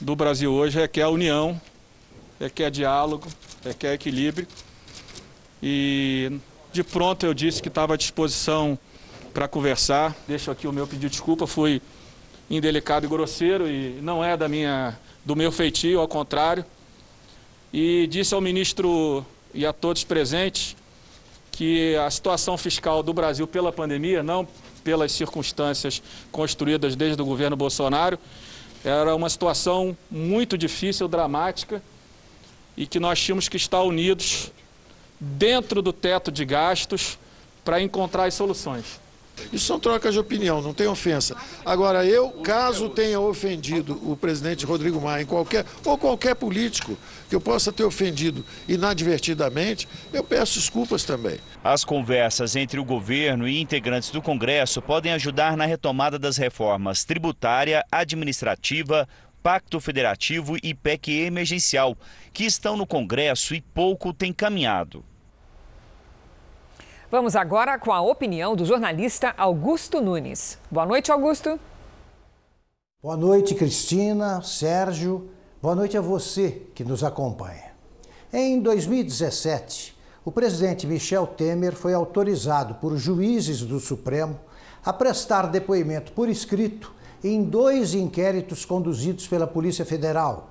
do 0.00 0.16
Brasil 0.16 0.50
hoje 0.50 0.80
é 0.80 0.88
que 0.88 1.02
é 1.02 1.06
união, 1.06 1.60
é 2.40 2.48
que 2.48 2.62
é 2.62 2.70
diálogo, 2.70 3.28
é 3.62 3.74
que 3.74 3.86
é 3.86 3.92
equilíbrio. 3.92 4.48
E 5.62 6.32
de 6.72 6.82
pronto 6.82 7.26
eu 7.26 7.34
disse 7.34 7.60
que 7.60 7.68
estava 7.68 7.92
à 7.92 7.96
disposição 7.98 8.78
para 9.34 9.46
conversar. 9.46 10.16
Deixo 10.26 10.50
aqui 10.50 10.66
o 10.66 10.72
meu 10.72 10.86
pedido 10.86 11.02
de 11.02 11.10
desculpa, 11.10 11.46
fui 11.46 11.82
indelicado 12.48 13.04
e 13.04 13.08
grosseiro 13.08 13.68
e 13.68 14.00
não 14.00 14.24
é 14.24 14.34
da 14.34 14.48
minha, 14.48 14.98
do 15.26 15.36
meu 15.36 15.52
feitio, 15.52 16.00
ao 16.00 16.08
contrário. 16.08 16.64
E 17.70 18.06
disse 18.06 18.32
ao 18.32 18.40
ministro 18.40 19.26
e 19.52 19.66
a 19.66 19.74
todos 19.74 20.04
presentes 20.04 20.79
que 21.60 21.94
a 21.96 22.10
situação 22.10 22.56
fiscal 22.56 23.02
do 23.02 23.12
Brasil 23.12 23.46
pela 23.46 23.70
pandemia, 23.70 24.22
não 24.22 24.48
pelas 24.82 25.12
circunstâncias 25.12 26.02
construídas 26.32 26.96
desde 26.96 27.20
o 27.20 27.24
governo 27.26 27.54
Bolsonaro, 27.54 28.18
era 28.82 29.14
uma 29.14 29.28
situação 29.28 29.94
muito 30.10 30.56
difícil, 30.56 31.06
dramática, 31.06 31.82
e 32.78 32.86
que 32.86 32.98
nós 32.98 33.20
tínhamos 33.20 33.46
que 33.46 33.58
estar 33.58 33.82
unidos 33.82 34.50
dentro 35.20 35.82
do 35.82 35.92
teto 35.92 36.32
de 36.32 36.46
gastos 36.46 37.18
para 37.62 37.78
encontrar 37.78 38.24
as 38.24 38.32
soluções. 38.32 38.98
Isso 39.52 39.66
são 39.66 39.78
trocas 39.78 40.14
de 40.14 40.20
opinião, 40.20 40.62
não 40.62 40.74
tem 40.74 40.86
ofensa. 40.86 41.36
Agora, 41.64 42.04
eu, 42.04 42.30
caso 42.30 42.88
tenha 42.88 43.20
ofendido 43.20 44.00
o 44.02 44.16
presidente 44.16 44.66
Rodrigo 44.66 45.00
Maia 45.00 45.22
em 45.22 45.26
qualquer, 45.26 45.64
ou 45.84 45.96
qualquer 45.96 46.34
político 46.34 46.96
que 47.28 47.34
eu 47.34 47.40
possa 47.40 47.72
ter 47.72 47.84
ofendido 47.84 48.44
inadvertidamente, 48.68 49.88
eu 50.12 50.24
peço 50.24 50.58
desculpas 50.58 51.04
também. 51.04 51.38
As 51.62 51.84
conversas 51.84 52.56
entre 52.56 52.80
o 52.80 52.84
governo 52.84 53.46
e 53.46 53.60
integrantes 53.60 54.10
do 54.10 54.22
Congresso 54.22 54.80
podem 54.82 55.12
ajudar 55.12 55.56
na 55.56 55.64
retomada 55.64 56.18
das 56.18 56.36
reformas 56.36 57.04
tributária, 57.04 57.84
administrativa, 57.90 59.08
Pacto 59.42 59.80
Federativo 59.80 60.56
e 60.62 60.74
PEC 60.74 61.20
emergencial, 61.20 61.96
que 62.32 62.44
estão 62.44 62.76
no 62.76 62.86
Congresso 62.86 63.54
e 63.54 63.60
pouco 63.60 64.12
têm 64.12 64.32
caminhado. 64.32 65.04
Vamos 67.10 67.34
agora 67.34 67.76
com 67.76 67.90
a 67.90 68.00
opinião 68.00 68.54
do 68.54 68.64
jornalista 68.64 69.34
Augusto 69.36 70.00
Nunes. 70.00 70.56
Boa 70.70 70.86
noite, 70.86 71.10
Augusto. 71.10 71.58
Boa 73.02 73.16
noite, 73.16 73.52
Cristina, 73.56 74.40
Sérgio. 74.42 75.28
Boa 75.60 75.74
noite 75.74 75.98
a 75.98 76.00
você 76.00 76.62
que 76.72 76.84
nos 76.84 77.02
acompanha. 77.02 77.72
Em 78.32 78.60
2017, 78.60 79.98
o 80.24 80.30
presidente 80.30 80.86
Michel 80.86 81.26
Temer 81.26 81.74
foi 81.74 81.94
autorizado 81.94 82.74
por 82.74 82.96
juízes 82.96 83.62
do 83.62 83.80
Supremo 83.80 84.38
a 84.84 84.92
prestar 84.92 85.48
depoimento 85.48 86.12
por 86.12 86.28
escrito 86.28 86.94
em 87.24 87.42
dois 87.42 87.92
inquéritos 87.92 88.64
conduzidos 88.64 89.26
pela 89.26 89.48
Polícia 89.48 89.84
Federal. 89.84 90.50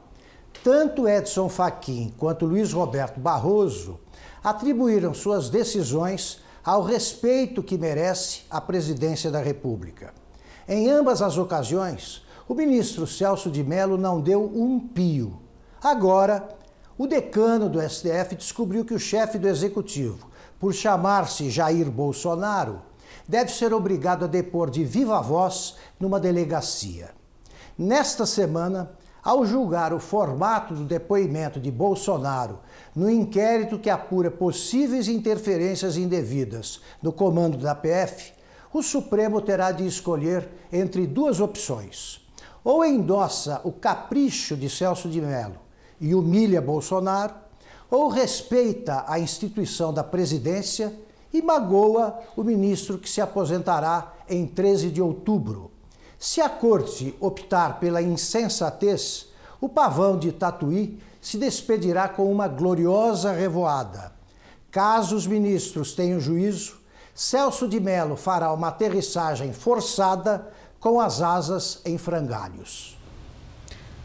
Tanto 0.62 1.08
Edson 1.08 1.48
Fachin 1.48 2.14
quanto 2.18 2.46
Luiz 2.46 2.74
Roberto 2.74 3.18
Barroso 3.18 3.98
atribuíram 4.44 5.14
suas 5.14 5.50
decisões 5.50 6.42
ao 6.70 6.84
respeito 6.84 7.64
que 7.64 7.80
merece 7.80 8.42
a 8.48 8.62
presidência 8.62 9.32
da 9.32 9.42
República. 9.42 10.14
Em 10.68 10.88
ambas 10.88 11.20
as 11.20 11.36
ocasiões, 11.36 12.24
o 12.48 12.54
ministro 12.54 13.08
Celso 13.08 13.50
de 13.50 13.64
Mello 13.64 13.98
não 13.98 14.22
deu 14.22 14.46
um 14.46 14.80
pio. 14.80 15.40
Agora, 15.82 16.48
o 16.96 17.08
decano 17.08 17.68
do 17.68 17.82
STF 17.82 18.36
descobriu 18.36 18.86
que 18.86 18.94
o 18.94 19.00
chefe 19.00 19.40
do 19.40 19.48
executivo, 19.48 20.30
por 20.60 20.72
chamar-se 20.72 21.50
Jair 21.50 21.90
Bolsonaro, 21.90 22.84
deve 23.28 23.52
ser 23.52 23.74
obrigado 23.74 24.26
a 24.26 24.28
depor 24.28 24.70
de 24.70 24.86
viva 24.86 25.20
voz 25.22 25.76
numa 26.00 26.20
delegacia. 26.20 27.10
Nesta 27.76 28.28
semana, 28.28 28.92
ao 29.24 29.44
julgar 29.44 29.92
o 29.92 30.00
formato 30.00 30.76
do 30.76 30.84
depoimento 30.84 31.60
de 31.60 31.72
Bolsonaro 31.72 32.60
no 33.00 33.10
inquérito 33.10 33.80
que 33.80 33.90
apura 33.90 34.30
possíveis 34.30 35.08
interferências 35.08 35.96
indevidas 35.96 36.82
no 37.02 37.14
comando 37.14 37.58
da 37.58 37.74
PF, 37.74 38.34
o 38.74 38.84
Supremo 38.84 39.40
terá 39.40 39.72
de 39.72 39.88
escolher 39.88 40.50
entre 40.70 41.08
duas 41.08 41.40
opções. 41.40 42.20
Ou 42.62 42.84
endossa 42.84 43.62
o 43.64 43.72
capricho 43.72 44.58
de 44.58 44.70
Celso 44.70 45.08
de 45.08 45.22
Mello 45.22 45.56
e 46.02 46.14
humilha 46.14 46.62
Bolsonaro, 46.62 47.34
ou 47.90 48.10
respeita 48.10 49.06
a 49.08 49.18
instituição 49.18 49.94
da 49.94 50.04
presidência 50.04 50.94
e 51.32 51.42
magoa 51.42 52.20
o 52.36 52.44
ministro 52.44 52.98
que 52.98 53.10
se 53.10 53.22
aposentará 53.22 54.14
em 54.28 54.46
13 54.46 54.92
de 54.92 55.02
outubro. 55.02 55.72
Se 56.20 56.42
a 56.42 56.50
corte 56.50 57.16
optar 57.22 57.80
pela 57.80 58.02
insensatez, 58.02 59.30
o 59.62 59.70
pavão 59.70 60.20
de 60.20 60.34
Tatuí 60.34 61.00
se 61.22 61.38
despedirá 61.38 62.08
com 62.08 62.32
uma 62.32 62.48
gloriosa 62.48 63.32
revoada. 63.32 64.14
Caso 64.72 65.16
os 65.16 65.26
ministros 65.26 65.94
tenham 65.94 66.20
juízo, 66.20 66.80
Celso 67.14 67.68
de 67.68 67.80
Mello 67.80 68.16
fará 68.16 68.54
uma 68.54 68.70
aterrissagem 68.70 69.52
forçada 69.52 70.48
com 70.80 71.02
as 71.02 71.22
asas 71.22 71.82
em 71.84 71.98
frangalhos. 71.98 72.98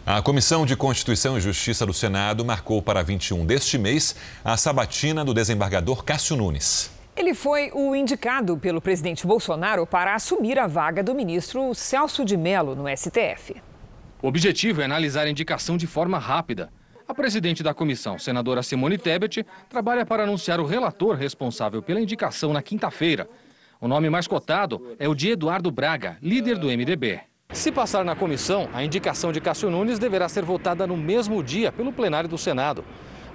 A 0.07 0.21
Comissão 0.21 0.67
de 0.67 0.77
Constituição 0.77 1.39
e 1.39 1.41
Justiça 1.41 1.87
do 1.87 1.95
Senado 1.95 2.45
marcou 2.45 2.83
para 2.83 3.03
21 3.03 3.47
deste 3.47 3.79
mês 3.79 4.15
a 4.45 4.57
sabatina 4.57 5.25
do 5.25 5.33
desembargador 5.33 6.05
Cássio 6.05 6.37
Nunes. 6.37 6.91
Ele 7.17 7.33
foi 7.33 7.71
o 7.73 7.95
indicado 7.95 8.59
pelo 8.59 8.83
presidente 8.83 9.27
Bolsonaro 9.27 9.87
para 9.87 10.15
assumir 10.15 10.59
a 10.59 10.67
vaga 10.67 11.03
do 11.03 11.15
ministro 11.15 11.73
Celso 11.75 12.25
de 12.25 12.37
Mello 12.37 12.75
no 12.75 12.85
STF. 12.89 13.63
O 14.21 14.27
objetivo 14.27 14.83
é 14.83 14.85
analisar 14.85 15.27
a 15.27 15.31
indicação 15.31 15.77
de 15.77 15.87
forma 15.87 16.19
rápida. 16.19 16.71
A 17.07 17.13
presidente 17.13 17.63
da 17.63 17.75
comissão, 17.75 18.19
senadora 18.19 18.63
Simone 18.63 18.97
Tebet, 18.97 19.45
trabalha 19.69 20.07
para 20.07 20.23
anunciar 20.23 20.59
o 20.59 20.65
relator 20.65 21.15
responsável 21.17 21.83
pela 21.83 22.01
indicação 22.01 22.51
na 22.51 22.63
quinta-feira. 22.63 23.29
O 23.79 23.87
nome 23.87 24.09
mais 24.09 24.27
cotado 24.27 24.97
é 24.99 25.07
o 25.07 25.15
de 25.15 25.33
Eduardo 25.33 25.71
Braga, 25.71 26.17
líder 26.23 26.57
do 26.57 26.69
MDB. 26.69 27.21
Se 27.53 27.71
passar 27.71 28.07
na 28.07 28.17
comissão, 28.17 28.71
a 28.73 28.83
indicação 28.83 29.33
de 29.33 29.41
Cássio 29.41 29.71
Nunes 29.71 29.99
deverá 29.99 30.31
ser 30.31 30.45
votada 30.47 30.87
no 30.87 30.97
mesmo 30.97 31.43
dia 31.43 31.71
pelo 31.71 31.93
plenário 31.93 32.29
do 32.29 32.39
Senado. 32.39 32.83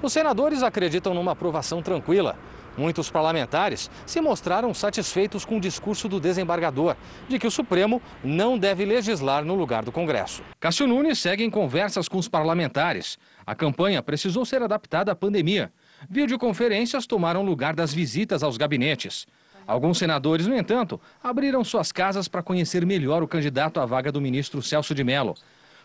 Os 0.01 0.13
senadores 0.13 0.63
acreditam 0.63 1.13
numa 1.13 1.34
aprovação 1.34 1.79
tranquila. 1.79 2.38
Muitos 2.77 3.12
parlamentares 3.12 3.91
se 4.05 4.21
mostraram 4.21 4.73
satisfeitos 4.73 5.43
com 5.43 5.58
o 5.58 5.60
discurso 5.60 6.08
do 6.08 6.19
desembargador, 6.19 6.95
de 7.27 7.38
que 7.38 7.45
o 7.45 7.51
Supremo 7.51 8.01
não 8.23 8.58
deve 8.58 8.86
legislar 8.86 9.43
no 9.43 9.53
lugar 9.53 9.84
do 9.84 9.91
Congresso. 9.91 10.41
Cássio 10.60 10.88
Nunes 10.88 11.19
segue 11.19 11.43
em 11.43 11.49
conversas 11.49 12.08
com 12.08 12.17
os 12.17 12.29
parlamentares. 12.29 13.19
A 13.50 13.56
campanha 13.56 14.04
precisou 14.04 14.46
ser 14.46 14.62
adaptada 14.62 15.12
à 15.12 15.16
pandemia. 15.16 15.74
Videoconferências 16.08 17.08
tomaram 17.08 17.42
lugar 17.42 17.74
das 17.74 17.92
visitas 17.92 18.44
aos 18.44 18.58
gabinetes. 18.58 19.26
Alguns 19.66 19.98
senadores, 19.98 20.46
no 20.46 20.56
entanto, 20.56 21.02
abriram 21.24 21.64
suas 21.64 21.92
casas 21.92 22.28
para 22.28 22.44
conhecer 22.44 22.86
melhor 22.86 23.24
o 23.24 23.28
candidato 23.28 23.80
à 23.80 23.88
vaga 23.88 24.12
do 24.12 24.22
ministro 24.22 24.62
Celso 24.62 24.94
de 24.94 25.04
Mello. 25.04 25.34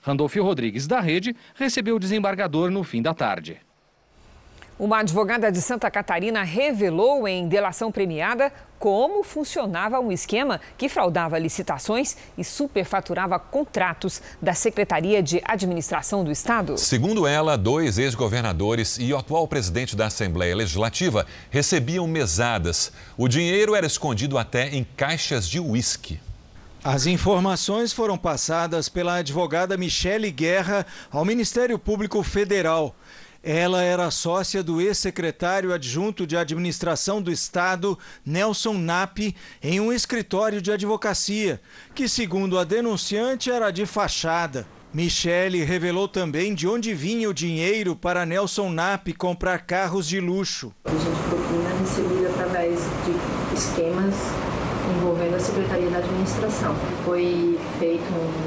Randolfo 0.03 0.43
Rodrigues, 0.43 0.87
da 0.87 1.01
Rede, 1.01 1.35
recebeu 1.55 1.97
o 1.97 1.99
desembargador 1.99 2.71
no 2.71 2.85
fim 2.85 3.01
da 3.01 3.15
tarde. 3.15 3.57
Uma 4.77 4.99
advogada 4.99 5.53
de 5.53 5.63
Santa 5.63 5.89
Catarina 5.89 6.43
revelou 6.43 7.29
em 7.29 7.47
delação 7.47 7.93
premiada 7.93 8.53
como 8.77 9.23
funcionava 9.23 10.01
um 10.01 10.11
esquema 10.11 10.61
que 10.77 10.89
fraudava 10.89 11.39
licitações 11.39 12.17
e 12.37 12.43
superfaturava 12.43 13.39
contratos 13.39 14.21
da 14.43 14.53
Secretaria 14.53 15.23
de 15.23 15.41
Administração 15.45 16.25
do 16.25 16.33
Estado. 16.33 16.77
Segundo 16.77 17.25
ela, 17.25 17.57
dois 17.57 17.99
ex-governadores 17.99 18.99
e 18.99 19.13
o 19.13 19.17
atual 19.17 19.47
presidente 19.47 19.95
da 19.95 20.07
Assembleia 20.07 20.57
Legislativa 20.57 21.25
recebiam 21.51 22.09
mesadas. 22.09 22.91
O 23.17 23.29
dinheiro 23.29 23.77
era 23.77 23.87
escondido 23.87 24.37
até 24.37 24.71
em 24.71 24.85
caixas 24.97 25.49
de 25.49 25.61
uísque. 25.61 26.19
As 26.83 27.07
informações 27.07 27.95
foram 27.95 28.19
passadas 28.19 28.91
pela 28.91 29.15
advogada 29.15 29.77
Michele 29.77 30.31
Guerra 30.31 30.85
ao 31.11 31.25
Ministério 31.25 31.79
Público 31.79 32.23
Federal. 32.23 32.95
Ela 33.47 33.83
era 33.83 34.11
sócia 34.11 34.63
do 34.63 34.81
ex-secretário 34.81 35.75
adjunto 35.75 36.27
de 36.27 36.35
administração 36.35 37.21
do 37.21 37.31
Estado, 37.31 37.99
Nelson 38.25 38.73
Nap, 38.73 39.19
em 39.63 39.81
um 39.81 39.93
escritório 39.93 40.63
de 40.63 40.73
advocacia, 40.73 41.61
que, 41.95 42.09
segundo 42.09 42.59
a 42.59 42.65
denunciante, 42.65 43.51
era 43.51 43.71
de 43.71 43.85
fachada. 43.85 44.67
Michele 44.95 45.63
revelou 45.63 46.09
também 46.09 46.55
de 46.55 46.67
onde 46.67 46.95
vinha 46.95 47.29
o 47.29 47.35
dinheiro 47.35 47.95
para 47.95 48.25
Nelson 48.25 48.71
Nap 48.71 49.09
comprar 49.19 49.59
carros 49.67 50.09
de 50.09 50.21
luxo. 50.21 50.73
A 50.87 50.91
gente 50.91 51.23
propina 51.29 51.69
recebido 51.81 52.27
através 52.29 52.81
de 53.05 53.55
esquemas 53.55 54.15
envolvendo 54.97 55.35
a 55.35 55.41
Secretaria 55.41 55.91
da 55.91 55.99
Administração. 55.99 56.75
Foi 57.05 57.59
feito 57.79 58.05
um 58.05 58.44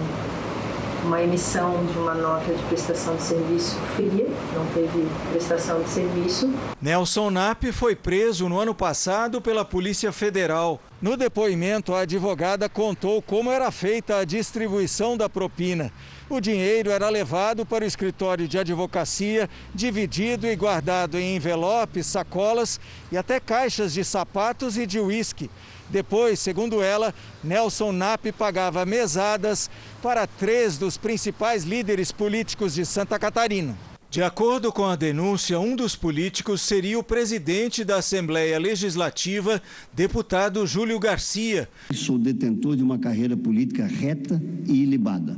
uma 1.08 1.24
emissão 1.24 1.86
de 1.86 1.98
uma 1.98 2.14
nota 2.14 2.54
de 2.54 2.62
prestação 2.64 3.16
de 3.16 3.24
serviço 3.24 3.78
fria, 3.96 4.28
não 4.54 4.66
teve 4.74 5.08
prestação 5.32 5.82
de 5.82 5.90
serviço. 5.90 6.54
Nelson 6.82 7.30
Nap 7.30 7.64
foi 7.72 7.96
preso 7.96 8.50
no 8.50 8.60
ano 8.60 8.76
passado 8.76 9.42
pela 9.42 9.64
Polícia 9.64 10.12
Federal. 10.12 10.82
No 11.02 11.16
depoimento, 11.16 11.94
a 11.94 12.02
advogada 12.02 12.68
contou 12.68 13.22
como 13.22 13.50
era 13.50 13.72
feita 13.72 14.18
a 14.18 14.26
distribuição 14.26 15.16
da 15.16 15.30
propina. 15.30 15.94
O 16.30 16.42
dinheiro 16.42 16.92
era 16.92 17.08
levado 17.08 17.66
para 17.66 17.86
o 17.86 17.88
escritório 17.88 18.46
de 18.46 18.60
advocacia, 18.60 19.50
dividido 19.74 20.46
e 20.46 20.56
guardado 20.58 21.18
em 21.18 21.38
envelopes, 21.38 22.06
sacolas 22.06 22.82
e 23.10 23.18
até 23.18 23.40
caixas 23.40 23.94
de 23.94 24.04
sapatos 24.04 24.78
e 24.78 24.86
de 24.86 25.00
uísque. 25.00 25.50
Depois, 25.90 26.40
segundo 26.40 26.82
ela, 26.82 27.14
Nelson 27.44 27.92
Nap 27.92 28.26
pagava 28.38 28.86
mesadas 28.86 29.70
para 30.02 30.28
três 30.28 30.78
dos 30.78 30.98
principais 30.98 31.64
líderes 31.64 32.12
políticos 32.12 32.74
de 32.74 32.86
Santa 32.86 33.18
Catarina. 33.18 33.78
De 34.10 34.24
acordo 34.24 34.72
com 34.72 34.86
a 34.86 34.96
denúncia, 34.96 35.60
um 35.60 35.76
dos 35.76 35.94
políticos 35.94 36.62
seria 36.62 36.98
o 36.98 37.04
presidente 37.04 37.84
da 37.84 37.98
Assembleia 37.98 38.58
Legislativa, 38.58 39.62
deputado 39.94 40.66
Júlio 40.66 40.98
Garcia. 40.98 41.68
Sou 41.94 42.18
detentor 42.18 42.78
de 42.78 42.84
uma 42.84 42.98
carreira 42.98 43.36
política 43.36 43.86
reta 43.86 44.42
e 44.66 44.84
ilibada, 44.84 45.38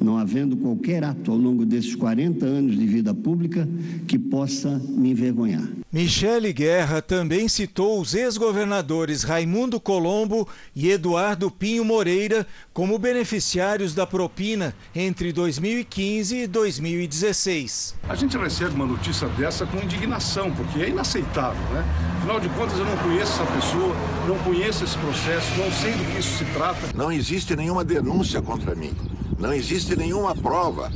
não 0.00 0.18
havendo 0.18 0.56
qualquer 0.56 1.04
ato 1.04 1.30
ao 1.30 1.38
longo 1.38 1.64
desses 1.64 1.94
40 1.94 2.44
anos 2.44 2.76
de 2.76 2.86
vida 2.86 3.14
pública 3.14 3.68
que 4.08 4.18
possa 4.18 4.68
me 4.78 5.12
envergonhar. 5.12 5.78
Michele 5.90 6.52
Guerra 6.52 7.00
também 7.00 7.48
citou 7.48 7.98
os 7.98 8.14
ex-governadores 8.14 9.22
Raimundo 9.22 9.80
Colombo 9.80 10.46
e 10.76 10.90
Eduardo 10.90 11.50
Pinho 11.50 11.82
Moreira 11.82 12.46
como 12.74 12.98
beneficiários 12.98 13.94
da 13.94 14.06
propina 14.06 14.74
entre 14.94 15.32
2015 15.32 16.36
e 16.36 16.46
2016. 16.46 17.94
A 18.08 18.14
gente 18.14 18.38
recebe 18.38 18.74
uma 18.74 18.86
notícia 18.86 19.28
dessa 19.28 19.66
com 19.66 19.76
indignação, 19.76 20.50
porque 20.50 20.80
é 20.80 20.88
inaceitável, 20.88 21.62
né? 21.74 21.84
Afinal 22.16 22.40
de 22.40 22.48
contas, 22.48 22.78
eu 22.78 22.86
não 22.86 22.96
conheço 22.96 23.42
essa 23.42 23.52
pessoa, 23.52 23.94
não 24.26 24.38
conheço 24.38 24.82
esse 24.82 24.96
processo, 24.96 25.58
não 25.58 25.70
sei 25.70 25.92
do 25.92 26.10
que 26.10 26.18
isso 26.18 26.38
se 26.38 26.44
trata. 26.46 26.78
Não 26.94 27.12
existe 27.12 27.54
nenhuma 27.54 27.84
denúncia 27.84 28.40
contra 28.40 28.74
mim, 28.74 28.96
não 29.38 29.52
existe 29.52 29.94
nenhuma 29.94 30.34
prova. 30.34 30.90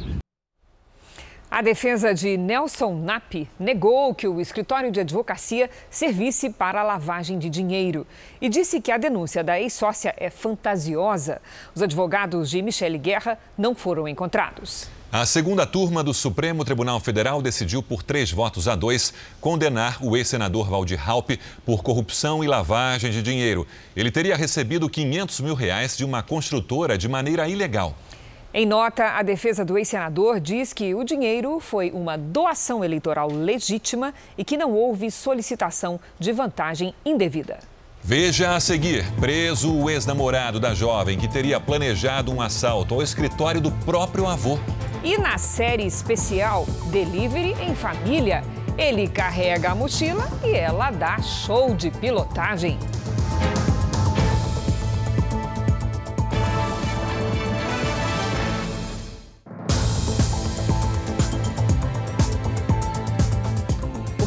A 1.51 1.61
defesa 1.61 2.15
de 2.15 2.39
Nelson 2.39 2.95
Nap 2.95 3.47
negou 3.61 4.15
que 4.15 4.27
o 4.27 4.41
escritório 4.41 4.91
de 4.91 5.01
advocacia 5.01 5.69
servisse 5.91 6.49
para 6.49 6.81
a 6.81 6.83
lavagem 6.83 7.39
de 7.39 7.51
dinheiro 7.51 8.07
e 8.41 8.49
disse 8.49 8.81
que 8.81 8.91
a 8.91 8.97
denúncia 8.97 9.45
da 9.45 9.61
ex-sócia 9.61 10.15
é 10.17 10.31
fantasiosa. 10.31 11.43
Os 11.75 11.83
advogados 11.83 12.49
de 12.49 12.63
Michele 12.63 12.97
Guerra 12.97 13.39
não 13.59 13.75
foram 13.75 14.09
encontrados. 14.09 14.89
A 15.15 15.27
segunda 15.27 15.67
turma 15.67 16.03
do 16.03 16.15
Supremo 16.15 16.65
Tribunal 16.65 16.99
Federal 16.99 17.43
decidiu 17.43 17.83
por 17.83 18.03
três 18.03 18.33
votos 18.33 18.67
a 18.67 18.75
dois 18.75 19.13
condenar 19.43 19.99
o 20.03 20.17
ex-senador 20.17 20.71
Valdir 20.71 20.99
Halpe 21.07 21.39
por 21.67 21.83
corrupção 21.83 22.43
e 22.43 22.47
lavagem 22.47 23.11
de 23.11 23.23
dinheiro. 23.23 23.67
Ele 23.95 24.11
teria 24.11 24.35
recebido 24.35 24.89
500 24.89 25.41
mil 25.41 25.55
reais 25.55 25.99
de 25.99 26.05
uma 26.07 26.23
construtora 26.23 26.97
de 26.97 27.11
maneira 27.11 27.47
ilegal. 27.47 27.95
Em 28.55 28.65
nota, 28.65 29.11
a 29.11 29.23
defesa 29.23 29.67
do 29.67 29.77
ex-senador 29.77 30.41
diz 30.41 30.73
que 30.73 30.95
o 30.95 31.05
dinheiro 31.05 31.61
foi 31.61 31.91
uma 31.91 32.17
doação 32.17 32.83
eleitoral 32.83 33.31
legítima 33.31 34.15
e 34.39 34.43
que 34.43 34.57
não 34.57 34.73
houve 34.73 35.11
solicitação 35.11 36.01
de 36.19 36.33
vantagem 36.33 36.95
indevida. 37.05 37.72
Veja 38.05 38.57
a 38.57 38.61
seguir: 38.61 39.05
preso 39.21 39.73
o 39.73 39.89
ex-namorado 39.89 40.59
da 40.59 40.75
jovem 40.75 41.17
que 41.17 41.29
teria 41.29 41.61
planejado 41.61 42.33
um 42.33 42.41
assalto 42.41 42.95
ao 42.95 43.03
escritório 43.03 43.61
do 43.61 43.71
próprio 43.71 44.27
avô. 44.27 44.59
E 45.05 45.17
na 45.19 45.39
série 45.39 45.87
especial 45.87 46.67
Delivery 46.91 47.55
em 47.61 47.75
Família, 47.75 48.43
ele 48.77 49.07
carrega 49.07 49.71
a 49.71 49.75
mochila 49.75 50.29
e 50.45 50.53
ela 50.53 50.91
dá 50.91 51.21
show 51.23 51.75
de 51.75 51.91
pilotagem. 51.91 52.77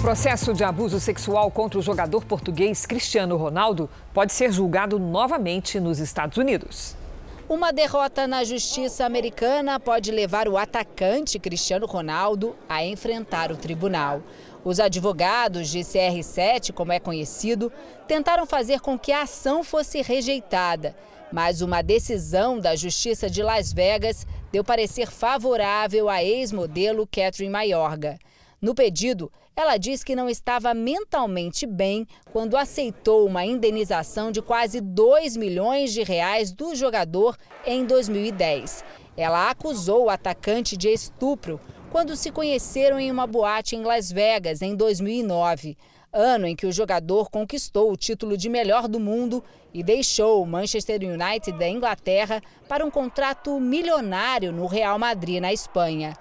Processo 0.06 0.54
de 0.54 0.64
abuso 0.64 1.00
sexual 1.00 1.50
contra 1.50 1.80
o 1.80 1.82
jogador 1.82 2.24
português 2.26 2.86
Cristiano 2.86 3.36
Ronaldo 3.38 3.90
pode 4.14 4.34
ser 4.34 4.52
julgado 4.52 5.00
novamente 5.00 5.80
nos 5.80 5.98
Estados 5.98 6.38
Unidos. 6.38 6.96
Uma 7.50 7.74
derrota 7.74 8.28
na 8.28 8.44
justiça 8.44 9.04
americana 9.04 9.80
pode 9.80 10.12
levar 10.12 10.48
o 10.48 10.60
atacante 10.60 11.40
Cristiano 11.40 11.88
Ronaldo 11.88 12.56
a 12.70 12.86
enfrentar 12.86 13.52
o 13.52 13.58
tribunal. 13.58 14.22
Os 14.64 14.80
advogados 14.80 15.70
de 15.70 15.80
CR7, 15.80 16.72
como 16.72 16.92
é 16.92 17.00
conhecido, 17.00 17.72
tentaram 18.08 18.46
fazer 18.46 18.82
com 18.82 19.00
que 19.00 19.12
a 19.12 19.24
ação 19.24 19.64
fosse 19.64 20.04
rejeitada, 20.04 20.96
mas 21.32 21.62
uma 21.62 21.82
decisão 21.82 22.60
da 22.60 22.76
Justiça 22.76 23.28
de 23.28 23.42
Las 23.42 23.74
Vegas 23.74 24.28
deu 24.52 24.64
parecer 24.64 25.10
favorável 25.10 26.08
à 26.08 26.24
ex-modelo 26.24 27.08
Catherine 27.08 27.52
Mayorga. 27.52 28.20
No 28.62 28.74
pedido, 28.74 29.32
ela 29.56 29.78
diz 29.78 30.04
que 30.04 30.16
não 30.16 30.30
estava 30.30 30.74
mentalmente 30.74 31.66
bem 31.66 32.06
quando 32.32 32.58
aceitou 32.58 33.26
uma 33.26 33.46
indenização 33.46 34.32
de 34.32 34.42
quase 34.42 34.82
2 34.82 35.38
milhões 35.38 35.94
de 35.94 36.04
reais 36.04 36.52
do 36.52 36.76
jogador 36.76 37.38
em 37.66 37.86
2010. 37.86 38.84
Ela 39.16 39.50
acusou 39.50 40.06
o 40.06 40.10
atacante 40.10 40.76
de 40.76 40.90
estupro 40.90 41.60
quando 41.90 42.18
se 42.18 42.32
conheceram 42.32 43.00
em 43.00 43.10
uma 43.10 43.26
boate 43.26 43.78
em 43.78 43.84
Las 43.84 44.12
Vegas 44.12 44.62
em 44.62 44.76
2009, 44.76 45.78
ano 46.12 46.46
em 46.46 46.56
que 46.56 46.66
o 46.66 46.72
jogador 46.72 47.30
conquistou 47.30 47.90
o 47.90 47.96
título 47.96 48.36
de 48.36 48.50
melhor 48.50 48.90
do 48.90 49.00
mundo 49.00 49.42
e 49.74 49.82
deixou 49.82 50.44
o 50.44 50.46
Manchester 50.46 51.00
United 51.02 51.58
da 51.58 51.70
Inglaterra 51.70 52.42
para 52.68 52.86
um 52.86 52.92
contrato 52.92 53.58
milionário 53.60 54.52
no 54.52 54.66
Real 54.66 55.00
Madrid, 55.00 55.42
na 55.42 55.54
Espanha. 55.54 56.14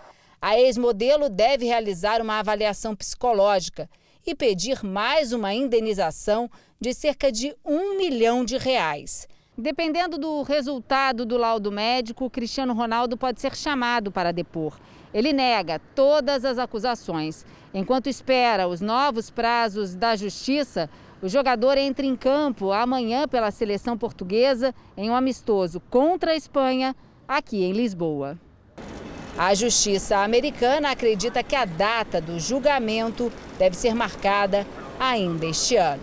A 0.47 0.61
ex-modelo 0.61 1.31
deve 1.31 1.65
realizar 1.65 2.21
uma 2.21 2.39
avaliação 2.39 2.95
psicológica 2.95 3.89
e 4.27 4.35
pedir 4.35 4.85
mais 4.85 5.33
uma 5.33 5.55
indenização 5.55 6.51
de 6.79 6.93
cerca 6.93 7.33
de 7.33 7.57
um 7.65 7.97
milhão 7.97 8.45
de 8.45 8.59
reais. 8.59 9.27
Dependendo 9.57 10.19
do 10.19 10.43
resultado 10.43 11.25
do 11.25 11.39
laudo 11.39 11.73
médico, 11.73 12.29
Cristiano 12.29 12.75
Ronaldo 12.75 13.17
pode 13.17 13.41
ser 13.41 13.57
chamado 13.57 14.13
para 14.13 14.35
depor. 14.35 14.79
Ele 15.15 15.33
nega 15.33 15.81
todas 15.95 16.45
as 16.45 16.59
acusações. 16.59 17.47
Enquanto 17.73 18.11
espera 18.11 18.69
os 18.69 18.83
novos 18.83 19.31
prazos 19.31 19.95
da 19.95 20.15
justiça, 20.15 20.91
o 21.23 21.29
jogador 21.29 21.79
entra 21.79 22.05
em 22.05 22.15
campo 22.15 22.71
amanhã 22.71 23.27
pela 23.27 23.51
seleção 23.51 23.97
portuguesa 23.97 24.75
em 24.95 25.09
um 25.09 25.17
amistoso 25.17 25.81
contra 25.89 26.33
a 26.33 26.37
Espanha, 26.37 26.95
aqui 27.27 27.65
em 27.65 27.73
Lisboa. 27.73 28.39
A 29.37 29.53
justiça 29.53 30.19
americana 30.19 30.93
acredita 30.93 31.43
que 31.43 31.57
a 31.57 31.65
data 31.65 32.21
do 32.21 32.39
julgamento 32.39 33.33
deve 33.59 33.77
ser 33.77 33.93
marcada 33.93 34.65
ainda 34.99 35.45
este 35.45 35.77
ano. 35.77 36.03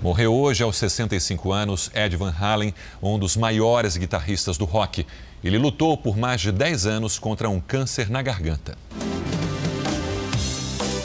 Morreu 0.00 0.32
hoje 0.32 0.62
aos 0.62 0.76
65 0.76 1.52
anos 1.52 1.90
Ed 1.92 2.16
Van 2.16 2.32
Halen, 2.32 2.72
um 3.02 3.18
dos 3.18 3.36
maiores 3.36 3.96
guitarristas 3.96 4.56
do 4.56 4.64
rock. 4.64 5.04
Ele 5.42 5.58
lutou 5.58 5.96
por 5.96 6.16
mais 6.16 6.40
de 6.40 6.52
10 6.52 6.86
anos 6.86 7.18
contra 7.18 7.48
um 7.48 7.60
câncer 7.60 8.08
na 8.08 8.22
garganta. 8.22 8.78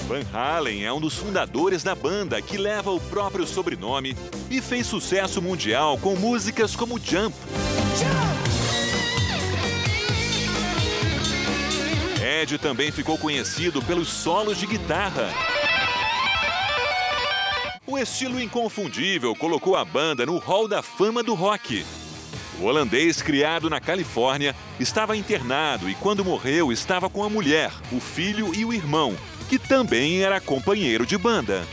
Van 0.08 0.24
Halen 0.32 0.86
é 0.86 0.94
um 0.94 1.02
dos 1.02 1.16
fundadores 1.16 1.82
da 1.84 1.96
banda 1.96 2.40
que 2.42 2.58
leva 2.58 2.92
o 2.92 3.00
próprio 3.00 3.48
sobrenome 3.48 4.16
e 4.52 4.62
fez 4.62 4.86
sucesso 4.86 5.42
mundial 5.42 5.98
com 5.98 6.16
músicas 6.16 6.76
como 6.76 7.00
Jump. 7.00 7.36
Ed 12.26 12.58
também 12.58 12.92
ficou 12.92 13.20
conhecido 13.20 13.84
pelos 13.84 14.08
solos 14.08 14.58
de 14.58 14.66
guitarra. 14.66 15.30
O 17.86 18.00
estilo 18.00 18.42
inconfundível 18.42 19.36
colocou 19.36 19.76
a 19.76 19.86
banda 19.86 20.26
no 20.26 20.40
hall 20.40 20.68
da 20.68 20.82
fama 20.82 21.22
do 21.22 21.36
rock. 21.36 21.86
O 22.60 22.64
holandês, 22.64 23.22
criado 23.22 23.70
na 23.70 23.80
Califórnia, 23.80 24.56
estava 24.80 25.16
internado 25.16 25.88
e, 25.88 25.94
quando 25.94 26.26
morreu, 26.26 26.72
estava 26.72 27.12
com 27.12 27.24
a 27.24 27.30
mulher, 27.30 27.72
o 27.92 28.00
filho 28.00 28.56
e 28.56 28.66
o 28.66 28.74
irmão, 28.74 29.16
que 29.48 29.60
também 29.60 30.24
era 30.24 30.42
companheiro 30.42 31.06
de 31.06 31.20
banda. 31.20 31.64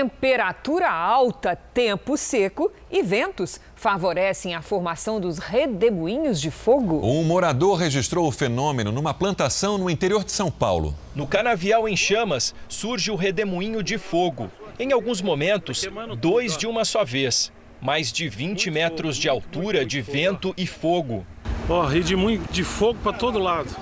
Temperatura 0.00 0.90
alta, 0.90 1.54
tempo 1.54 2.16
seco 2.16 2.72
e 2.90 3.02
ventos 3.02 3.60
favorecem 3.76 4.54
a 4.54 4.62
formação 4.62 5.20
dos 5.20 5.36
redemoinhos 5.36 6.40
de 6.40 6.50
fogo. 6.50 7.02
Um 7.04 7.22
morador 7.22 7.76
registrou 7.76 8.26
o 8.26 8.32
fenômeno 8.32 8.90
numa 8.92 9.12
plantação 9.12 9.76
no 9.76 9.90
interior 9.90 10.24
de 10.24 10.32
São 10.32 10.50
Paulo. 10.50 10.94
No 11.14 11.26
canavial 11.26 11.86
em 11.86 11.94
chamas 11.94 12.54
surge 12.66 13.10
o 13.10 13.14
redemoinho 13.14 13.82
de 13.82 13.98
fogo. 13.98 14.50
Em 14.78 14.90
alguns 14.90 15.20
momentos, 15.20 15.86
dois 16.18 16.56
de 16.56 16.66
uma 16.66 16.86
só 16.86 17.04
vez. 17.04 17.52
Mais 17.78 18.10
de 18.10 18.26
20 18.26 18.70
metros 18.70 19.18
de 19.18 19.28
altura 19.28 19.84
de 19.84 20.00
vento 20.00 20.54
e 20.56 20.66
fogo. 20.66 21.26
Ó, 21.68 21.82
oh, 21.82 21.86
redemoinho 21.86 22.42
de 22.50 22.64
fogo 22.64 22.98
para 23.02 23.12
todo 23.12 23.38
lado. 23.38 23.76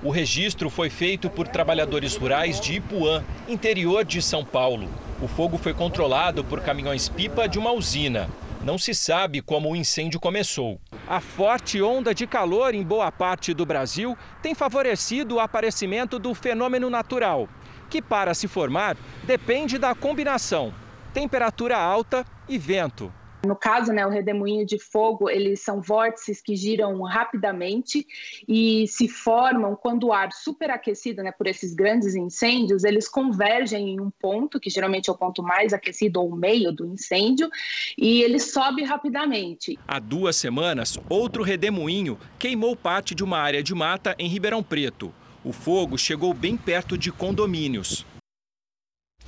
O 0.00 0.10
registro 0.10 0.70
foi 0.70 0.90
feito 0.90 1.28
por 1.28 1.48
trabalhadores 1.48 2.14
rurais 2.14 2.60
de 2.60 2.74
Ipuã, 2.74 3.24
interior 3.48 4.04
de 4.04 4.22
São 4.22 4.44
Paulo. 4.44 4.88
O 5.20 5.26
fogo 5.26 5.56
foi 5.56 5.72
controlado 5.72 6.44
por 6.44 6.60
caminhões-pipa 6.60 7.48
de 7.48 7.58
uma 7.58 7.72
usina. 7.72 8.28
Não 8.62 8.76
se 8.76 8.94
sabe 8.94 9.40
como 9.40 9.70
o 9.70 9.76
incêndio 9.76 10.20
começou. 10.20 10.80
A 11.08 11.20
forte 11.20 11.80
onda 11.80 12.14
de 12.14 12.26
calor 12.26 12.74
em 12.74 12.82
boa 12.82 13.10
parte 13.12 13.54
do 13.54 13.64
Brasil 13.64 14.16
tem 14.42 14.54
favorecido 14.54 15.36
o 15.36 15.40
aparecimento 15.40 16.18
do 16.18 16.34
fenômeno 16.34 16.90
natural, 16.90 17.48
que, 17.88 18.02
para 18.02 18.34
se 18.34 18.48
formar, 18.48 18.96
depende 19.24 19.78
da 19.78 19.94
combinação 19.94 20.74
temperatura 21.16 21.78
alta 21.78 22.26
e 22.46 22.58
vento. 22.58 23.10
No 23.46 23.56
caso, 23.56 23.92
né, 23.92 24.04
o 24.04 24.10
redemoinho 24.10 24.66
de 24.66 24.78
fogo, 24.78 25.30
eles 25.30 25.60
são 25.60 25.80
vórtices 25.80 26.42
que 26.42 26.56
giram 26.56 27.00
rapidamente 27.02 28.06
e 28.48 28.86
se 28.88 29.08
formam 29.08 29.76
quando 29.76 30.08
o 30.08 30.12
ar 30.12 30.32
superaquecido, 30.32 31.22
né, 31.22 31.32
por 31.32 31.46
esses 31.46 31.74
grandes 31.74 32.14
incêndios, 32.14 32.84
eles 32.84 33.08
convergem 33.08 33.90
em 33.90 34.00
um 34.00 34.10
ponto, 34.10 34.58
que 34.58 34.68
geralmente 34.68 35.08
é 35.08 35.12
o 35.12 35.16
ponto 35.16 35.42
mais 35.42 35.72
aquecido 35.72 36.20
ou 36.20 36.34
meio 36.34 36.72
do 36.72 36.84
incêndio, 36.84 37.48
e 37.96 38.22
ele 38.22 38.40
sobe 38.40 38.82
rapidamente. 38.82 39.78
Há 39.86 39.98
duas 39.98 40.36
semanas, 40.36 40.98
outro 41.08 41.42
redemoinho 41.42 42.18
queimou 42.38 42.74
parte 42.74 43.14
de 43.14 43.22
uma 43.22 43.38
área 43.38 43.62
de 43.62 43.74
mata 43.74 44.14
em 44.18 44.28
Ribeirão 44.28 44.62
Preto. 44.62 45.14
O 45.44 45.52
fogo 45.52 45.96
chegou 45.96 46.34
bem 46.34 46.56
perto 46.56 46.98
de 46.98 47.12
condomínios. 47.12 48.04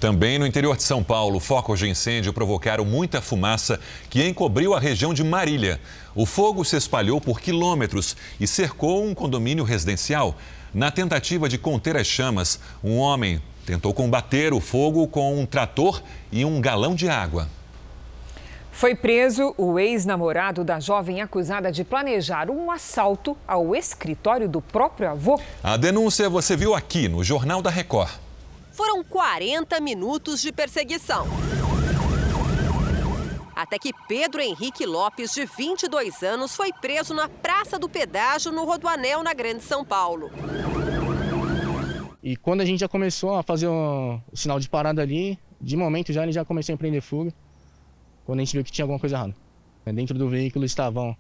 Também 0.00 0.38
no 0.38 0.46
interior 0.46 0.76
de 0.76 0.84
São 0.84 1.02
Paulo, 1.02 1.40
focos 1.40 1.80
de 1.80 1.88
incêndio 1.88 2.32
provocaram 2.32 2.84
muita 2.84 3.20
fumaça 3.20 3.80
que 4.08 4.24
encobriu 4.24 4.72
a 4.72 4.78
região 4.78 5.12
de 5.12 5.24
Marília. 5.24 5.80
O 6.14 6.24
fogo 6.24 6.64
se 6.64 6.76
espalhou 6.76 7.20
por 7.20 7.40
quilômetros 7.40 8.16
e 8.38 8.46
cercou 8.46 9.04
um 9.04 9.12
condomínio 9.12 9.64
residencial. 9.64 10.36
Na 10.72 10.92
tentativa 10.92 11.48
de 11.48 11.58
conter 11.58 11.96
as 11.96 12.06
chamas, 12.06 12.60
um 12.82 12.98
homem 12.98 13.42
tentou 13.66 13.92
combater 13.92 14.52
o 14.52 14.60
fogo 14.60 15.08
com 15.08 15.36
um 15.36 15.44
trator 15.44 16.00
e 16.30 16.44
um 16.44 16.60
galão 16.60 16.94
de 16.94 17.08
água. 17.08 17.48
Foi 18.70 18.94
preso 18.94 19.52
o 19.58 19.80
ex-namorado 19.80 20.62
da 20.62 20.78
jovem 20.78 21.20
acusada 21.20 21.72
de 21.72 21.82
planejar 21.82 22.48
um 22.48 22.70
assalto 22.70 23.36
ao 23.48 23.74
escritório 23.74 24.48
do 24.48 24.60
próprio 24.60 25.10
avô. 25.10 25.40
A 25.60 25.76
denúncia 25.76 26.30
você 26.30 26.56
viu 26.56 26.72
aqui 26.72 27.08
no 27.08 27.24
Jornal 27.24 27.60
da 27.60 27.70
Record. 27.70 28.27
Foram 28.78 29.02
40 29.02 29.80
minutos 29.80 30.40
de 30.40 30.52
perseguição. 30.52 31.26
Até 33.52 33.76
que 33.76 33.90
Pedro 34.06 34.40
Henrique 34.40 34.86
Lopes, 34.86 35.34
de 35.34 35.44
22 35.46 36.22
anos, 36.22 36.54
foi 36.54 36.72
preso 36.72 37.12
na 37.12 37.28
Praça 37.28 37.76
do 37.76 37.88
Pedágio, 37.88 38.52
no 38.52 38.64
Rodoanel, 38.64 39.24
na 39.24 39.34
Grande 39.34 39.64
São 39.64 39.84
Paulo. 39.84 40.30
E 42.22 42.36
quando 42.36 42.60
a 42.60 42.64
gente 42.64 42.78
já 42.78 42.88
começou 42.88 43.34
a 43.34 43.42
fazer 43.42 43.66
o, 43.66 44.20
sinal 44.32 44.60
de 44.60 44.68
parada 44.68 45.02
ali, 45.02 45.36
de 45.60 45.76
momento 45.76 46.12
já 46.12 46.22
ele 46.22 46.30
já 46.30 46.44
começou 46.44 46.72
a 46.72 46.74
empreender 46.74 47.00
fuga, 47.00 47.34
quando 48.24 48.38
a 48.38 48.44
gente 48.44 48.52
viu 48.52 48.62
que 48.62 48.70
tinha 48.70 48.84
alguma 48.84 49.00
coisa 49.00 49.16
errada. 49.16 49.34
Dentro 49.92 50.16
do 50.16 50.28
veículo 50.28 50.64
estavam 50.64 51.16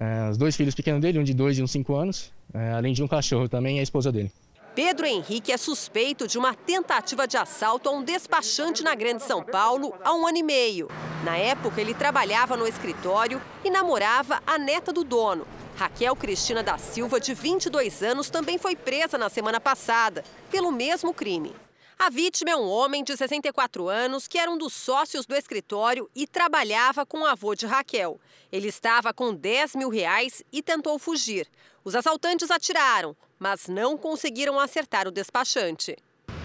é, 0.00 0.30
os 0.30 0.38
dois 0.38 0.56
filhos 0.56 0.74
pequenos 0.74 1.02
dele, 1.02 1.18
um 1.18 1.24
de 1.24 1.34
dois 1.34 1.58
e 1.58 1.60
um 1.60 1.66
de 1.66 1.72
cinco 1.72 1.94
anos, 1.94 2.32
é, 2.54 2.72
além 2.72 2.94
de 2.94 3.02
um 3.02 3.08
cachorro 3.08 3.50
também 3.50 3.76
e 3.76 3.80
a 3.80 3.82
esposa 3.82 4.10
dele. 4.10 4.32
Pedro 4.76 5.06
Henrique 5.06 5.52
é 5.52 5.56
suspeito 5.56 6.28
de 6.28 6.36
uma 6.36 6.52
tentativa 6.52 7.26
de 7.26 7.38
assalto 7.38 7.88
a 7.88 7.92
um 7.92 8.02
despachante 8.02 8.84
na 8.84 8.94
Grande 8.94 9.22
São 9.22 9.42
Paulo 9.42 9.94
há 10.04 10.12
um 10.12 10.26
ano 10.26 10.36
e 10.36 10.42
meio. 10.42 10.88
Na 11.24 11.34
época, 11.34 11.80
ele 11.80 11.94
trabalhava 11.94 12.58
no 12.58 12.68
escritório 12.68 13.40
e 13.64 13.70
namorava 13.70 14.42
a 14.46 14.58
neta 14.58 14.92
do 14.92 15.02
dono. 15.02 15.48
Raquel 15.76 16.14
Cristina 16.14 16.62
da 16.62 16.76
Silva, 16.76 17.18
de 17.18 17.32
22 17.32 18.02
anos, 18.02 18.28
também 18.28 18.58
foi 18.58 18.76
presa 18.76 19.16
na 19.16 19.30
semana 19.30 19.58
passada 19.58 20.22
pelo 20.50 20.70
mesmo 20.70 21.14
crime. 21.14 21.56
A 21.98 22.10
vítima 22.10 22.50
é 22.50 22.56
um 22.56 22.68
homem 22.68 23.02
de 23.02 23.16
64 23.16 23.88
anos 23.88 24.28
que 24.28 24.38
era 24.38 24.50
um 24.50 24.58
dos 24.58 24.74
sócios 24.74 25.24
do 25.24 25.34
escritório 25.34 26.06
e 26.14 26.26
trabalhava 26.26 27.06
com 27.06 27.20
o 27.20 27.26
avô 27.26 27.54
de 27.54 27.64
Raquel. 27.64 28.20
Ele 28.52 28.68
estava 28.68 29.14
com 29.14 29.32
10 29.32 29.74
mil 29.74 29.88
reais 29.88 30.42
e 30.52 30.62
tentou 30.62 30.98
fugir. 30.98 31.48
Os 31.82 31.94
assaltantes 31.94 32.50
atiraram, 32.50 33.16
mas 33.38 33.68
não 33.68 33.96
conseguiram 33.96 34.58
acertar 34.58 35.06
o 35.06 35.10
despachante. 35.10 35.96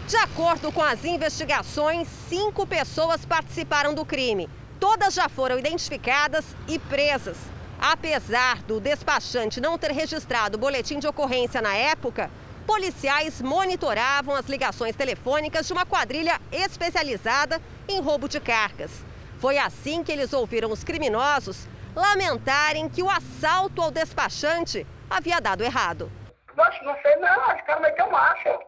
De 0.08 0.18
acordo 0.18 0.72
com 0.72 0.82
as 0.82 1.06
investigações, 1.06 2.08
cinco 2.28 2.68
pessoas 2.68 3.26
participaram 3.26 3.94
do 3.94 4.06
crime. 4.06 4.50
Todas 4.80 5.14
já 5.14 5.30
foram 5.30 5.58
identificadas 5.58 6.46
e 6.68 6.78
presas. 6.80 7.38
Apesar 7.80 8.62
do 8.64 8.80
despachante 8.80 9.62
não 9.62 9.78
ter 9.78 9.92
registrado 9.92 10.58
o 10.58 10.60
boletim 10.60 11.00
de 11.00 11.08
ocorrência 11.08 11.62
na 11.62 11.76
época, 11.76 12.30
policiais 12.68 13.42
monitoravam 13.42 14.36
as 14.36 14.48
ligações 14.48 14.96
telefônicas 14.96 15.66
de 15.66 15.74
uma 15.74 15.86
quadrilha 15.86 16.40
especializada 16.52 17.62
em 17.88 18.02
roubo 18.02 18.28
de 18.28 18.40
cargas. 18.40 18.92
Foi 19.40 19.58
assim 19.58 20.04
que 20.04 20.12
eles 20.12 20.34
ouviram 20.34 20.72
os 20.72 20.84
criminosos 20.84 21.68
lamentarem 21.96 22.88
que 22.88 23.02
o 23.02 23.10
assalto 23.10 23.82
ao 23.82 23.92
despachante 23.92 24.86
havia 25.10 25.40
dado 25.40 25.64
errado. 25.64 26.12
Nossa, 26.56 26.84
não 26.84 26.96
sei 27.02 27.16
não, 27.18 27.52
esse 27.54 27.64
cara 27.64 27.80
meteu 27.80 28.10
marcha. 28.10 28.60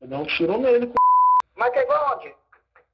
Eu 0.00 0.08
dei 0.08 0.18
um 0.18 0.26
tiro 0.26 0.58
nele, 0.58 0.92
Mas 1.56 1.72
pegou 1.72 1.96
onde? 2.14 2.34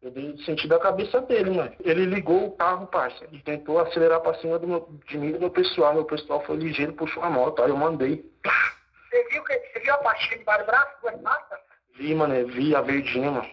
Eu 0.03 0.11
dei 0.11 0.37
sentido 0.45 0.75
a 0.75 0.81
cabeça 0.81 1.21
dele, 1.23 1.51
mano. 1.51 1.73
Ele 1.81 2.05
ligou 2.05 2.47
o 2.47 2.51
carro, 2.53 2.87
parça, 2.87 3.25
e 3.33 3.39
tentou 3.41 3.79
acelerar 3.79 4.21
pra 4.21 4.35
cima 4.35 4.59
do 4.59 4.67
meu, 4.67 4.89
de 5.09 5.17
mim 5.17 5.29
e 5.29 5.33
do 5.33 5.41
meu 5.41 5.51
pessoal. 5.51 5.95
Meu 5.95 6.05
pessoal 6.05 6.45
foi 6.45 6.57
ligeiro, 6.57 6.93
puxou 6.93 7.23
a 7.23 7.31
moto, 7.31 7.63
aí 7.63 7.71
eu 7.71 7.77
mandei. 7.77 8.25
Você 8.45 9.29
viu, 9.31 9.43
que, 9.45 9.59
você 9.59 9.81
viu 9.81 9.95
a 9.95 9.99
pastilha 9.99 10.39
de 10.39 10.45
vários 10.45 10.67
braços, 10.67 10.95
duas 11.01 11.17
pastas? 11.23 11.59
Vi, 11.97 12.15
mano, 12.15 12.47
vi 12.49 12.75
a 12.75 12.81
verdinha, 12.83 13.31
mano. 13.31 13.51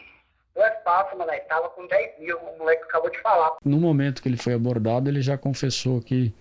Duas 0.54 0.74
pastas, 0.84 1.18
mano, 1.18 1.32
aí 1.32 1.40
tava 1.42 1.70
com 1.70 1.88
10 1.88 2.20
mil, 2.20 2.38
o 2.38 2.58
moleque 2.60 2.84
acabou 2.84 3.10
de 3.10 3.22
falar. 3.22 3.56
No 3.64 3.78
momento 3.78 4.22
que 4.22 4.28
ele 4.28 4.38
foi 4.38 4.54
abordado, 4.54 5.10
ele 5.10 5.22
já 5.22 5.38
confessou 5.38 6.02
que 6.02 6.34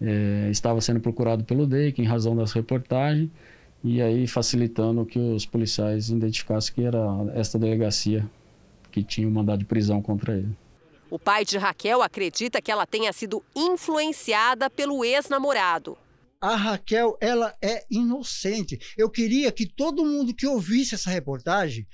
é, 0.00 0.50
estava 0.50 0.80
sendo 0.80 1.00
procurado 1.00 1.42
pelo 1.44 1.66
DEIC 1.66 2.00
em 2.00 2.06
razão 2.06 2.36
das 2.36 2.52
reportagens 2.52 3.28
e 3.82 4.02
aí 4.02 4.26
facilitando 4.26 5.06
que 5.06 5.18
os 5.18 5.46
policiais 5.46 6.08
identificassem 6.08 6.74
que 6.74 6.82
era 6.82 7.00
esta 7.34 7.58
delegacia 7.58 8.28
que 8.90 9.02
tinha 9.02 9.28
o 9.28 9.30
mandado 9.30 9.60
de 9.60 9.64
prisão 9.64 10.02
contra 10.02 10.36
ele. 10.36 10.56
O 11.10 11.18
pai 11.18 11.44
de 11.44 11.56
Raquel 11.56 12.02
acredita 12.02 12.60
que 12.60 12.70
ela 12.70 12.86
tenha 12.86 13.12
sido 13.12 13.42
influenciada 13.56 14.68
pelo 14.68 15.04
ex-namorado. 15.04 15.96
A 16.40 16.54
Raquel, 16.54 17.16
ela 17.20 17.56
é 17.62 17.84
inocente. 17.90 18.78
Eu 18.96 19.10
queria 19.10 19.50
que 19.50 19.66
todo 19.66 20.04
mundo 20.04 20.34
que 20.34 20.46
ouvisse 20.46 20.94
essa 20.94 21.10
reportagem 21.10 21.86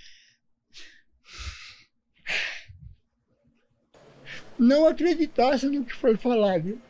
não 4.59 4.87
acreditasse 4.87 5.67
no 5.67 5.85
que 5.85 5.95
foi 5.95 6.17
falado. 6.17 6.81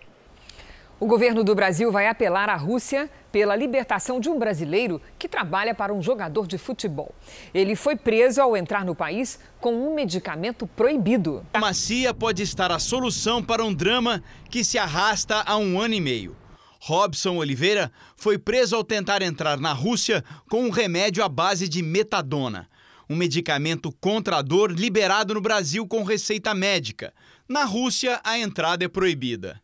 O 1.00 1.06
governo 1.06 1.42
do 1.42 1.56
Brasil 1.56 1.90
vai 1.90 2.06
apelar 2.06 2.48
à 2.48 2.54
Rússia 2.54 3.10
pela 3.32 3.56
libertação 3.56 4.20
de 4.20 4.28
um 4.28 4.38
brasileiro 4.38 5.02
que 5.18 5.28
trabalha 5.28 5.74
para 5.74 5.92
um 5.92 6.00
jogador 6.00 6.46
de 6.46 6.56
futebol. 6.56 7.12
Ele 7.52 7.74
foi 7.74 7.96
preso 7.96 8.40
ao 8.40 8.56
entrar 8.56 8.84
no 8.84 8.94
país 8.94 9.40
com 9.60 9.74
um 9.74 9.92
medicamento 9.92 10.68
proibido. 10.68 11.44
A 11.52 11.58
macia 11.58 12.14
pode 12.14 12.44
estar 12.44 12.70
a 12.70 12.78
solução 12.78 13.42
para 13.42 13.64
um 13.64 13.74
drama 13.74 14.22
que 14.48 14.62
se 14.62 14.78
arrasta 14.78 15.42
há 15.44 15.56
um 15.56 15.80
ano 15.80 15.94
e 15.94 16.00
meio. 16.00 16.36
Robson 16.78 17.38
Oliveira 17.38 17.90
foi 18.16 18.38
preso 18.38 18.76
ao 18.76 18.84
tentar 18.84 19.20
entrar 19.20 19.58
na 19.58 19.72
Rússia 19.72 20.22
com 20.48 20.62
um 20.62 20.70
remédio 20.70 21.24
à 21.24 21.28
base 21.28 21.68
de 21.68 21.82
metadona, 21.82 22.68
um 23.10 23.16
medicamento 23.16 23.90
contra 24.00 24.36
a 24.36 24.42
dor 24.42 24.70
liberado 24.70 25.34
no 25.34 25.40
Brasil 25.40 25.88
com 25.88 26.04
receita 26.04 26.54
médica. 26.54 27.12
Na 27.48 27.64
Rússia, 27.64 28.20
a 28.22 28.38
entrada 28.38 28.84
é 28.84 28.88
proibida. 28.88 29.63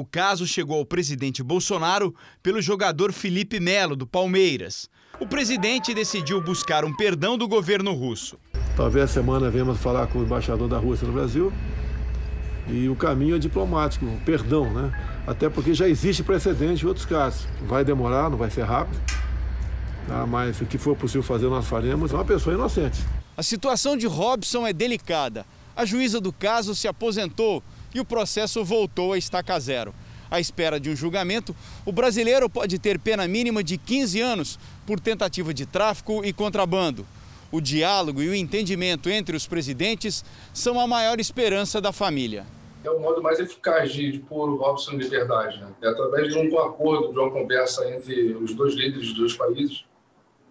O 0.00 0.04
caso 0.06 0.46
chegou 0.46 0.78
ao 0.78 0.86
presidente 0.86 1.42
Bolsonaro 1.42 2.14
pelo 2.42 2.62
jogador 2.62 3.12
Felipe 3.12 3.60
Melo, 3.60 3.94
do 3.94 4.06
Palmeiras. 4.06 4.88
O 5.20 5.26
presidente 5.26 5.92
decidiu 5.92 6.40
buscar 6.40 6.86
um 6.86 6.96
perdão 6.96 7.36
do 7.36 7.46
governo 7.46 7.92
russo. 7.92 8.38
Talvez 8.74 9.04
a 9.04 9.12
semana 9.12 9.50
venhamos 9.50 9.78
falar 9.78 10.06
com 10.06 10.20
o 10.20 10.22
embaixador 10.22 10.68
da 10.68 10.78
Rússia 10.78 11.06
no 11.06 11.12
Brasil. 11.12 11.52
E 12.66 12.88
o 12.88 12.96
caminho 12.96 13.36
é 13.36 13.38
diplomático, 13.38 14.06
perdão, 14.24 14.72
né? 14.72 14.90
Até 15.26 15.50
porque 15.50 15.74
já 15.74 15.86
existe 15.86 16.22
precedente 16.22 16.82
em 16.82 16.88
outros 16.88 17.04
casos. 17.04 17.46
Vai 17.66 17.84
demorar, 17.84 18.30
não 18.30 18.38
vai 18.38 18.50
ser 18.50 18.62
rápido. 18.62 18.98
Tá? 20.08 20.24
Mas 20.26 20.62
o 20.62 20.64
que 20.64 20.78
for 20.78 20.96
possível 20.96 21.22
fazer, 21.22 21.48
nós 21.48 21.66
faremos. 21.66 22.10
É 22.10 22.14
uma 22.14 22.24
pessoa 22.24 22.54
inocente. 22.54 23.04
A 23.36 23.42
situação 23.42 23.98
de 23.98 24.06
Robson 24.06 24.66
é 24.66 24.72
delicada. 24.72 25.44
A 25.76 25.84
juíza 25.84 26.22
do 26.22 26.32
caso 26.32 26.74
se 26.74 26.88
aposentou 26.88 27.62
e 27.94 28.00
o 28.00 28.04
processo 28.04 28.64
voltou 28.64 29.12
a 29.12 29.18
estaca 29.18 29.58
zero. 29.58 29.94
À 30.30 30.38
espera 30.38 30.78
de 30.78 30.88
um 30.88 30.96
julgamento, 30.96 31.54
o 31.84 31.90
brasileiro 31.90 32.48
pode 32.48 32.78
ter 32.78 32.98
pena 32.98 33.26
mínima 33.26 33.64
de 33.64 33.76
15 33.76 34.20
anos 34.20 34.58
por 34.86 35.00
tentativa 35.00 35.52
de 35.52 35.66
tráfico 35.66 36.24
e 36.24 36.32
contrabando. 36.32 37.04
O 37.50 37.60
diálogo 37.60 38.22
e 38.22 38.28
o 38.28 38.34
entendimento 38.34 39.10
entre 39.10 39.36
os 39.36 39.46
presidentes 39.46 40.24
são 40.54 40.78
a 40.78 40.86
maior 40.86 41.18
esperança 41.18 41.80
da 41.80 41.90
família. 41.90 42.46
É 42.84 42.90
o 42.90 43.00
modo 43.00 43.20
mais 43.20 43.40
eficaz 43.40 43.92
de, 43.92 44.12
de 44.12 44.18
pôr 44.20 44.48
o 44.48 44.56
Robson 44.56 44.92
em 44.92 44.98
liberdade. 44.98 45.58
Né? 45.58 45.68
É 45.82 45.88
através 45.88 46.32
de 46.32 46.38
um 46.38 46.58
acordo, 46.60 47.12
de 47.12 47.18
uma 47.18 47.30
conversa 47.30 47.90
entre 47.92 48.32
os 48.34 48.54
dois 48.54 48.74
líderes 48.74 49.08
dos 49.08 49.18
dois 49.18 49.36
países. 49.36 49.84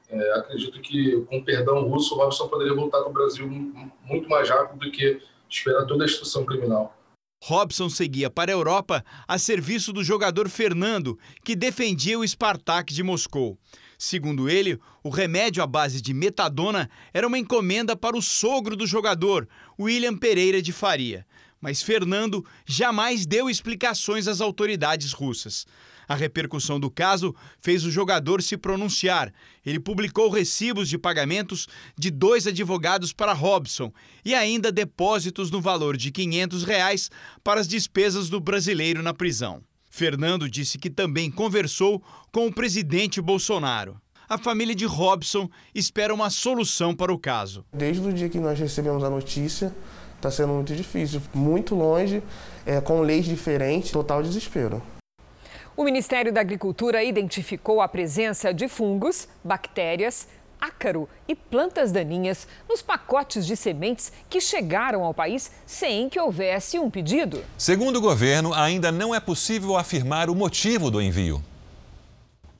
É, 0.09 0.33
acredito 0.33 0.79
que, 0.81 1.21
com 1.29 1.41
perdão 1.43 1.87
russo, 1.87 2.15
o 2.15 2.17
Robson 2.17 2.47
poderia 2.47 2.73
voltar 2.73 2.99
para 2.99 3.09
o 3.09 3.13
Brasil 3.13 3.47
muito 3.47 4.27
mais 4.27 4.49
rápido 4.49 4.79
do 4.79 4.91
que 4.91 5.21
esperar 5.49 5.85
toda 5.85 6.03
a 6.03 6.05
instrução 6.05 6.43
criminal. 6.45 6.95
Robson 7.41 7.89
seguia 7.89 8.29
para 8.29 8.51
a 8.51 8.53
Europa 8.53 9.03
a 9.27 9.37
serviço 9.37 9.93
do 9.93 10.03
jogador 10.03 10.49
Fernando, 10.49 11.17
que 11.43 11.55
defendia 11.55 12.19
o 12.19 12.27
Spartak 12.27 12.93
de 12.93 13.01
Moscou. 13.01 13.57
Segundo 13.97 14.49
ele, 14.49 14.79
o 15.03 15.09
remédio 15.09 15.63
à 15.63 15.67
base 15.67 16.01
de 16.01 16.13
metadona 16.13 16.89
era 17.13 17.27
uma 17.27 17.37
encomenda 17.37 17.95
para 17.95 18.17
o 18.17 18.21
sogro 18.21 18.75
do 18.75 18.85
jogador, 18.85 19.47
William 19.79 20.15
Pereira 20.17 20.61
de 20.61 20.71
Faria. 20.71 21.25
Mas 21.61 21.81
Fernando 21.81 22.45
jamais 22.65 23.25
deu 23.25 23.49
explicações 23.49 24.27
às 24.27 24.39
autoridades 24.39 25.11
russas. 25.11 25.65
A 26.09 26.15
repercussão 26.15 26.79
do 26.79 26.89
caso 26.89 27.35
fez 27.61 27.85
o 27.85 27.91
jogador 27.91 28.41
se 28.41 28.57
pronunciar. 28.57 29.31
Ele 29.63 29.79
publicou 29.79 30.27
recibos 30.27 30.89
de 30.89 30.97
pagamentos 30.97 31.67
de 31.95 32.09
dois 32.09 32.47
advogados 32.47 33.13
para 33.13 33.31
Robson 33.31 33.93
e 34.25 34.33
ainda 34.33 34.71
depósitos 34.71 35.51
no 35.51 35.61
valor 35.61 35.95
de 35.95 36.09
500 36.09 36.63
reais 36.63 37.11
para 37.43 37.61
as 37.61 37.67
despesas 37.67 38.27
do 38.27 38.39
brasileiro 38.39 39.03
na 39.03 39.13
prisão. 39.13 39.61
Fernando 39.87 40.49
disse 40.49 40.79
que 40.79 40.89
também 40.89 41.29
conversou 41.29 42.01
com 42.31 42.47
o 42.47 42.53
presidente 42.53 43.21
Bolsonaro. 43.21 44.01
A 44.27 44.37
família 44.39 44.73
de 44.73 44.85
Robson 44.85 45.47
espera 45.75 46.13
uma 46.13 46.31
solução 46.31 46.95
para 46.95 47.13
o 47.13 47.19
caso. 47.19 47.63
Desde 47.71 48.07
o 48.07 48.11
dia 48.11 48.29
que 48.29 48.39
nós 48.39 48.57
recebemos 48.59 49.03
a 49.03 49.09
notícia, 49.11 49.75
está 50.15 50.31
sendo 50.31 50.53
muito 50.53 50.75
difícil. 50.75 51.21
Muito 51.35 51.75
longe, 51.75 52.23
é, 52.65 52.81
com 52.81 53.01
leis 53.01 53.25
diferentes, 53.25 53.91
total 53.91 54.23
desespero. 54.23 54.81
O 55.79 55.85
Ministério 55.85 56.33
da 56.33 56.41
Agricultura 56.41 57.01
identificou 57.05 57.79
a 57.79 57.87
presença 57.87 58.53
de 58.53 58.67
fungos, 58.67 59.29
bactérias, 59.41 60.27
ácaro 60.59 61.07
e 61.25 61.33
plantas 61.33 61.89
daninhas 61.89 62.45
nos 62.67 62.81
pacotes 62.81 63.47
de 63.47 63.55
sementes 63.55 64.11
que 64.29 64.41
chegaram 64.41 65.05
ao 65.05 65.13
país 65.13 65.49
sem 65.65 66.09
que 66.09 66.19
houvesse 66.19 66.77
um 66.77 66.89
pedido. 66.89 67.41
Segundo 67.57 67.95
o 67.95 68.01
governo, 68.01 68.53
ainda 68.53 68.91
não 68.91 69.15
é 69.15 69.21
possível 69.21 69.77
afirmar 69.77 70.29
o 70.29 70.35
motivo 70.35 70.91
do 70.91 71.01
envio. 71.01 71.41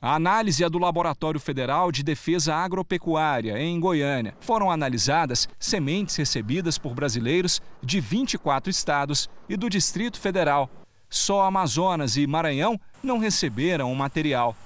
A 0.00 0.14
análise 0.14 0.64
é 0.64 0.70
do 0.70 0.78
Laboratório 0.78 1.38
Federal 1.38 1.92
de 1.92 2.02
Defesa 2.02 2.54
Agropecuária, 2.54 3.58
em 3.60 3.78
Goiânia. 3.78 4.34
Foram 4.40 4.70
analisadas 4.70 5.46
sementes 5.58 6.16
recebidas 6.16 6.78
por 6.78 6.94
brasileiros 6.94 7.60
de 7.82 8.00
24 8.00 8.70
estados 8.70 9.28
e 9.46 9.58
do 9.58 9.68
Distrito 9.68 10.18
Federal. 10.18 10.70
Só 11.10 11.42
Amazonas 11.42 12.16
e 12.16 12.24
Maranhão 12.24 12.80
não 13.02 13.18
receberam 13.18 13.90
o 13.92 13.96
material. 13.96 14.56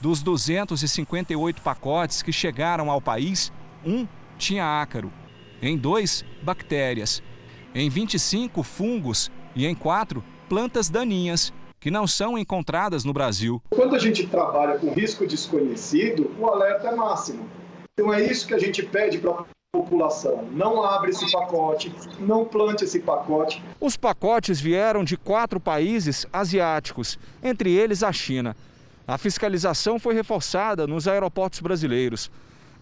Dos 0.00 0.22
258 0.22 1.60
pacotes 1.60 2.22
que 2.22 2.32
chegaram 2.32 2.90
ao 2.90 3.00
país, 3.00 3.52
um 3.84 4.06
tinha 4.38 4.80
ácaro, 4.80 5.12
em 5.60 5.76
dois, 5.76 6.24
bactérias, 6.42 7.22
em 7.74 7.88
25, 7.90 8.62
fungos 8.62 9.30
e 9.54 9.66
em 9.66 9.74
quatro, 9.74 10.24
plantas 10.48 10.88
daninhas, 10.88 11.52
que 11.78 11.90
não 11.90 12.06
são 12.06 12.38
encontradas 12.38 13.04
no 13.04 13.12
Brasil. 13.12 13.62
Quando 13.70 13.94
a 13.94 13.98
gente 13.98 14.26
trabalha 14.26 14.78
com 14.78 14.92
risco 14.92 15.26
desconhecido, 15.26 16.34
o 16.38 16.46
alerta 16.46 16.88
é 16.88 16.94
máximo. 16.94 17.48
Então 17.92 18.12
é 18.12 18.22
isso 18.24 18.46
que 18.46 18.54
a 18.54 18.58
gente 18.58 18.82
pede 18.82 19.18
para 19.18 19.30
a 19.30 19.44
população. 19.90 20.48
Não 20.52 20.82
abre 20.82 21.10
esse 21.10 21.30
pacote, 21.30 21.92
não 22.18 22.44
plante 22.44 22.84
esse 22.84 23.00
pacote. 23.00 23.62
Os 23.80 23.96
pacotes 23.96 24.60
vieram 24.60 25.04
de 25.04 25.16
quatro 25.16 25.60
países 25.60 26.26
asiáticos, 26.32 27.18
entre 27.42 27.72
eles 27.72 28.02
a 28.02 28.12
China. 28.12 28.56
A 29.06 29.18
fiscalização 29.18 29.98
foi 29.98 30.14
reforçada 30.14 30.86
nos 30.86 31.08
aeroportos 31.08 31.60
brasileiros. 31.60 32.30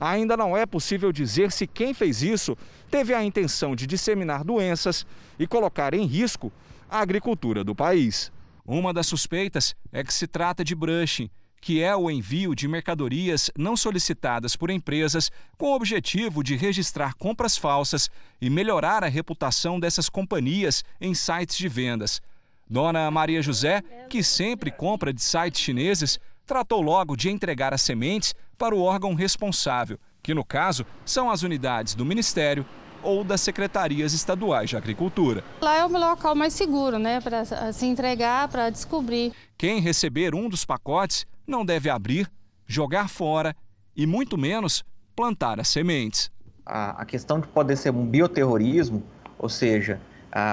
Ainda 0.00 0.36
não 0.36 0.56
é 0.56 0.66
possível 0.66 1.10
dizer 1.10 1.50
se 1.50 1.66
quem 1.66 1.92
fez 1.92 2.22
isso 2.22 2.56
teve 2.90 3.14
a 3.14 3.24
intenção 3.24 3.74
de 3.74 3.86
disseminar 3.86 4.44
doenças 4.44 5.06
e 5.38 5.46
colocar 5.46 5.94
em 5.94 6.04
risco 6.04 6.52
a 6.88 7.00
agricultura 7.00 7.64
do 7.64 7.74
país. 7.74 8.30
Uma 8.66 8.92
das 8.92 9.06
suspeitas 9.06 9.74
é 9.92 10.04
que 10.04 10.12
se 10.12 10.26
trata 10.26 10.62
de 10.62 10.74
brushing, 10.74 11.30
que 11.60 11.82
é 11.82 11.94
o 11.94 12.10
envio 12.10 12.54
de 12.54 12.68
mercadorias 12.68 13.50
não 13.56 13.76
solicitadas 13.76 14.56
por 14.56 14.70
empresas 14.70 15.30
com 15.56 15.66
o 15.66 15.74
objetivo 15.74 16.42
de 16.42 16.56
registrar 16.56 17.14
compras 17.14 17.56
falsas 17.56 18.10
e 18.40 18.48
melhorar 18.48 19.02
a 19.04 19.08
reputação 19.08 19.78
dessas 19.78 20.08
companhias 20.08 20.84
em 21.00 21.14
sites 21.14 21.56
de 21.56 21.68
vendas. 21.68 22.20
Dona 22.68 23.10
Maria 23.10 23.42
José, 23.42 23.82
que 24.08 24.22
sempre 24.22 24.70
compra 24.70 25.12
de 25.12 25.22
sites 25.22 25.60
chineses, 25.60 26.18
tratou 26.46 26.80
logo 26.80 27.16
de 27.16 27.30
entregar 27.30 27.72
as 27.72 27.82
sementes 27.82 28.34
para 28.56 28.74
o 28.74 28.82
órgão 28.82 29.14
responsável, 29.14 29.98
que 30.22 30.34
no 30.34 30.44
caso 30.44 30.84
são 31.04 31.30
as 31.30 31.42
unidades 31.42 31.94
do 31.94 32.04
Ministério 32.04 32.66
ou 33.02 33.22
das 33.22 33.40
secretarias 33.40 34.12
estaduais 34.12 34.70
de 34.70 34.76
agricultura. 34.76 35.44
Lá 35.60 35.76
é 35.76 35.84
o 35.84 35.88
local 35.88 36.34
mais 36.34 36.52
seguro, 36.52 36.98
né, 36.98 37.20
para 37.20 37.72
se 37.72 37.86
entregar, 37.86 38.48
para 38.48 38.70
descobrir. 38.70 39.32
Quem 39.56 39.80
receber 39.80 40.34
um 40.34 40.48
dos 40.48 40.64
pacotes 40.64 41.26
não 41.48 41.64
deve 41.64 41.88
abrir, 41.88 42.30
jogar 42.66 43.08
fora 43.08 43.56
e 43.96 44.06
muito 44.06 44.36
menos 44.36 44.84
plantar 45.16 45.58
as 45.58 45.68
sementes. 45.68 46.30
A, 46.64 47.04
questão 47.06 47.40
de 47.40 47.48
poder 47.48 47.76
ser 47.76 47.90
um 47.90 48.06
bioterrorismo, 48.06 49.02
ou 49.38 49.48
seja, 49.48 49.98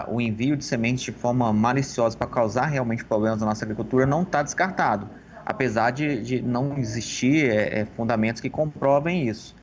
o 0.07 0.21
envio 0.21 0.55
de 0.55 0.63
sementes 0.63 1.03
de 1.03 1.11
forma 1.11 1.51
maliciosa 1.51 2.17
para 2.17 2.27
causar 2.27 2.67
realmente 2.67 3.03
problemas 3.03 3.41
na 3.41 3.47
nossa 3.47 3.65
agricultura, 3.65 4.05
não 4.05 4.23
está 4.23 4.41
descartado, 4.41 5.09
apesar 5.45 5.91
de, 5.91 6.21
de 6.23 6.41
não 6.41 6.77
existir 6.77 7.49
é, 7.49 7.81
é, 7.81 7.85
fundamentos 7.85 8.41
que 8.41 8.49
comprovem 8.49 9.27
isso. 9.27 9.55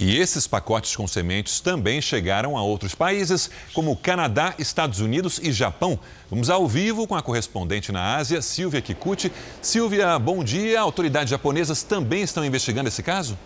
E 0.00 0.16
esses 0.16 0.46
pacotes 0.46 0.96
com 0.96 1.06
sementes 1.06 1.60
também 1.60 2.00
chegaram 2.00 2.56
a 2.56 2.62
outros 2.62 2.94
países, 2.94 3.50
como 3.74 3.94
Canadá, 3.94 4.54
Estados 4.58 4.98
Unidos 4.98 5.38
e 5.42 5.52
Japão. 5.52 6.00
Vamos 6.30 6.48
ao 6.48 6.66
vivo 6.66 7.06
com 7.06 7.14
a 7.14 7.20
correspondente 7.20 7.92
na 7.92 8.16
Ásia, 8.16 8.40
Silvia 8.40 8.80
Kikuchi. 8.80 9.30
Silvia, 9.60 10.18
bom 10.18 10.42
dia. 10.42 10.80
Autoridades 10.80 11.28
japonesas 11.28 11.82
também 11.82 12.22
estão 12.22 12.42
investigando 12.42 12.88
esse 12.88 13.02
caso? 13.02 13.38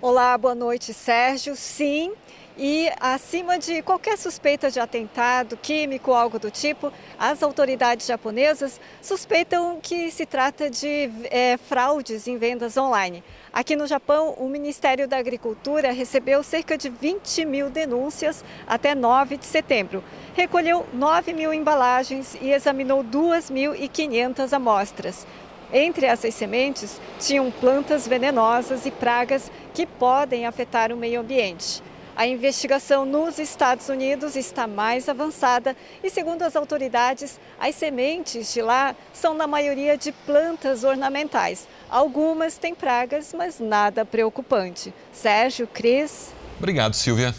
Olá, 0.00 0.38
boa 0.38 0.54
noite, 0.54 0.94
Sérgio. 0.94 1.56
Sim, 1.56 2.12
e 2.56 2.90
acima 3.00 3.58
de 3.58 3.80
qualquer 3.82 4.18
suspeita 4.18 4.70
de 4.70 4.78
atentado 4.78 5.56
químico 5.56 6.10
ou 6.10 6.16
algo 6.16 6.38
do 6.38 6.50
tipo, 6.50 6.92
as 7.18 7.42
autoridades 7.42 8.06
japonesas 8.06 8.80
suspeitam 9.00 9.78
que 9.80 10.10
se 10.10 10.26
trata 10.26 10.68
de 10.68 11.10
é, 11.30 11.56
fraudes 11.56 12.26
em 12.26 12.36
vendas 12.36 12.76
online. 12.76 13.22
Aqui 13.52 13.74
no 13.74 13.86
Japão, 13.86 14.34
o 14.38 14.48
Ministério 14.48 15.08
da 15.08 15.16
Agricultura 15.16 15.92
recebeu 15.92 16.42
cerca 16.42 16.76
de 16.76 16.88
20 16.88 17.44
mil 17.44 17.70
denúncias 17.70 18.44
até 18.66 18.94
9 18.94 19.36
de 19.36 19.46
setembro. 19.46 20.04
Recolheu 20.34 20.86
9 20.92 21.32
mil 21.32 21.52
embalagens 21.52 22.36
e 22.40 22.52
examinou 22.52 23.02
2.500 23.02 24.52
amostras. 24.52 25.26
Entre 25.72 26.04
essas 26.04 26.34
sementes 26.34 27.00
tinham 27.20 27.50
plantas 27.50 28.06
venenosas 28.06 28.86
e 28.86 28.90
pragas 28.90 29.50
que 29.72 29.86
podem 29.86 30.44
afetar 30.44 30.92
o 30.92 30.96
meio 30.96 31.20
ambiente. 31.20 31.82
A 32.20 32.26
investigação 32.26 33.06
nos 33.06 33.38
Estados 33.38 33.88
Unidos 33.88 34.36
está 34.36 34.66
mais 34.66 35.08
avançada 35.08 35.74
e, 36.04 36.10
segundo 36.10 36.42
as 36.42 36.54
autoridades, 36.54 37.40
as 37.58 37.74
sementes 37.74 38.52
de 38.52 38.60
lá 38.60 38.94
são, 39.10 39.32
na 39.32 39.46
maioria, 39.46 39.96
de 39.96 40.12
plantas 40.12 40.84
ornamentais. 40.84 41.66
Algumas 41.88 42.58
têm 42.58 42.74
pragas, 42.74 43.32
mas 43.34 43.58
nada 43.58 44.04
preocupante. 44.04 44.92
Sérgio, 45.10 45.66
Cris. 45.66 46.30
Obrigado, 46.58 46.92
Silvia. 46.92 47.34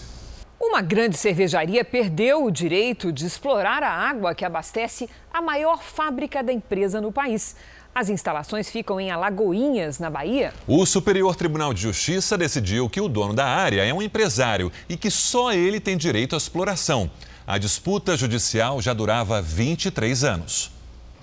Uma 0.59 0.81
grande 0.81 1.15
cervejaria 1.15 1.85
perdeu 1.85 2.43
o 2.43 2.49
direito 2.49 3.11
de 3.11 3.27
explorar 3.27 3.83
a 3.83 3.91
água 3.91 4.33
que 4.33 4.43
abastece 4.43 5.07
a 5.31 5.41
maior 5.41 5.83
fábrica 5.83 6.41
da 6.41 6.51
empresa 6.51 6.99
no 6.99 7.11
país. 7.11 7.55
As 7.93 8.07
instalações 8.07 8.69
ficam 8.69 9.01
em 9.01 9.11
Alagoinhas, 9.11 9.99
na 9.99 10.09
Bahia. 10.09 10.53
O 10.65 10.85
Superior 10.85 11.35
Tribunal 11.35 11.73
de 11.73 11.81
Justiça 11.81 12.37
decidiu 12.37 12.89
que 12.89 13.01
o 13.01 13.09
dono 13.09 13.33
da 13.33 13.45
área 13.45 13.83
é 13.83 13.93
um 13.93 14.01
empresário 14.01 14.71
e 14.87 14.95
que 14.95 15.11
só 15.11 15.51
ele 15.51 15.77
tem 15.77 15.97
direito 15.97 16.33
à 16.33 16.37
exploração. 16.37 17.11
A 17.45 17.57
disputa 17.57 18.15
judicial 18.15 18.81
já 18.81 18.93
durava 18.93 19.41
23 19.41 20.23
anos. 20.23 20.71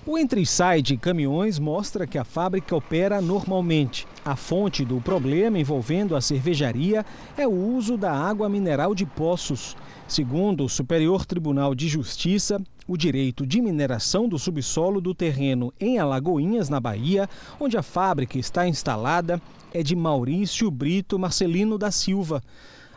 O 0.05 0.17
entre 0.17 0.41
e 0.41 0.45
sai 0.45 0.81
de 0.81 0.95
caminhões 0.95 1.57
mostra 1.57 2.05
que 2.05 2.19
a 2.19 2.23
fábrica 2.23 2.75
opera 2.75 3.19
normalmente. 3.19 4.07
A 4.23 4.35
fonte 4.35 4.85
do 4.85 5.01
problema 5.01 5.57
envolvendo 5.57 6.15
a 6.15 6.21
cervejaria 6.21 7.03
é 7.35 7.47
o 7.47 7.51
uso 7.51 7.97
da 7.97 8.11
água 8.11 8.47
mineral 8.47 8.93
de 8.93 9.05
poços. 9.07 9.75
Segundo 10.09 10.65
o 10.65 10.69
Superior 10.69 11.23
Tribunal 11.23 11.75
de 11.75 11.87
Justiça, 11.87 12.59
o 12.87 12.97
direito 12.97 13.45
de 13.45 13.61
mineração 13.61 14.27
do 14.27 14.39
subsolo 14.39 14.99
do 14.99 15.13
terreno 15.13 15.71
em 15.79 15.99
Alagoinhas, 15.99 16.67
na 16.67 16.79
Bahia, 16.79 17.29
onde 17.59 17.77
a 17.77 17.83
fábrica 17.83 18.35
está 18.39 18.67
instalada, 18.67 19.39
é 19.71 19.83
de 19.83 19.95
Maurício 19.95 20.71
Brito 20.71 21.19
Marcelino 21.19 21.77
da 21.77 21.91
Silva. 21.91 22.41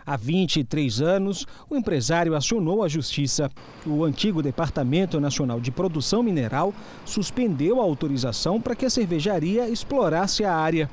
Há 0.06 0.16
23 0.16 1.02
anos, 1.02 1.46
o 1.68 1.76
empresário 1.76 2.34
acionou 2.34 2.82
a 2.82 2.88
justiça. 2.88 3.50
O 3.86 4.04
antigo 4.04 4.42
Departamento 4.42 5.20
Nacional 5.20 5.60
de 5.60 5.70
Produção 5.70 6.22
Mineral 6.22 6.72
suspendeu 7.04 7.78
a 7.78 7.84
autorização 7.84 8.58
para 8.58 8.74
que 8.74 8.86
a 8.86 8.90
cervejaria 8.90 9.68
explorasse 9.68 10.46
a 10.46 10.56
área. 10.56 10.88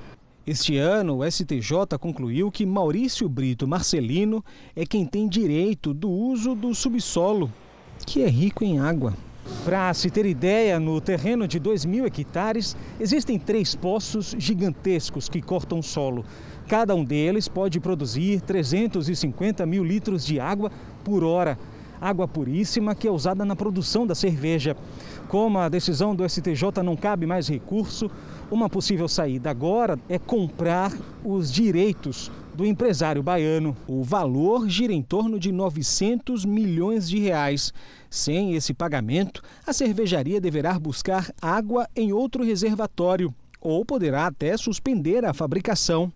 Este 0.50 0.78
ano, 0.78 1.20
o 1.20 1.32
STJ 1.32 1.96
concluiu 2.00 2.50
que 2.50 2.66
Maurício 2.66 3.30
Brito 3.30 3.68
Marcelino 3.68 4.44
é 4.76 4.84
quem 4.84 5.06
tem 5.06 5.28
direito 5.28 5.94
do 5.94 6.10
uso 6.10 6.56
do 6.56 6.74
subsolo, 6.74 7.54
que 8.04 8.24
é 8.24 8.28
rico 8.28 8.64
em 8.64 8.80
água. 8.80 9.14
Para 9.64 9.94
se 9.94 10.10
ter 10.10 10.26
ideia, 10.26 10.80
no 10.80 11.00
terreno 11.00 11.48
de 11.48 11.60
2 11.60 11.86
mil 11.86 12.04
hectares 12.04 12.76
existem 13.00 13.38
três 13.38 13.76
poços 13.76 14.34
gigantescos 14.40 15.30
que 15.30 15.40
cortam 15.40 15.78
o 15.78 15.84
solo. 15.84 16.26
Cada 16.68 16.96
um 16.96 17.04
deles 17.06 17.48
pode 17.48 17.80
produzir 17.80 18.42
350 18.42 19.68
mil 19.68 19.84
litros 19.84 20.26
de 20.26 20.40
água 20.40 20.72
por 21.04 21.24
hora. 21.24 21.60
Água 22.02 22.28
puríssima 22.28 22.96
que 22.96 23.08
é 23.08 23.12
usada 23.12 23.44
na 23.44 23.56
produção 23.56 24.08
da 24.08 24.16
cerveja. 24.16 24.76
Como 25.28 25.60
a 25.60 25.70
decisão 25.70 26.16
do 26.16 26.28
STJ 26.28 26.82
não 26.84 26.96
cabe 26.96 27.26
mais 27.26 27.48
recurso, 27.48 28.10
uma 28.52 28.70
possível 28.70 29.08
saída 29.08 29.50
agora 29.50 30.00
é 30.10 30.18
comprar 30.18 30.92
os 31.24 31.52
direitos 31.52 32.32
do 32.54 32.66
empresário 32.66 33.22
baiano. 33.22 33.78
O 33.88 34.04
valor 34.04 34.68
gira 34.68 34.92
em 34.92 35.02
torno 35.02 35.40
de 35.40 35.52
900 35.52 36.46
milhões 36.46 37.08
de 37.08 37.20
reais. 37.20 37.72
Sem 38.10 38.56
esse 38.56 38.74
pagamento, 38.74 39.42
a 39.66 39.72
cervejaria 39.72 40.42
deverá 40.42 40.78
buscar 40.80 41.32
água 41.42 41.88
em 41.96 42.12
outro 42.12 42.44
reservatório 42.44 43.34
ou 43.62 43.86
poderá 43.86 44.26
até 44.26 44.58
suspender 44.58 45.26
a 45.26 45.34
fabricação. 45.34 46.12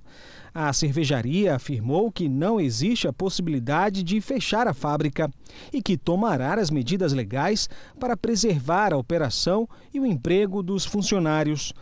A 0.56 0.72
cervejaria 0.72 1.56
afirmou 1.56 2.12
que 2.12 2.30
não 2.30 2.60
existe 2.60 3.08
a 3.08 3.14
possibilidade 3.14 4.04
de 4.04 4.22
fechar 4.22 4.68
a 4.68 4.74
fábrica 4.74 5.30
e 5.72 5.82
que 5.82 5.98
tomará 5.98 6.54
as 6.56 6.70
medidas 6.70 7.12
legais 7.12 7.68
para 8.00 8.16
preservar 8.16 8.94
a 8.94 8.98
operação 8.98 9.68
e 9.94 10.00
o 10.00 10.06
emprego 10.06 10.62
dos 10.62 10.86
funcionários. 10.86 11.74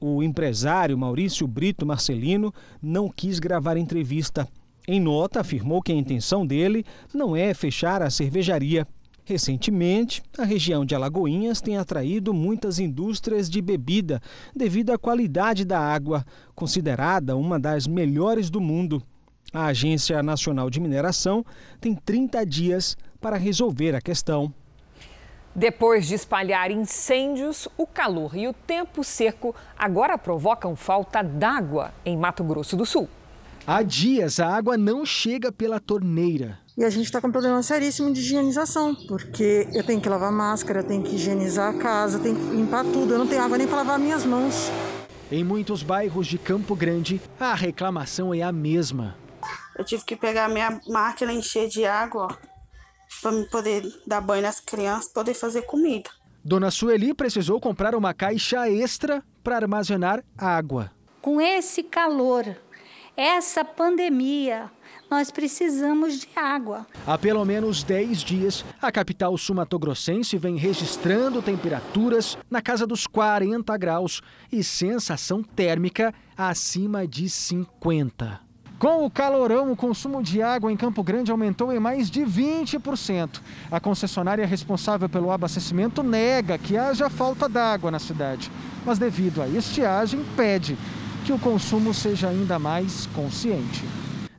O 0.00 0.22
empresário 0.22 0.96
Maurício 0.96 1.46
Brito 1.46 1.84
Marcelino 1.84 2.54
não 2.80 3.10
quis 3.10 3.38
gravar 3.38 3.76
entrevista. 3.76 4.48
Em 4.88 4.98
nota, 4.98 5.40
afirmou 5.40 5.82
que 5.82 5.92
a 5.92 5.94
intenção 5.94 6.46
dele 6.46 6.86
não 7.12 7.36
é 7.36 7.52
fechar 7.52 8.00
a 8.00 8.08
cervejaria. 8.08 8.86
Recentemente, 9.26 10.22
a 10.38 10.44
região 10.44 10.86
de 10.86 10.94
Alagoinhas 10.94 11.60
tem 11.60 11.76
atraído 11.76 12.32
muitas 12.32 12.78
indústrias 12.78 13.50
de 13.50 13.60
bebida 13.60 14.22
devido 14.56 14.90
à 14.90 14.98
qualidade 14.98 15.66
da 15.66 15.78
água, 15.78 16.24
considerada 16.54 17.36
uma 17.36 17.60
das 17.60 17.86
melhores 17.86 18.48
do 18.48 18.60
mundo. 18.60 19.02
A 19.52 19.66
Agência 19.66 20.22
Nacional 20.22 20.70
de 20.70 20.80
Mineração 20.80 21.44
tem 21.78 21.94
30 21.94 22.46
dias 22.46 22.96
para 23.20 23.36
resolver 23.36 23.94
a 23.94 24.00
questão. 24.00 24.52
Depois 25.54 26.06
de 26.06 26.14
espalhar 26.14 26.70
incêndios, 26.70 27.66
o 27.76 27.86
calor 27.86 28.36
e 28.36 28.46
o 28.46 28.52
tempo 28.52 29.02
seco 29.02 29.54
agora 29.76 30.16
provocam 30.16 30.76
falta 30.76 31.22
d'água 31.22 31.92
em 32.04 32.16
Mato 32.16 32.44
Grosso 32.44 32.76
do 32.76 32.86
Sul. 32.86 33.08
Há 33.66 33.82
dias 33.82 34.38
a 34.38 34.48
água 34.48 34.76
não 34.76 35.04
chega 35.04 35.50
pela 35.50 35.80
torneira. 35.80 36.58
E 36.78 36.84
a 36.84 36.88
gente 36.88 37.06
está 37.06 37.20
com 37.20 37.28
um 37.28 37.32
problema 37.32 37.62
seríssimo 37.62 38.12
de 38.12 38.20
higienização, 38.20 38.94
porque 39.06 39.68
eu 39.74 39.84
tenho 39.84 40.00
que 40.00 40.08
lavar 40.08 40.32
máscara, 40.32 40.80
eu 40.80 40.84
tenho 40.84 41.02
que 41.02 41.16
higienizar 41.16 41.74
a 41.74 41.78
casa, 41.78 42.18
tenho 42.20 42.36
que 42.36 42.56
limpar 42.56 42.84
tudo. 42.84 43.12
Eu 43.12 43.18
não 43.18 43.26
tenho 43.26 43.42
água 43.42 43.58
nem 43.58 43.66
para 43.66 43.78
lavar 43.78 43.98
minhas 43.98 44.24
mãos. 44.24 44.70
Em 45.30 45.44
muitos 45.44 45.82
bairros 45.82 46.26
de 46.26 46.38
Campo 46.38 46.74
Grande, 46.74 47.20
a 47.38 47.54
reclamação 47.54 48.32
é 48.32 48.40
a 48.40 48.50
mesma. 48.50 49.16
Eu 49.76 49.84
tive 49.84 50.04
que 50.04 50.16
pegar 50.16 50.48
minha 50.48 50.80
máquina, 50.88 51.32
encher 51.32 51.68
de 51.68 51.84
água, 51.84 52.36
para 53.22 53.32
me 53.32 53.44
poder 53.44 53.82
dar 54.06 54.20
banho 54.20 54.42
nas 54.42 54.60
crianças, 54.60 55.12
poder 55.12 55.34
fazer 55.34 55.62
comida. 55.62 56.10
Dona 56.42 56.70
Sueli 56.70 57.12
precisou 57.12 57.60
comprar 57.60 57.94
uma 57.94 58.14
caixa 58.14 58.68
extra 58.68 59.22
para 59.44 59.56
armazenar 59.56 60.24
água. 60.38 60.90
Com 61.20 61.38
esse 61.40 61.82
calor, 61.82 62.56
essa 63.14 63.62
pandemia, 63.62 64.70
nós 65.10 65.30
precisamos 65.30 66.20
de 66.20 66.28
água. 66.34 66.86
Há 67.06 67.18
pelo 67.18 67.44
menos 67.44 67.82
10 67.82 68.18
dias, 68.20 68.64
a 68.80 68.90
capital 68.90 69.36
sumatogrossense 69.36 70.38
vem 70.38 70.56
registrando 70.56 71.42
temperaturas 71.42 72.38
na 72.48 72.62
casa 72.62 72.86
dos 72.86 73.06
40 73.06 73.76
graus 73.76 74.22
e 74.50 74.64
sensação 74.64 75.42
térmica 75.42 76.14
acima 76.36 77.06
de 77.06 77.28
50. 77.28 78.49
Com 78.80 79.04
o 79.04 79.10
calorão, 79.10 79.70
o 79.70 79.76
consumo 79.76 80.22
de 80.22 80.40
água 80.40 80.72
em 80.72 80.76
Campo 80.76 81.02
Grande 81.02 81.30
aumentou 81.30 81.70
em 81.70 81.78
mais 81.78 82.10
de 82.10 82.22
20%. 82.22 83.42
A 83.70 83.78
concessionária 83.78 84.46
responsável 84.46 85.06
pelo 85.06 85.30
abastecimento 85.30 86.02
nega 86.02 86.56
que 86.56 86.78
haja 86.78 87.10
falta 87.10 87.46
d'água 87.46 87.90
na 87.90 87.98
cidade, 87.98 88.50
mas 88.86 88.98
devido 88.98 89.42
à 89.42 89.48
estiagem, 89.48 90.24
pede 90.34 90.78
que 91.26 91.32
o 91.32 91.38
consumo 91.38 91.92
seja 91.92 92.30
ainda 92.30 92.58
mais 92.58 93.04
consciente. 93.14 93.84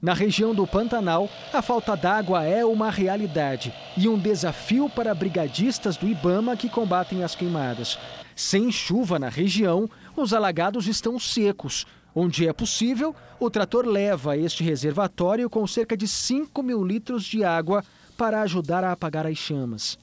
Na 0.02 0.16
região 0.16 0.56
do 0.56 0.66
Pantanal, 0.66 1.30
a 1.54 1.62
falta 1.62 1.96
d'água 1.96 2.44
é 2.44 2.66
uma 2.66 2.90
realidade 2.90 3.72
e 3.96 4.10
um 4.10 4.18
desafio 4.18 4.90
para 4.90 5.14
brigadistas 5.14 5.98
do 5.98 6.08
Ibama 6.08 6.58
que 6.58 6.68
combatem 6.68 7.24
as 7.24 7.36
queimadas. 7.36 8.00
Sem 8.36 8.72
chuva 8.72 9.20
na 9.20 9.30
região, 9.30 9.88
os 10.18 10.34
alagados 10.34 10.88
estão 10.88 11.20
secos. 11.20 11.86
Onde 12.14 12.48
é 12.48 12.52
possível, 12.52 13.16
o 13.40 13.50
trator 13.50 13.86
leva 13.86 14.38
este 14.38 14.64
reservatório 14.64 15.50
com 15.50 15.66
cerca 15.66 15.96
de 15.96 16.08
5 16.08 16.62
mil 16.62 16.84
litros 16.84 17.24
de 17.24 17.44
água 17.44 17.84
para 18.18 18.42
ajudar 18.42 18.84
a 18.84 18.92
apagar 18.92 19.26
as 19.26 19.38
chamas. 19.38 19.98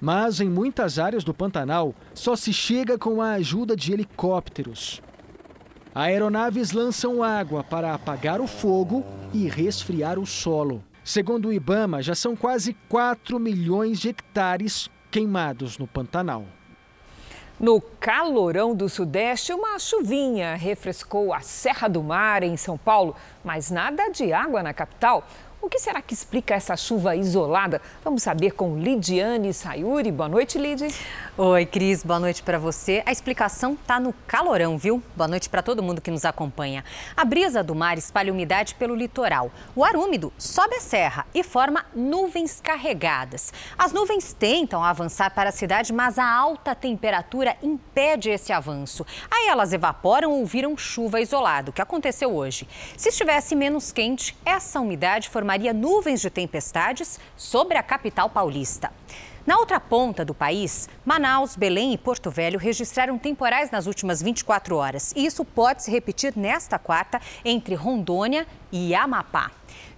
Mas 0.00 0.40
em 0.40 0.48
muitas 0.48 0.98
áreas 0.98 1.24
do 1.24 1.34
Pantanal, 1.34 1.94
só 2.14 2.36
se 2.36 2.52
chega 2.52 2.96
com 2.96 3.20
a 3.20 3.32
ajuda 3.32 3.76
de 3.76 3.92
helicópteros. 3.92 5.02
Aeronaves 5.94 6.70
lançam 6.70 7.22
água 7.22 7.64
para 7.64 7.92
apagar 7.92 8.40
o 8.40 8.46
fogo 8.46 9.04
e 9.34 9.48
resfriar 9.48 10.18
o 10.18 10.26
solo. 10.26 10.82
Segundo 11.02 11.48
o 11.48 11.52
Ibama, 11.52 12.00
já 12.00 12.14
são 12.14 12.36
quase 12.36 12.74
4 12.88 13.40
milhões 13.40 13.98
de 13.98 14.10
hectares 14.10 14.88
queimados 15.10 15.76
no 15.76 15.86
Pantanal. 15.86 16.46
No 17.60 17.78
calorão 17.78 18.74
do 18.74 18.88
Sudeste, 18.88 19.52
uma 19.52 19.78
chuvinha 19.78 20.54
refrescou 20.54 21.30
a 21.30 21.42
Serra 21.42 21.88
do 21.88 22.02
Mar, 22.02 22.42
em 22.42 22.56
São 22.56 22.78
Paulo, 22.78 23.14
mas 23.44 23.70
nada 23.70 24.08
de 24.08 24.32
água 24.32 24.62
na 24.62 24.72
capital. 24.72 25.22
O 25.62 25.68
que 25.68 25.78
será 25.78 26.00
que 26.00 26.14
explica 26.14 26.54
essa 26.54 26.74
chuva 26.74 27.14
isolada? 27.14 27.82
Vamos 28.02 28.22
saber 28.22 28.52
com 28.52 28.78
Lidiane 28.78 29.52
Sayuri. 29.52 30.10
Boa 30.10 30.26
noite, 30.26 30.56
Lid. 30.56 30.88
Oi, 31.36 31.66
Cris. 31.66 32.02
Boa 32.02 32.18
noite 32.18 32.42
para 32.42 32.58
você. 32.58 33.02
A 33.04 33.12
explicação 33.12 33.74
está 33.74 34.00
no 34.00 34.14
calorão, 34.26 34.78
viu? 34.78 35.02
Boa 35.14 35.28
noite 35.28 35.50
para 35.50 35.60
todo 35.60 35.82
mundo 35.82 36.00
que 36.00 36.10
nos 36.10 36.24
acompanha. 36.24 36.82
A 37.14 37.26
brisa 37.26 37.62
do 37.62 37.74
mar 37.74 37.98
espalha 37.98 38.32
umidade 38.32 38.74
pelo 38.76 38.94
litoral. 38.94 39.50
O 39.76 39.84
ar 39.84 39.96
úmido 39.96 40.32
sobe 40.38 40.76
a 40.76 40.80
serra 40.80 41.26
e 41.34 41.42
forma 41.42 41.84
nuvens 41.94 42.58
carregadas. 42.58 43.52
As 43.76 43.92
nuvens 43.92 44.32
tentam 44.32 44.82
avançar 44.82 45.34
para 45.34 45.50
a 45.50 45.52
cidade, 45.52 45.92
mas 45.92 46.18
a 46.18 46.26
alta 46.26 46.74
temperatura 46.74 47.54
impede 47.62 48.30
esse 48.30 48.50
avanço. 48.50 49.04
Aí 49.30 49.48
elas 49.48 49.74
evaporam 49.74 50.32
ou 50.32 50.46
viram 50.46 50.74
chuva 50.74 51.20
isolada, 51.20 51.68
o 51.68 51.72
que 51.72 51.82
aconteceu 51.82 52.34
hoje. 52.34 52.66
Se 52.96 53.10
estivesse 53.10 53.54
menos 53.54 53.92
quente, 53.92 54.34
essa 54.42 54.80
umidade 54.80 55.28
formaria 55.28 55.49
formaria 55.50 55.72
nuvens 55.72 56.20
de 56.20 56.30
tempestades 56.30 57.18
sobre 57.36 57.76
a 57.76 57.82
capital 57.82 58.30
paulista. 58.30 58.92
Na 59.44 59.58
outra 59.58 59.80
ponta 59.80 60.24
do 60.24 60.32
país, 60.32 60.88
Manaus, 61.04 61.56
Belém 61.56 61.92
e 61.92 61.98
Porto 61.98 62.30
Velho 62.30 62.56
registraram 62.56 63.18
temporais 63.18 63.68
nas 63.68 63.88
últimas 63.88 64.22
24 64.22 64.76
horas. 64.76 65.12
E 65.16 65.26
isso 65.26 65.44
pode 65.44 65.82
se 65.82 65.90
repetir 65.90 66.34
nesta 66.36 66.78
quarta 66.78 67.20
entre 67.44 67.74
Rondônia 67.74 68.46
e 68.70 68.94
Amapá. 68.94 69.50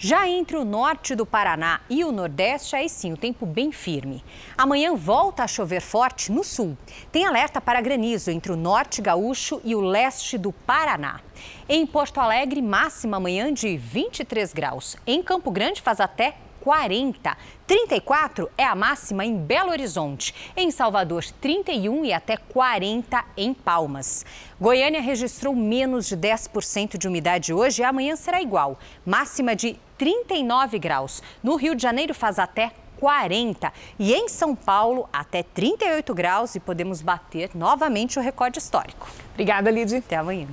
Já 0.05 0.28
entre 0.28 0.57
o 0.57 0.64
norte 0.64 1.14
do 1.14 1.24
Paraná 1.24 1.80
e 1.88 2.03
o 2.03 2.11
Nordeste, 2.11 2.74
aí 2.74 2.88
sim, 2.88 3.12
o 3.12 3.16
tempo 3.16 3.46
bem 3.46 3.70
firme. 3.70 4.24
Amanhã 4.59 4.96
volta 4.96 5.44
a 5.44 5.46
chover 5.46 5.80
forte 5.80 6.32
no 6.32 6.42
sul. 6.42 6.76
Tem 7.12 7.24
alerta 7.24 7.61
para 7.61 7.80
granizo 7.80 8.28
entre 8.28 8.50
o 8.50 8.57
norte 8.57 9.00
gaúcho 9.00 9.61
e 9.62 9.76
o 9.76 9.80
leste 9.80 10.36
do 10.36 10.50
Paraná. 10.50 11.20
Em 11.68 11.86
Porto 11.86 12.18
Alegre, 12.18 12.61
máxima 12.61 13.18
amanhã 13.18 13.55
de 13.55 13.76
23 13.76 14.53
graus. 14.53 14.96
Em 15.07 15.22
Campo 15.22 15.53
Grande, 15.53 15.80
faz 15.80 16.00
até 16.00 16.34
40. 16.62 17.36
34 17.66 18.48
é 18.56 18.64
a 18.64 18.74
máxima 18.74 19.24
em 19.24 19.36
Belo 19.36 19.70
Horizonte. 19.70 20.34
Em 20.56 20.70
Salvador, 20.70 21.24
31 21.40 22.04
e 22.04 22.12
até 22.12 22.36
40 22.36 23.24
em 23.36 23.52
Palmas. 23.52 24.24
Goiânia 24.60 25.00
registrou 25.00 25.54
menos 25.54 26.06
de 26.06 26.16
10% 26.16 26.96
de 26.96 27.08
umidade 27.08 27.52
hoje 27.52 27.82
e 27.82 27.84
amanhã 27.84 28.14
será 28.14 28.40
igual. 28.40 28.78
Máxima 29.04 29.56
de 29.56 29.76
39 29.98 30.78
graus. 30.78 31.22
No 31.42 31.56
Rio 31.56 31.74
de 31.74 31.82
Janeiro 31.82 32.14
faz 32.14 32.38
até 32.38 32.70
40 33.00 33.72
e 33.98 34.14
em 34.14 34.28
São 34.28 34.54
Paulo 34.54 35.08
até 35.12 35.42
38 35.42 36.14
graus 36.14 36.54
e 36.54 36.60
podemos 36.60 37.02
bater 37.02 37.50
novamente 37.54 38.18
o 38.18 38.22
recorde 38.22 38.58
histórico. 38.58 39.08
Obrigada, 39.32 39.70
Lidy. 39.70 39.96
Até 39.96 40.16
amanhã. 40.16 40.46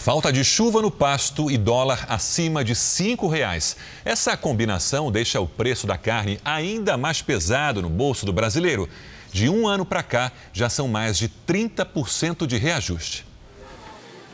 Falta 0.00 0.32
de 0.32 0.42
chuva 0.42 0.80
no 0.80 0.90
pasto 0.90 1.50
e 1.50 1.58
dólar 1.58 2.06
acima 2.08 2.64
de 2.64 2.72
R$ 2.72 3.28
reais. 3.30 3.76
Essa 4.02 4.34
combinação 4.34 5.12
deixa 5.12 5.38
o 5.42 5.46
preço 5.46 5.86
da 5.86 5.98
carne 5.98 6.40
ainda 6.42 6.96
mais 6.96 7.20
pesado 7.20 7.82
no 7.82 7.90
bolso 7.90 8.24
do 8.24 8.32
brasileiro. 8.32 8.88
De 9.30 9.50
um 9.50 9.68
ano 9.68 9.84
para 9.84 10.02
cá, 10.02 10.32
já 10.54 10.70
são 10.70 10.88
mais 10.88 11.18
de 11.18 11.28
30% 11.46 12.46
de 12.46 12.56
reajuste. 12.56 13.26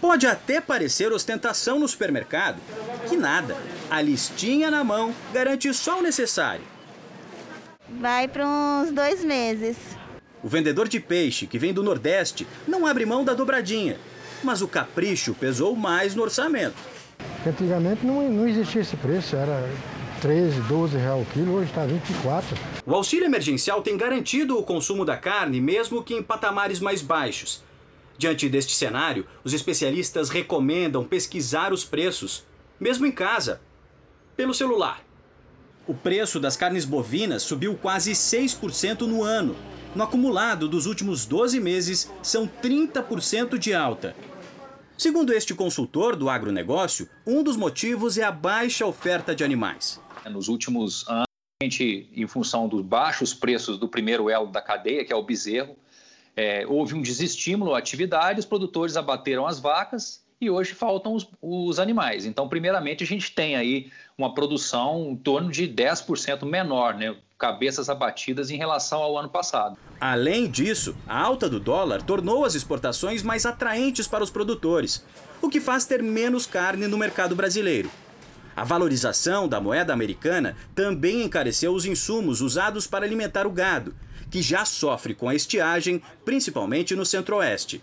Pode 0.01 0.25
até 0.29 0.61
parecer 0.61 1.11
ostentação 1.11 1.81
no 1.81 1.89
supermercado. 1.89 2.61
Que 3.09 3.17
nada. 3.17 3.57
A 3.91 4.01
listinha 4.01 4.71
na 4.71 4.85
mão 4.85 5.13
garante 5.35 5.75
só 5.75 5.99
o 5.99 6.03
necessário. 6.03 6.65
Vai 7.89 8.29
para 8.29 8.47
uns 8.47 8.93
dois 8.93 9.25
meses. 9.25 9.77
O 10.45 10.49
vendedor 10.49 10.87
de 10.87 11.01
peixe, 11.01 11.45
que 11.45 11.59
vem 11.59 11.75
do 11.75 11.83
Nordeste, 11.83 12.47
não 12.69 12.87
abre 12.87 13.05
mão 13.05 13.25
da 13.25 13.35
dobradinha 13.35 13.99
mas 14.43 14.63
o 14.63 14.69
capricho 14.69 15.35
pesou 15.35 15.75
mais 15.77 16.15
no 16.15 16.23
orçamento. 16.23 16.77
Antigamente 17.47 18.05
não, 18.05 18.29
não 18.31 18.49
existia 18.49 18.83
esse 18.83 18.97
preço, 18.97 19.37
era 19.37 19.69
13, 20.21 20.61
12 20.63 20.97
reais 20.97 21.23
o 21.23 21.33
quilo, 21.33 21.55
hoje 21.55 21.69
está 21.69 21.87
24. 21.87 22.57
O 22.85 22.95
auxílio 22.95 23.27
emergencial 23.27 23.83
tem 23.83 23.97
garantido 23.97 24.59
o 24.59 24.63
consumo 24.63 25.05
da 25.05 25.17
carne, 25.17 25.61
mesmo 25.61 26.03
que 26.03 26.15
em 26.15 26.23
patamares 26.23 26.81
mais 26.81 27.03
baixos. 27.03 27.63
Diante 28.19 28.49
deste 28.49 28.75
cenário, 28.75 29.27
os 29.45 29.53
especialistas 29.53 30.31
recomendam 30.31 31.05
pesquisar 31.05 31.73
os 31.73 31.85
preços, 31.85 32.45
mesmo 32.81 33.07
em 33.07 33.13
casa, 33.13 33.61
pelo 34.37 34.55
celular. 34.55 35.03
O 35.87 35.95
preço 35.95 36.41
das 36.41 36.57
carnes 36.57 36.85
bovinas 36.85 37.43
subiu 37.43 37.77
quase 37.77 38.13
6% 38.13 39.03
no 39.03 39.23
ano. 39.23 39.55
No 39.97 40.03
acumulado 40.03 40.69
dos 40.69 40.85
últimos 40.85 41.25
12 41.25 41.59
meses, 41.59 42.13
são 42.23 42.47
30% 42.47 43.57
de 43.57 43.73
alta. 43.73 44.15
Segundo 44.95 45.33
este 45.33 45.55
consultor 45.55 46.15
do 46.15 46.29
agronegócio, 46.29 47.09
um 47.27 47.43
dos 47.43 47.57
motivos 47.57 48.19
é 48.19 48.23
a 48.23 48.31
baixa 48.31 48.85
oferta 48.85 49.35
de 49.35 49.43
animais. 49.43 49.99
Nos 50.29 50.49
últimos 50.49 51.09
anos, 51.09 51.25
a 51.63 51.65
gente, 51.65 52.11
em 52.15 52.27
função 52.27 52.69
dos 52.69 52.83
baixos 52.83 53.33
preços 53.33 53.79
do 53.79 53.89
primeiro 53.89 54.29
elo 54.29 54.49
da 54.49 54.61
cadeia, 54.61 55.03
que 55.03 55.15
é 55.15 55.17
o 55.17 55.23
bezerro, 55.23 55.75
é, 56.37 56.67
houve 56.67 56.95
um 56.95 57.01
desestímulo 57.01 57.75
à 57.75 57.79
atividade, 57.79 58.39
os 58.39 58.45
produtores 58.45 58.99
abateram 58.99 59.47
as 59.47 59.59
vacas 59.59 60.23
e 60.39 60.51
hoje 60.51 60.75
faltam 60.75 61.15
os, 61.15 61.27
os, 61.41 61.79
animais. 61.79 62.27
Então, 62.27 62.51
primeiramente, 62.51 63.03
a 63.03 63.07
gente 63.07 63.35
tem 63.35 63.57
aí 63.57 63.91
uma 64.19 64.35
produção 64.35 65.09
em 65.13 65.17
torno 65.17 65.51
de 65.51 65.67
10% 65.67 66.45
menor, 66.45 66.95
né? 66.95 67.17
Cabeças 67.39 67.91
abatidas 67.91 68.51
em 68.51 68.57
relação 68.57 69.03
ao 69.03 69.19
ano 69.19 69.29
passado. 69.29 69.77
Além 70.01 70.49
disso, 70.49 70.97
a 71.07 71.21
alta 71.21 71.49
do 71.49 71.61
dólar 71.61 72.03
tornou 72.03 72.45
as 72.45 72.55
exportações 72.55 73.23
mais 73.23 73.45
atraentes 73.45 74.07
para 74.07 74.25
os 74.25 74.31
produtores, 74.31 75.05
o 75.43 75.49
que 75.49 75.61
faz 75.61 75.85
ter 75.85 76.03
menos 76.03 76.47
carne 76.47 76.87
no 76.87 76.97
mercado 76.97 77.37
brasileiro. 77.37 77.91
A 78.55 78.65
valorização 78.65 79.47
da 79.47 79.61
moeda 79.61 79.93
americana 79.93 80.57
também 80.75 81.23
encareceu 81.23 81.75
os 81.75 81.85
insumos 81.85 82.41
usados 82.41 82.87
para 82.87 83.05
alimentar 83.05 83.47
o 83.47 83.51
gado, 83.51 83.95
que 84.31 84.41
já 84.41 84.65
sofre 84.65 85.15
com 85.15 85.29
a 85.29 85.35
estiagem, 85.35 86.01
principalmente 86.25 86.97
no 86.97 87.05
centro-oeste. 87.05 87.83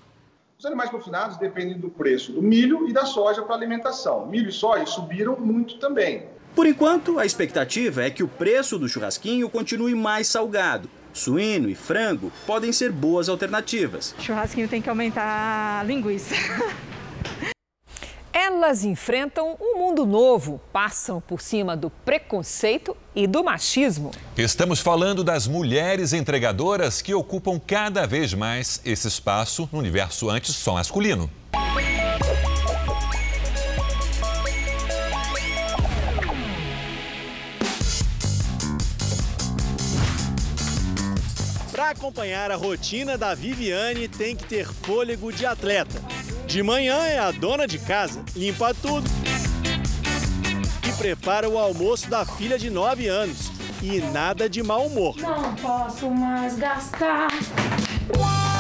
Os 0.58 0.66
animais 0.66 0.90
confinados 0.90 1.38
dependem 1.38 1.78
do 1.78 1.90
preço 1.90 2.32
do 2.32 2.42
milho 2.42 2.88
e 2.88 2.94
da 2.94 3.06
soja 3.06 3.44
para 3.44 3.56
alimentação. 3.56 4.26
Milho 4.26 4.50
e 4.50 4.52
soja 4.52 4.86
subiram 4.88 5.40
muito 5.40 5.78
também. 5.78 6.28
Por 6.56 6.68
enquanto, 6.68 7.18
a 7.18 7.26
expectativa 7.26 8.04
é 8.04 8.12
que 8.12 8.24
o 8.24 8.28
preço 8.28 8.78
do 8.78 8.88
churrasquinho 8.88 9.50
continue 9.50 9.96
mais 9.96 10.28
salgado. 10.28 10.90
Suíno 11.12 11.70
e 11.70 11.76
frango 11.76 12.32
podem 12.46 12.72
ser 12.72 12.92
boas 12.92 13.28
alternativas. 13.28 14.16
Churrasquinho 14.20 14.68
tem 14.68 14.82
que 14.82 14.90
aumentar 14.90 15.80
a 15.82 15.84
linguiça. 15.84 16.36
Elas 18.32 18.84
enfrentam 18.84 19.56
um 19.60 19.78
mundo 19.78 20.06
novo, 20.06 20.60
passam 20.72 21.22
por 21.22 21.40
cima 21.40 21.78
do 21.78 21.90
preconceito 21.90 22.98
e 23.16 23.28
do 23.28 23.44
machismo. 23.44 24.10
Estamos 24.36 24.80
falando 24.80 25.24
das 25.24 25.48
mulheres 25.48 26.14
entregadoras 26.14 27.02
que 27.02 27.14
ocupam 27.14 27.60
cada 27.60 28.08
vez 28.08 28.34
mais 28.34 28.82
esse 28.84 29.08
espaço 29.08 29.70
no 29.72 29.80
universo 29.80 30.30
antes 30.30 30.56
só 30.56 30.74
masculino. 30.74 31.30
Acompanhar 41.94 42.52
a 42.52 42.56
rotina 42.56 43.18
da 43.18 43.34
Viviane, 43.34 44.08
tem 44.08 44.36
que 44.36 44.46
ter 44.46 44.68
fôlego 44.68 45.32
de 45.32 45.46
atleta. 45.46 46.02
De 46.46 46.62
manhã 46.62 46.98
é 47.06 47.20
a 47.20 47.32
dona 47.32 47.66
de 47.66 47.80
casa, 47.80 48.24
limpa 48.36 48.74
tudo. 48.74 49.10
prepara 50.98 51.50
o 51.50 51.58
almoço 51.58 52.10
da 52.10 52.26
filha 52.26 52.58
de 52.58 52.70
9 52.70 53.08
anos. 53.08 53.52
E 53.82 54.00
nada 54.00 54.48
de 54.48 54.64
mau 54.64 54.86
humor. 54.86 55.18
Não 55.18 55.54
posso 55.56 56.10
mais 56.10 56.56
gastar. 56.56 57.28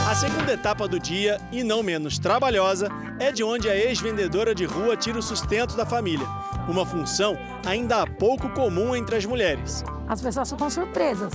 A 0.09 0.15
segunda 0.15 0.51
etapa 0.51 0.86
do 0.86 0.99
dia, 0.99 1.39
e 1.49 1.63
não 1.63 1.81
menos 1.81 2.19
trabalhosa, 2.19 2.89
é 3.19 3.31
de 3.31 3.41
onde 3.43 3.69
a 3.69 3.75
ex-vendedora 3.75 4.53
de 4.53 4.65
rua 4.65 4.97
tira 4.97 5.17
o 5.17 5.23
sustento 5.23 5.77
da 5.77 5.86
família. 5.86 6.27
Uma 6.68 6.86
função 6.86 7.38
ainda 7.66 8.07
pouco 8.07 8.49
comum 8.49 8.95
entre 8.95 9.16
as 9.18 9.26
mulheres. 9.26 9.84
As 10.07 10.22
pessoas 10.22 10.49
ficam 10.49 10.70
surpresas, 10.70 11.34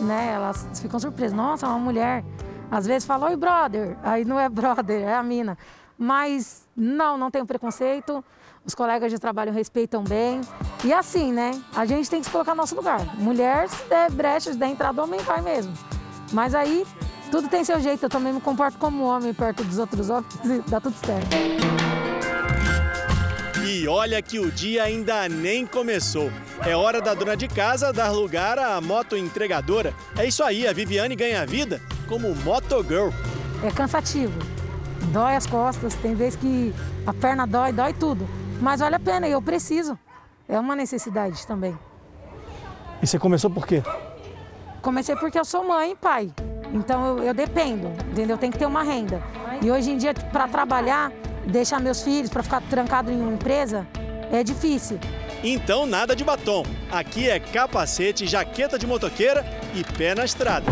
né? 0.00 0.32
Elas 0.34 0.68
ficam 0.80 1.00
surpresas. 1.00 1.36
Nossa, 1.36 1.66
uma 1.66 1.78
mulher. 1.78 2.24
Às 2.70 2.86
vezes 2.86 3.06
fala, 3.06 3.26
oi, 3.26 3.36
brother. 3.36 3.96
Aí 4.02 4.24
não 4.24 4.38
é 4.38 4.48
brother, 4.48 5.00
é 5.02 5.14
a 5.14 5.22
mina. 5.22 5.56
Mas 5.98 6.68
não, 6.76 7.16
não 7.16 7.30
tenho 7.30 7.46
preconceito. 7.46 8.22
Os 8.66 8.74
colegas 8.74 9.10
de 9.10 9.18
trabalho 9.18 9.52
respeitam 9.52 10.02
bem. 10.02 10.40
E 10.84 10.92
assim, 10.92 11.32
né? 11.32 11.58
A 11.74 11.86
gente 11.86 12.10
tem 12.10 12.20
que 12.20 12.26
se 12.26 12.32
colocar 12.32 12.52
no 12.52 12.58
nosso 12.58 12.74
lugar. 12.74 13.00
Mulher, 13.16 13.68
se 13.68 13.88
der 13.88 14.10
brecha, 14.10 14.52
se 14.52 14.58
der 14.58 14.68
entrada, 14.68 15.02
homem 15.02 15.20
vai 15.20 15.40
mesmo. 15.40 15.72
Mas 16.32 16.54
aí, 16.54 16.84
tudo 17.30 17.48
tem 17.48 17.64
seu 17.64 17.80
jeito. 17.80 18.04
Eu 18.04 18.10
também 18.10 18.32
me 18.32 18.40
comporto 18.40 18.76
como 18.76 19.04
homem 19.04 19.32
perto 19.32 19.64
dos 19.64 19.78
outros 19.78 20.10
homens 20.10 20.34
e 20.44 20.58
dá 20.68 20.80
tudo 20.80 20.96
certo. 20.96 22.15
E 23.66 23.88
olha 23.88 24.22
que 24.22 24.38
o 24.38 24.48
dia 24.48 24.84
ainda 24.84 25.28
nem 25.28 25.66
começou. 25.66 26.30
É 26.64 26.76
hora 26.76 27.00
da 27.00 27.14
dona 27.14 27.36
de 27.36 27.48
casa 27.48 27.92
dar 27.92 28.12
lugar 28.12 28.60
à 28.60 28.80
moto 28.80 29.16
entregadora. 29.16 29.92
É 30.16 30.24
isso 30.24 30.44
aí, 30.44 30.68
a 30.68 30.72
Viviane 30.72 31.16
ganha 31.16 31.44
vida 31.44 31.82
como 32.08 32.32
motogirl. 32.36 33.08
É 33.64 33.70
cansativo. 33.72 34.38
Dói 35.12 35.34
as 35.34 35.48
costas, 35.48 35.96
tem 35.96 36.14
vezes 36.14 36.36
que 36.36 36.72
a 37.04 37.12
perna 37.12 37.44
dói, 37.44 37.72
dói 37.72 37.92
tudo. 37.92 38.28
Mas 38.60 38.78
vale 38.78 38.94
a 38.94 39.00
pena 39.00 39.26
eu 39.26 39.42
preciso. 39.42 39.98
É 40.48 40.60
uma 40.60 40.76
necessidade 40.76 41.44
também. 41.44 41.76
E 43.02 43.06
você 43.06 43.18
começou 43.18 43.50
por 43.50 43.66
quê? 43.66 43.82
Comecei 44.80 45.16
porque 45.16 45.40
eu 45.40 45.44
sou 45.44 45.64
mãe 45.64 45.90
e 45.90 45.96
pai. 45.96 46.32
Então 46.72 47.18
eu, 47.18 47.24
eu 47.24 47.34
dependo, 47.34 47.88
entendeu? 48.12 48.38
Tem 48.38 48.48
que 48.48 48.58
ter 48.58 48.66
uma 48.66 48.84
renda. 48.84 49.20
E 49.60 49.68
hoje 49.72 49.90
em 49.90 49.96
dia, 49.96 50.14
para 50.14 50.46
trabalhar, 50.46 51.10
deixar 51.46 51.80
meus 51.80 52.02
filhos, 52.02 52.30
para 52.30 52.42
ficar 52.42 52.60
trancado 52.62 53.10
em 53.10 53.20
uma 53.20 53.32
empresa, 53.32 53.86
é 54.30 54.42
difícil. 54.42 54.98
Então 55.42 55.86
nada 55.86 56.16
de 56.16 56.24
batom. 56.24 56.64
Aqui 56.90 57.28
é 57.28 57.38
capacete, 57.38 58.26
jaqueta 58.26 58.78
de 58.78 58.86
motoqueira 58.86 59.44
e 59.74 59.84
pé 59.84 60.14
na 60.14 60.24
estrada. 60.24 60.66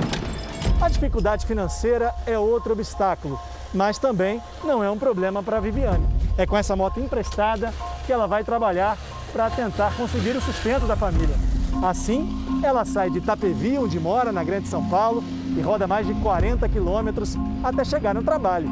A 0.80 0.88
dificuldade 0.88 1.46
financeira 1.46 2.12
é 2.26 2.38
outro 2.38 2.72
obstáculo, 2.72 3.40
mas 3.72 3.98
também 3.98 4.40
não 4.64 4.82
é 4.82 4.90
um 4.90 4.98
problema 4.98 5.42
para 5.42 5.58
a 5.58 5.60
Viviane. 5.60 6.06
É 6.36 6.44
com 6.44 6.56
essa 6.56 6.74
moto 6.74 6.98
emprestada 6.98 7.72
que 8.06 8.12
ela 8.12 8.26
vai 8.26 8.42
trabalhar 8.42 8.98
para 9.32 9.50
tentar 9.50 9.96
conseguir 9.96 10.36
o 10.36 10.40
sustento 10.40 10.86
da 10.86 10.96
família. 10.96 11.34
Assim, 11.82 12.28
ela 12.62 12.84
sai 12.84 13.10
de 13.10 13.18
Itapevi, 13.18 13.78
onde 13.78 13.98
mora, 13.98 14.32
na 14.32 14.42
Grande 14.42 14.68
São 14.68 14.88
Paulo, 14.88 15.22
e 15.56 15.60
roda 15.60 15.86
mais 15.86 16.06
de 16.06 16.14
40 16.14 16.68
quilômetros 16.68 17.36
até 17.62 17.84
chegar 17.84 18.14
no 18.14 18.22
trabalho, 18.22 18.68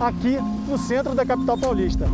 aqui 0.00 0.38
no 0.68 0.78
centro 0.78 1.14
da 1.14 1.24
capital 1.24 1.56
paulista. 1.56 2.06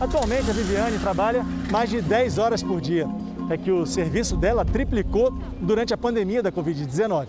Atualmente, 0.00 0.50
a 0.50 0.52
Viviane 0.52 0.98
trabalha 0.98 1.44
mais 1.70 1.88
de 1.88 2.00
10 2.00 2.38
horas 2.38 2.62
por 2.62 2.80
dia. 2.80 3.08
É 3.50 3.56
que 3.56 3.70
o 3.70 3.86
serviço 3.86 4.36
dela 4.36 4.64
triplicou 4.64 5.32
durante 5.60 5.94
a 5.94 5.96
pandemia 5.96 6.42
da 6.42 6.50
Covid-19. 6.50 7.26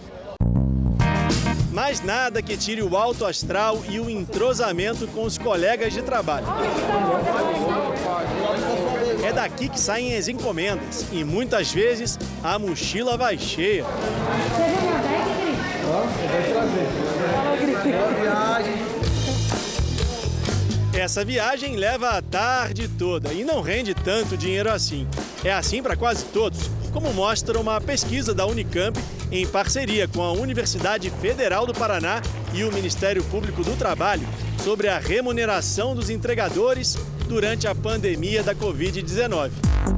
Mas 1.71 2.01
nada 2.01 2.41
que 2.41 2.55
tire 2.55 2.83
o 2.83 2.95
alto 2.95 3.25
astral 3.25 3.81
e 3.89 3.99
o 3.99 4.09
entrosamento 4.09 5.07
com 5.07 5.23
os 5.23 5.37
colegas 5.37 5.91
de 5.91 6.01
trabalho. 6.01 6.45
É 9.23 9.33
daqui 9.33 9.69
que 9.69 9.79
saem 9.79 10.15
as 10.15 10.27
encomendas 10.27 11.05
e 11.11 11.23
muitas 11.23 11.71
vezes 11.71 12.19
a 12.43 12.59
mochila 12.59 13.17
vai 13.17 13.37
cheia. 13.37 13.85
Essa 20.93 21.25
viagem 21.25 21.75
leva 21.75 22.09
a 22.09 22.21
tarde 22.21 22.87
toda 22.87 23.33
e 23.33 23.43
não 23.43 23.61
rende 23.61 23.95
tanto 23.95 24.37
dinheiro 24.37 24.71
assim. 24.71 25.07
É 25.43 25.51
assim 25.51 25.81
para 25.81 25.95
quase 25.95 26.25
todos, 26.25 26.69
como 26.91 27.11
mostra 27.11 27.59
uma 27.59 27.81
pesquisa 27.81 28.31
da 28.31 28.45
Unicamp 28.45 28.97
em 29.31 29.47
parceria 29.47 30.07
com 30.07 30.21
a 30.21 30.31
Universidade 30.31 31.09
Federal 31.09 31.65
do 31.65 31.73
Paraná 31.73 32.21
e 32.53 32.63
o 32.63 32.71
Ministério 32.71 33.23
Público 33.23 33.63
do 33.63 33.75
Trabalho 33.75 34.27
sobre 34.63 34.87
a 34.87 34.99
remuneração 34.99 35.95
dos 35.95 36.11
entregadores 36.11 36.95
durante 37.33 37.65
a 37.67 37.73
pandemia 37.73 38.43
da 38.43 38.53
Covid-19. 38.53 39.49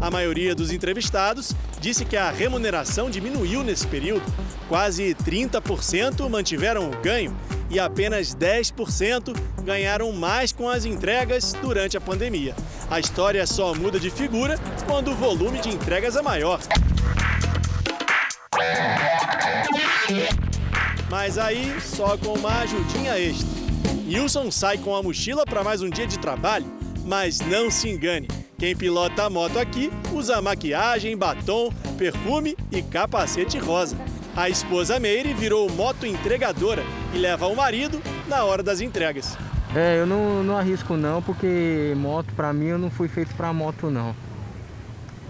A 0.01 0.09
maioria 0.09 0.55
dos 0.55 0.71
entrevistados 0.71 1.53
disse 1.81 2.05
que 2.05 2.15
a 2.15 2.31
remuneração 2.31 3.09
diminuiu 3.09 3.61
nesse 3.61 3.85
período. 3.87 4.23
Quase 4.69 5.13
30% 5.15 6.29
mantiveram 6.29 6.89
o 6.89 6.95
ganho 7.01 7.35
e 7.69 7.77
apenas 7.77 8.33
10% 8.33 9.35
ganharam 9.65 10.13
mais 10.13 10.53
com 10.53 10.69
as 10.69 10.85
entregas 10.85 11.51
durante 11.61 11.97
a 11.97 12.01
pandemia. 12.01 12.55
A 12.89 13.01
história 13.01 13.45
só 13.45 13.75
muda 13.75 13.99
de 13.99 14.09
figura 14.09 14.57
quando 14.87 15.11
o 15.11 15.15
volume 15.15 15.59
de 15.59 15.67
entregas 15.67 16.15
é 16.15 16.21
maior. 16.21 16.61
Mas 21.09 21.37
aí, 21.37 21.75
só 21.81 22.17
com 22.17 22.31
uma 22.31 22.61
ajudinha 22.61 23.19
extra. 23.19 23.49
Nilson 24.05 24.49
sai 24.49 24.77
com 24.77 24.95
a 24.95 25.03
mochila 25.03 25.43
para 25.45 25.65
mais 25.65 25.81
um 25.81 25.89
dia 25.89 26.07
de 26.07 26.17
trabalho, 26.17 26.84
mas 27.05 27.39
não 27.39 27.69
se 27.69 27.89
engane. 27.89 28.27
Quem 28.57 28.75
pilota 28.75 29.23
a 29.23 29.29
moto 29.29 29.59
aqui 29.59 29.91
usa 30.13 30.41
maquiagem, 30.41 31.15
batom, 31.15 31.71
perfume 31.97 32.55
e 32.71 32.81
capacete 32.81 33.57
rosa. 33.57 33.97
A 34.35 34.49
esposa 34.49 34.99
Meire 34.99 35.33
virou 35.33 35.69
moto 35.69 36.05
entregadora 36.05 36.83
e 37.13 37.17
leva 37.17 37.47
o 37.47 37.55
marido 37.55 38.01
na 38.27 38.43
hora 38.43 38.61
das 38.63 38.81
entregas. 38.81 39.37
É, 39.75 39.99
eu 39.99 40.05
não, 40.05 40.43
não 40.43 40.57
arrisco 40.57 40.95
não, 40.95 41.21
porque 41.21 41.93
moto 41.97 42.33
para 42.35 42.51
mim 42.53 42.67
eu 42.67 42.77
não 42.77 42.89
fui 42.89 43.07
feito 43.07 43.33
para 43.35 43.51
moto 43.53 43.89
não. 43.89 44.15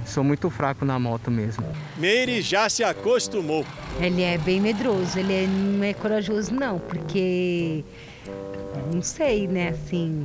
Sou 0.05 0.23
muito 0.23 0.51
fraco 0.51 0.85
na 0.85 0.99
moto 0.99 1.31
mesmo. 1.31 1.65
Meire 1.97 2.39
já 2.41 2.69
se 2.69 2.83
acostumou. 2.83 3.65
Ele 3.99 4.21
é 4.21 4.37
bem 4.37 4.61
medroso, 4.61 5.17
ele 5.17 5.33
é- 5.33 5.47
não 5.47 5.83
é 5.83 5.93
corajoso 5.95 6.53
não, 6.53 6.77
porque 6.77 7.83
não 8.93 9.01
sei, 9.01 9.47
né, 9.47 9.69
assim, 9.69 10.23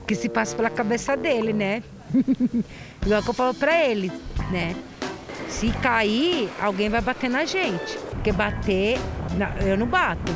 o 0.00 0.04
que 0.06 0.14
se 0.14 0.28
passa 0.28 0.54
pela 0.56 0.70
cabeça 0.70 1.16
dele, 1.16 1.52
né? 1.52 1.82
Igual 3.04 3.22
que 3.22 3.30
eu 3.30 3.34
falo 3.34 3.54
pra 3.54 3.84
ele, 3.84 4.12
né? 4.50 4.74
Se 5.48 5.70
cair, 5.82 6.48
alguém 6.60 6.88
vai 6.88 7.00
bater 7.00 7.28
na 7.28 7.44
gente. 7.44 7.98
Porque 8.10 8.32
bater, 8.32 8.98
eu 9.66 9.76
não 9.76 9.86
bato. 9.86 10.32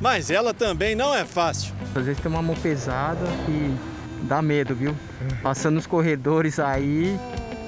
Mas 0.00 0.30
ela 0.30 0.54
também 0.54 0.94
não 0.94 1.14
é 1.14 1.24
fácil. 1.24 1.74
Às 1.94 2.04
vezes 2.04 2.20
tem 2.20 2.30
uma 2.30 2.42
mão 2.42 2.56
pesada 2.56 3.26
que 3.44 3.74
dá 4.22 4.40
medo, 4.40 4.74
viu? 4.74 4.94
Passando 5.42 5.74
nos 5.74 5.86
corredores 5.86 6.58
aí, 6.58 7.18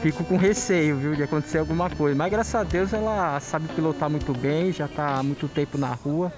fico 0.03 0.24
com 0.24 0.37
receio, 0.37 0.97
viu, 0.97 1.14
de 1.14 1.22
acontecer 1.22 1.59
alguma 1.59 1.91
coisa. 1.91 2.16
Mas 2.16 2.31
graças 2.31 2.55
a 2.55 2.62
Deus 2.64 2.93
ela 2.93 3.39
sabe 3.41 3.68
pilotar 3.68 4.09
muito 4.09 4.33
bem, 4.33 4.72
já 4.72 4.87
está 4.87 5.18
há 5.18 5.22
muito 5.22 5.49
tempo 5.49 5.76
na 5.76 5.93
rua, 5.93 6.33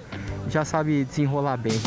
já 0.49 0.65
sabe 0.65 1.05
desenrolar 1.05 1.57
bem. 1.57 1.79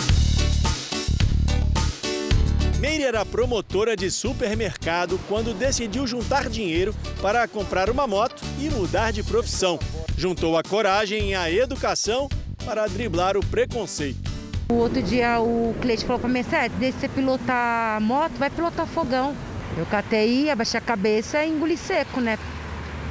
Meire 2.78 3.04
era 3.04 3.24
promotora 3.24 3.96
de 3.96 4.10
supermercado 4.10 5.18
quando 5.28 5.54
decidiu 5.54 6.06
juntar 6.06 6.50
dinheiro 6.50 6.94
para 7.22 7.48
comprar 7.48 7.88
uma 7.88 8.06
moto 8.06 8.42
e 8.60 8.68
mudar 8.68 9.12
de 9.12 9.22
profissão. 9.22 9.78
Juntou 10.16 10.58
a 10.58 10.62
coragem 10.62 11.30
e 11.30 11.34
a 11.34 11.50
educação 11.50 12.28
para 12.66 12.86
driblar 12.86 13.34
o 13.34 13.46
preconceito. 13.46 14.30
O 14.68 14.74
outro 14.74 15.02
dia 15.02 15.40
o 15.40 15.74
cliente 15.80 16.04
falou 16.04 16.18
pra 16.20 16.28
mim, 16.28 16.42
Sete, 16.42 16.72
deixa 16.72 16.98
você 16.98 17.08
pilotar 17.08 17.98
moto, 18.02 18.32
vai 18.32 18.50
pilotar 18.50 18.86
fogão. 18.86 19.34
Eu 19.78 19.86
catei, 19.86 20.50
abaixei 20.50 20.78
a 20.78 20.82
cabeça 20.82 21.42
e 21.44 21.48
engoli 21.48 21.78
seco, 21.78 22.20
né? 22.20 22.38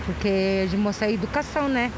Porque 0.05 0.67
de 0.69 0.77
mostrar 0.77 1.09
educação, 1.09 1.67
né? 1.67 1.91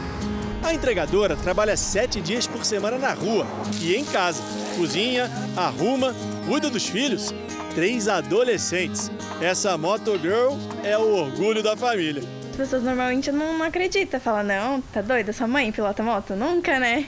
A 0.64 0.74
entregadora 0.74 1.36
trabalha 1.36 1.76
sete 1.76 2.22
dias 2.22 2.48
por 2.48 2.64
semana 2.64 2.98
na 2.98 3.14
rua 3.14 3.46
e 3.82 3.96
em 3.96 4.06
casa. 4.06 4.42
Cozinha, 4.78 5.30
arruma, 5.56 6.16
cuida 6.48 6.70
dos 6.70 6.88
filhos. 6.88 7.34
Três 7.78 8.08
adolescentes. 8.08 9.12
Essa 9.40 9.78
motogirl 9.78 10.58
é 10.84 10.98
o 10.98 11.16
orgulho 11.16 11.62
da 11.62 11.78
família. 11.78 12.24
As 12.50 12.56
pessoas 12.56 12.82
normalmente 12.82 13.32
não, 13.32 13.56
não 13.56 13.64
acreditam, 13.64 14.20
falam, 14.20 14.44
não, 14.44 14.82
tá 14.82 15.00
doida, 15.00 15.32
sua 15.32 15.46
mãe 15.46 15.72
pilota 15.72 16.02
moto? 16.02 16.36
Nunca, 16.36 16.80
né? 16.80 17.06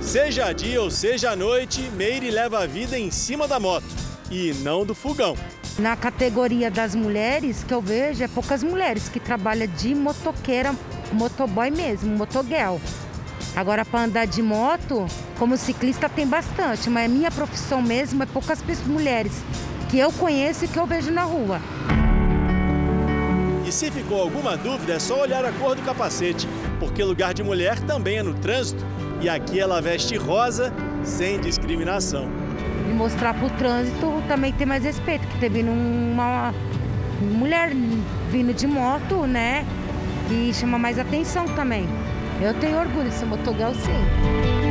Seja 0.00 0.50
dia 0.54 0.80
ou 0.80 0.90
seja 0.90 1.36
noite, 1.36 1.82
Meire 1.94 2.30
leva 2.30 2.62
a 2.62 2.66
vida 2.66 2.98
em 2.98 3.10
cima 3.10 3.46
da 3.46 3.60
moto 3.60 3.84
e 4.30 4.54
não 4.62 4.82
do 4.82 4.94
fogão. 4.94 5.36
Na 5.78 5.94
categoria 5.94 6.70
das 6.70 6.94
mulheres, 6.94 7.62
que 7.62 7.74
eu 7.74 7.82
vejo, 7.82 8.24
é 8.24 8.28
poucas 8.28 8.62
mulheres 8.62 9.10
que 9.10 9.20
trabalham 9.20 9.66
de 9.66 9.94
motoqueira, 9.94 10.74
motoboy 11.12 11.70
mesmo, 11.70 12.16
motoguel. 12.16 12.80
Agora, 13.54 13.84
para 13.84 14.04
andar 14.04 14.26
de 14.26 14.40
moto, 14.40 15.06
como 15.38 15.54
ciclista 15.58 16.08
tem 16.08 16.26
bastante, 16.26 16.88
mas 16.88 17.04
a 17.04 17.14
minha 17.14 17.30
profissão 17.30 17.82
mesmo 17.82 18.22
é 18.22 18.26
poucas 18.26 18.62
pessoas, 18.62 18.88
mulheres 18.88 19.32
que 19.88 19.98
eu 19.98 20.12
conheço 20.12 20.64
e 20.64 20.68
que 20.68 20.78
eu 20.78 20.86
vejo 20.86 21.10
na 21.10 21.22
rua. 21.22 21.60
E 23.66 23.72
se 23.72 23.90
ficou 23.90 24.22
alguma 24.22 24.56
dúvida, 24.56 24.94
é 24.94 24.98
só 24.98 25.20
olhar 25.20 25.44
a 25.44 25.52
cor 25.52 25.74
do 25.74 25.82
capacete, 25.82 26.48
porque 26.78 27.02
lugar 27.02 27.34
de 27.34 27.42
mulher 27.42 27.78
também 27.80 28.18
é 28.18 28.22
no 28.22 28.34
trânsito. 28.34 28.84
E 29.20 29.28
aqui 29.28 29.58
ela 29.58 29.80
veste 29.80 30.16
rosa 30.16 30.72
sem 31.04 31.40
discriminação. 31.40 32.28
E 32.88 32.94
mostrar 32.94 33.34
para 33.34 33.46
o 33.46 33.50
trânsito 33.50 34.22
também 34.28 34.52
ter 34.52 34.64
mais 34.64 34.84
respeito, 34.84 35.26
que 35.26 35.38
teve 35.38 35.62
uma 35.62 36.54
mulher 37.20 37.72
vindo 38.30 38.54
de 38.54 38.66
moto, 38.66 39.26
né? 39.26 39.66
E 40.30 40.52
chama 40.54 40.78
mais 40.78 40.98
atenção 40.98 41.46
também. 41.48 41.86
Eu 42.40 42.54
tenho 42.54 42.78
orgulho 42.78 43.08
de 43.08 43.14
ser 43.14 43.26
motogal, 43.26 43.74
sim. 43.74 44.67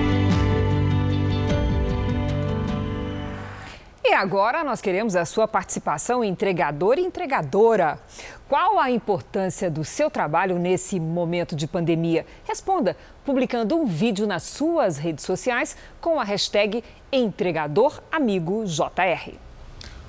E 4.09 4.13
agora 4.13 4.63
nós 4.63 4.79
queremos 4.79 5.17
a 5.17 5.25
sua 5.25 5.49
participação 5.49 6.23
entregador 6.23 6.97
e 6.97 7.01
entregadora. 7.01 7.99
Qual 8.47 8.79
a 8.79 8.89
importância 8.89 9.69
do 9.69 9.83
seu 9.83 10.09
trabalho 10.09 10.57
nesse 10.57 10.97
momento 10.97 11.57
de 11.57 11.67
pandemia? 11.67 12.25
Responda 12.45 12.95
publicando 13.25 13.75
um 13.75 13.85
vídeo 13.85 14.25
nas 14.25 14.43
suas 14.43 14.97
redes 14.97 15.25
sociais 15.25 15.75
com 15.99 16.21
a 16.21 16.23
hashtag 16.23 16.85
EntregadorAmigoJR. 17.11 19.46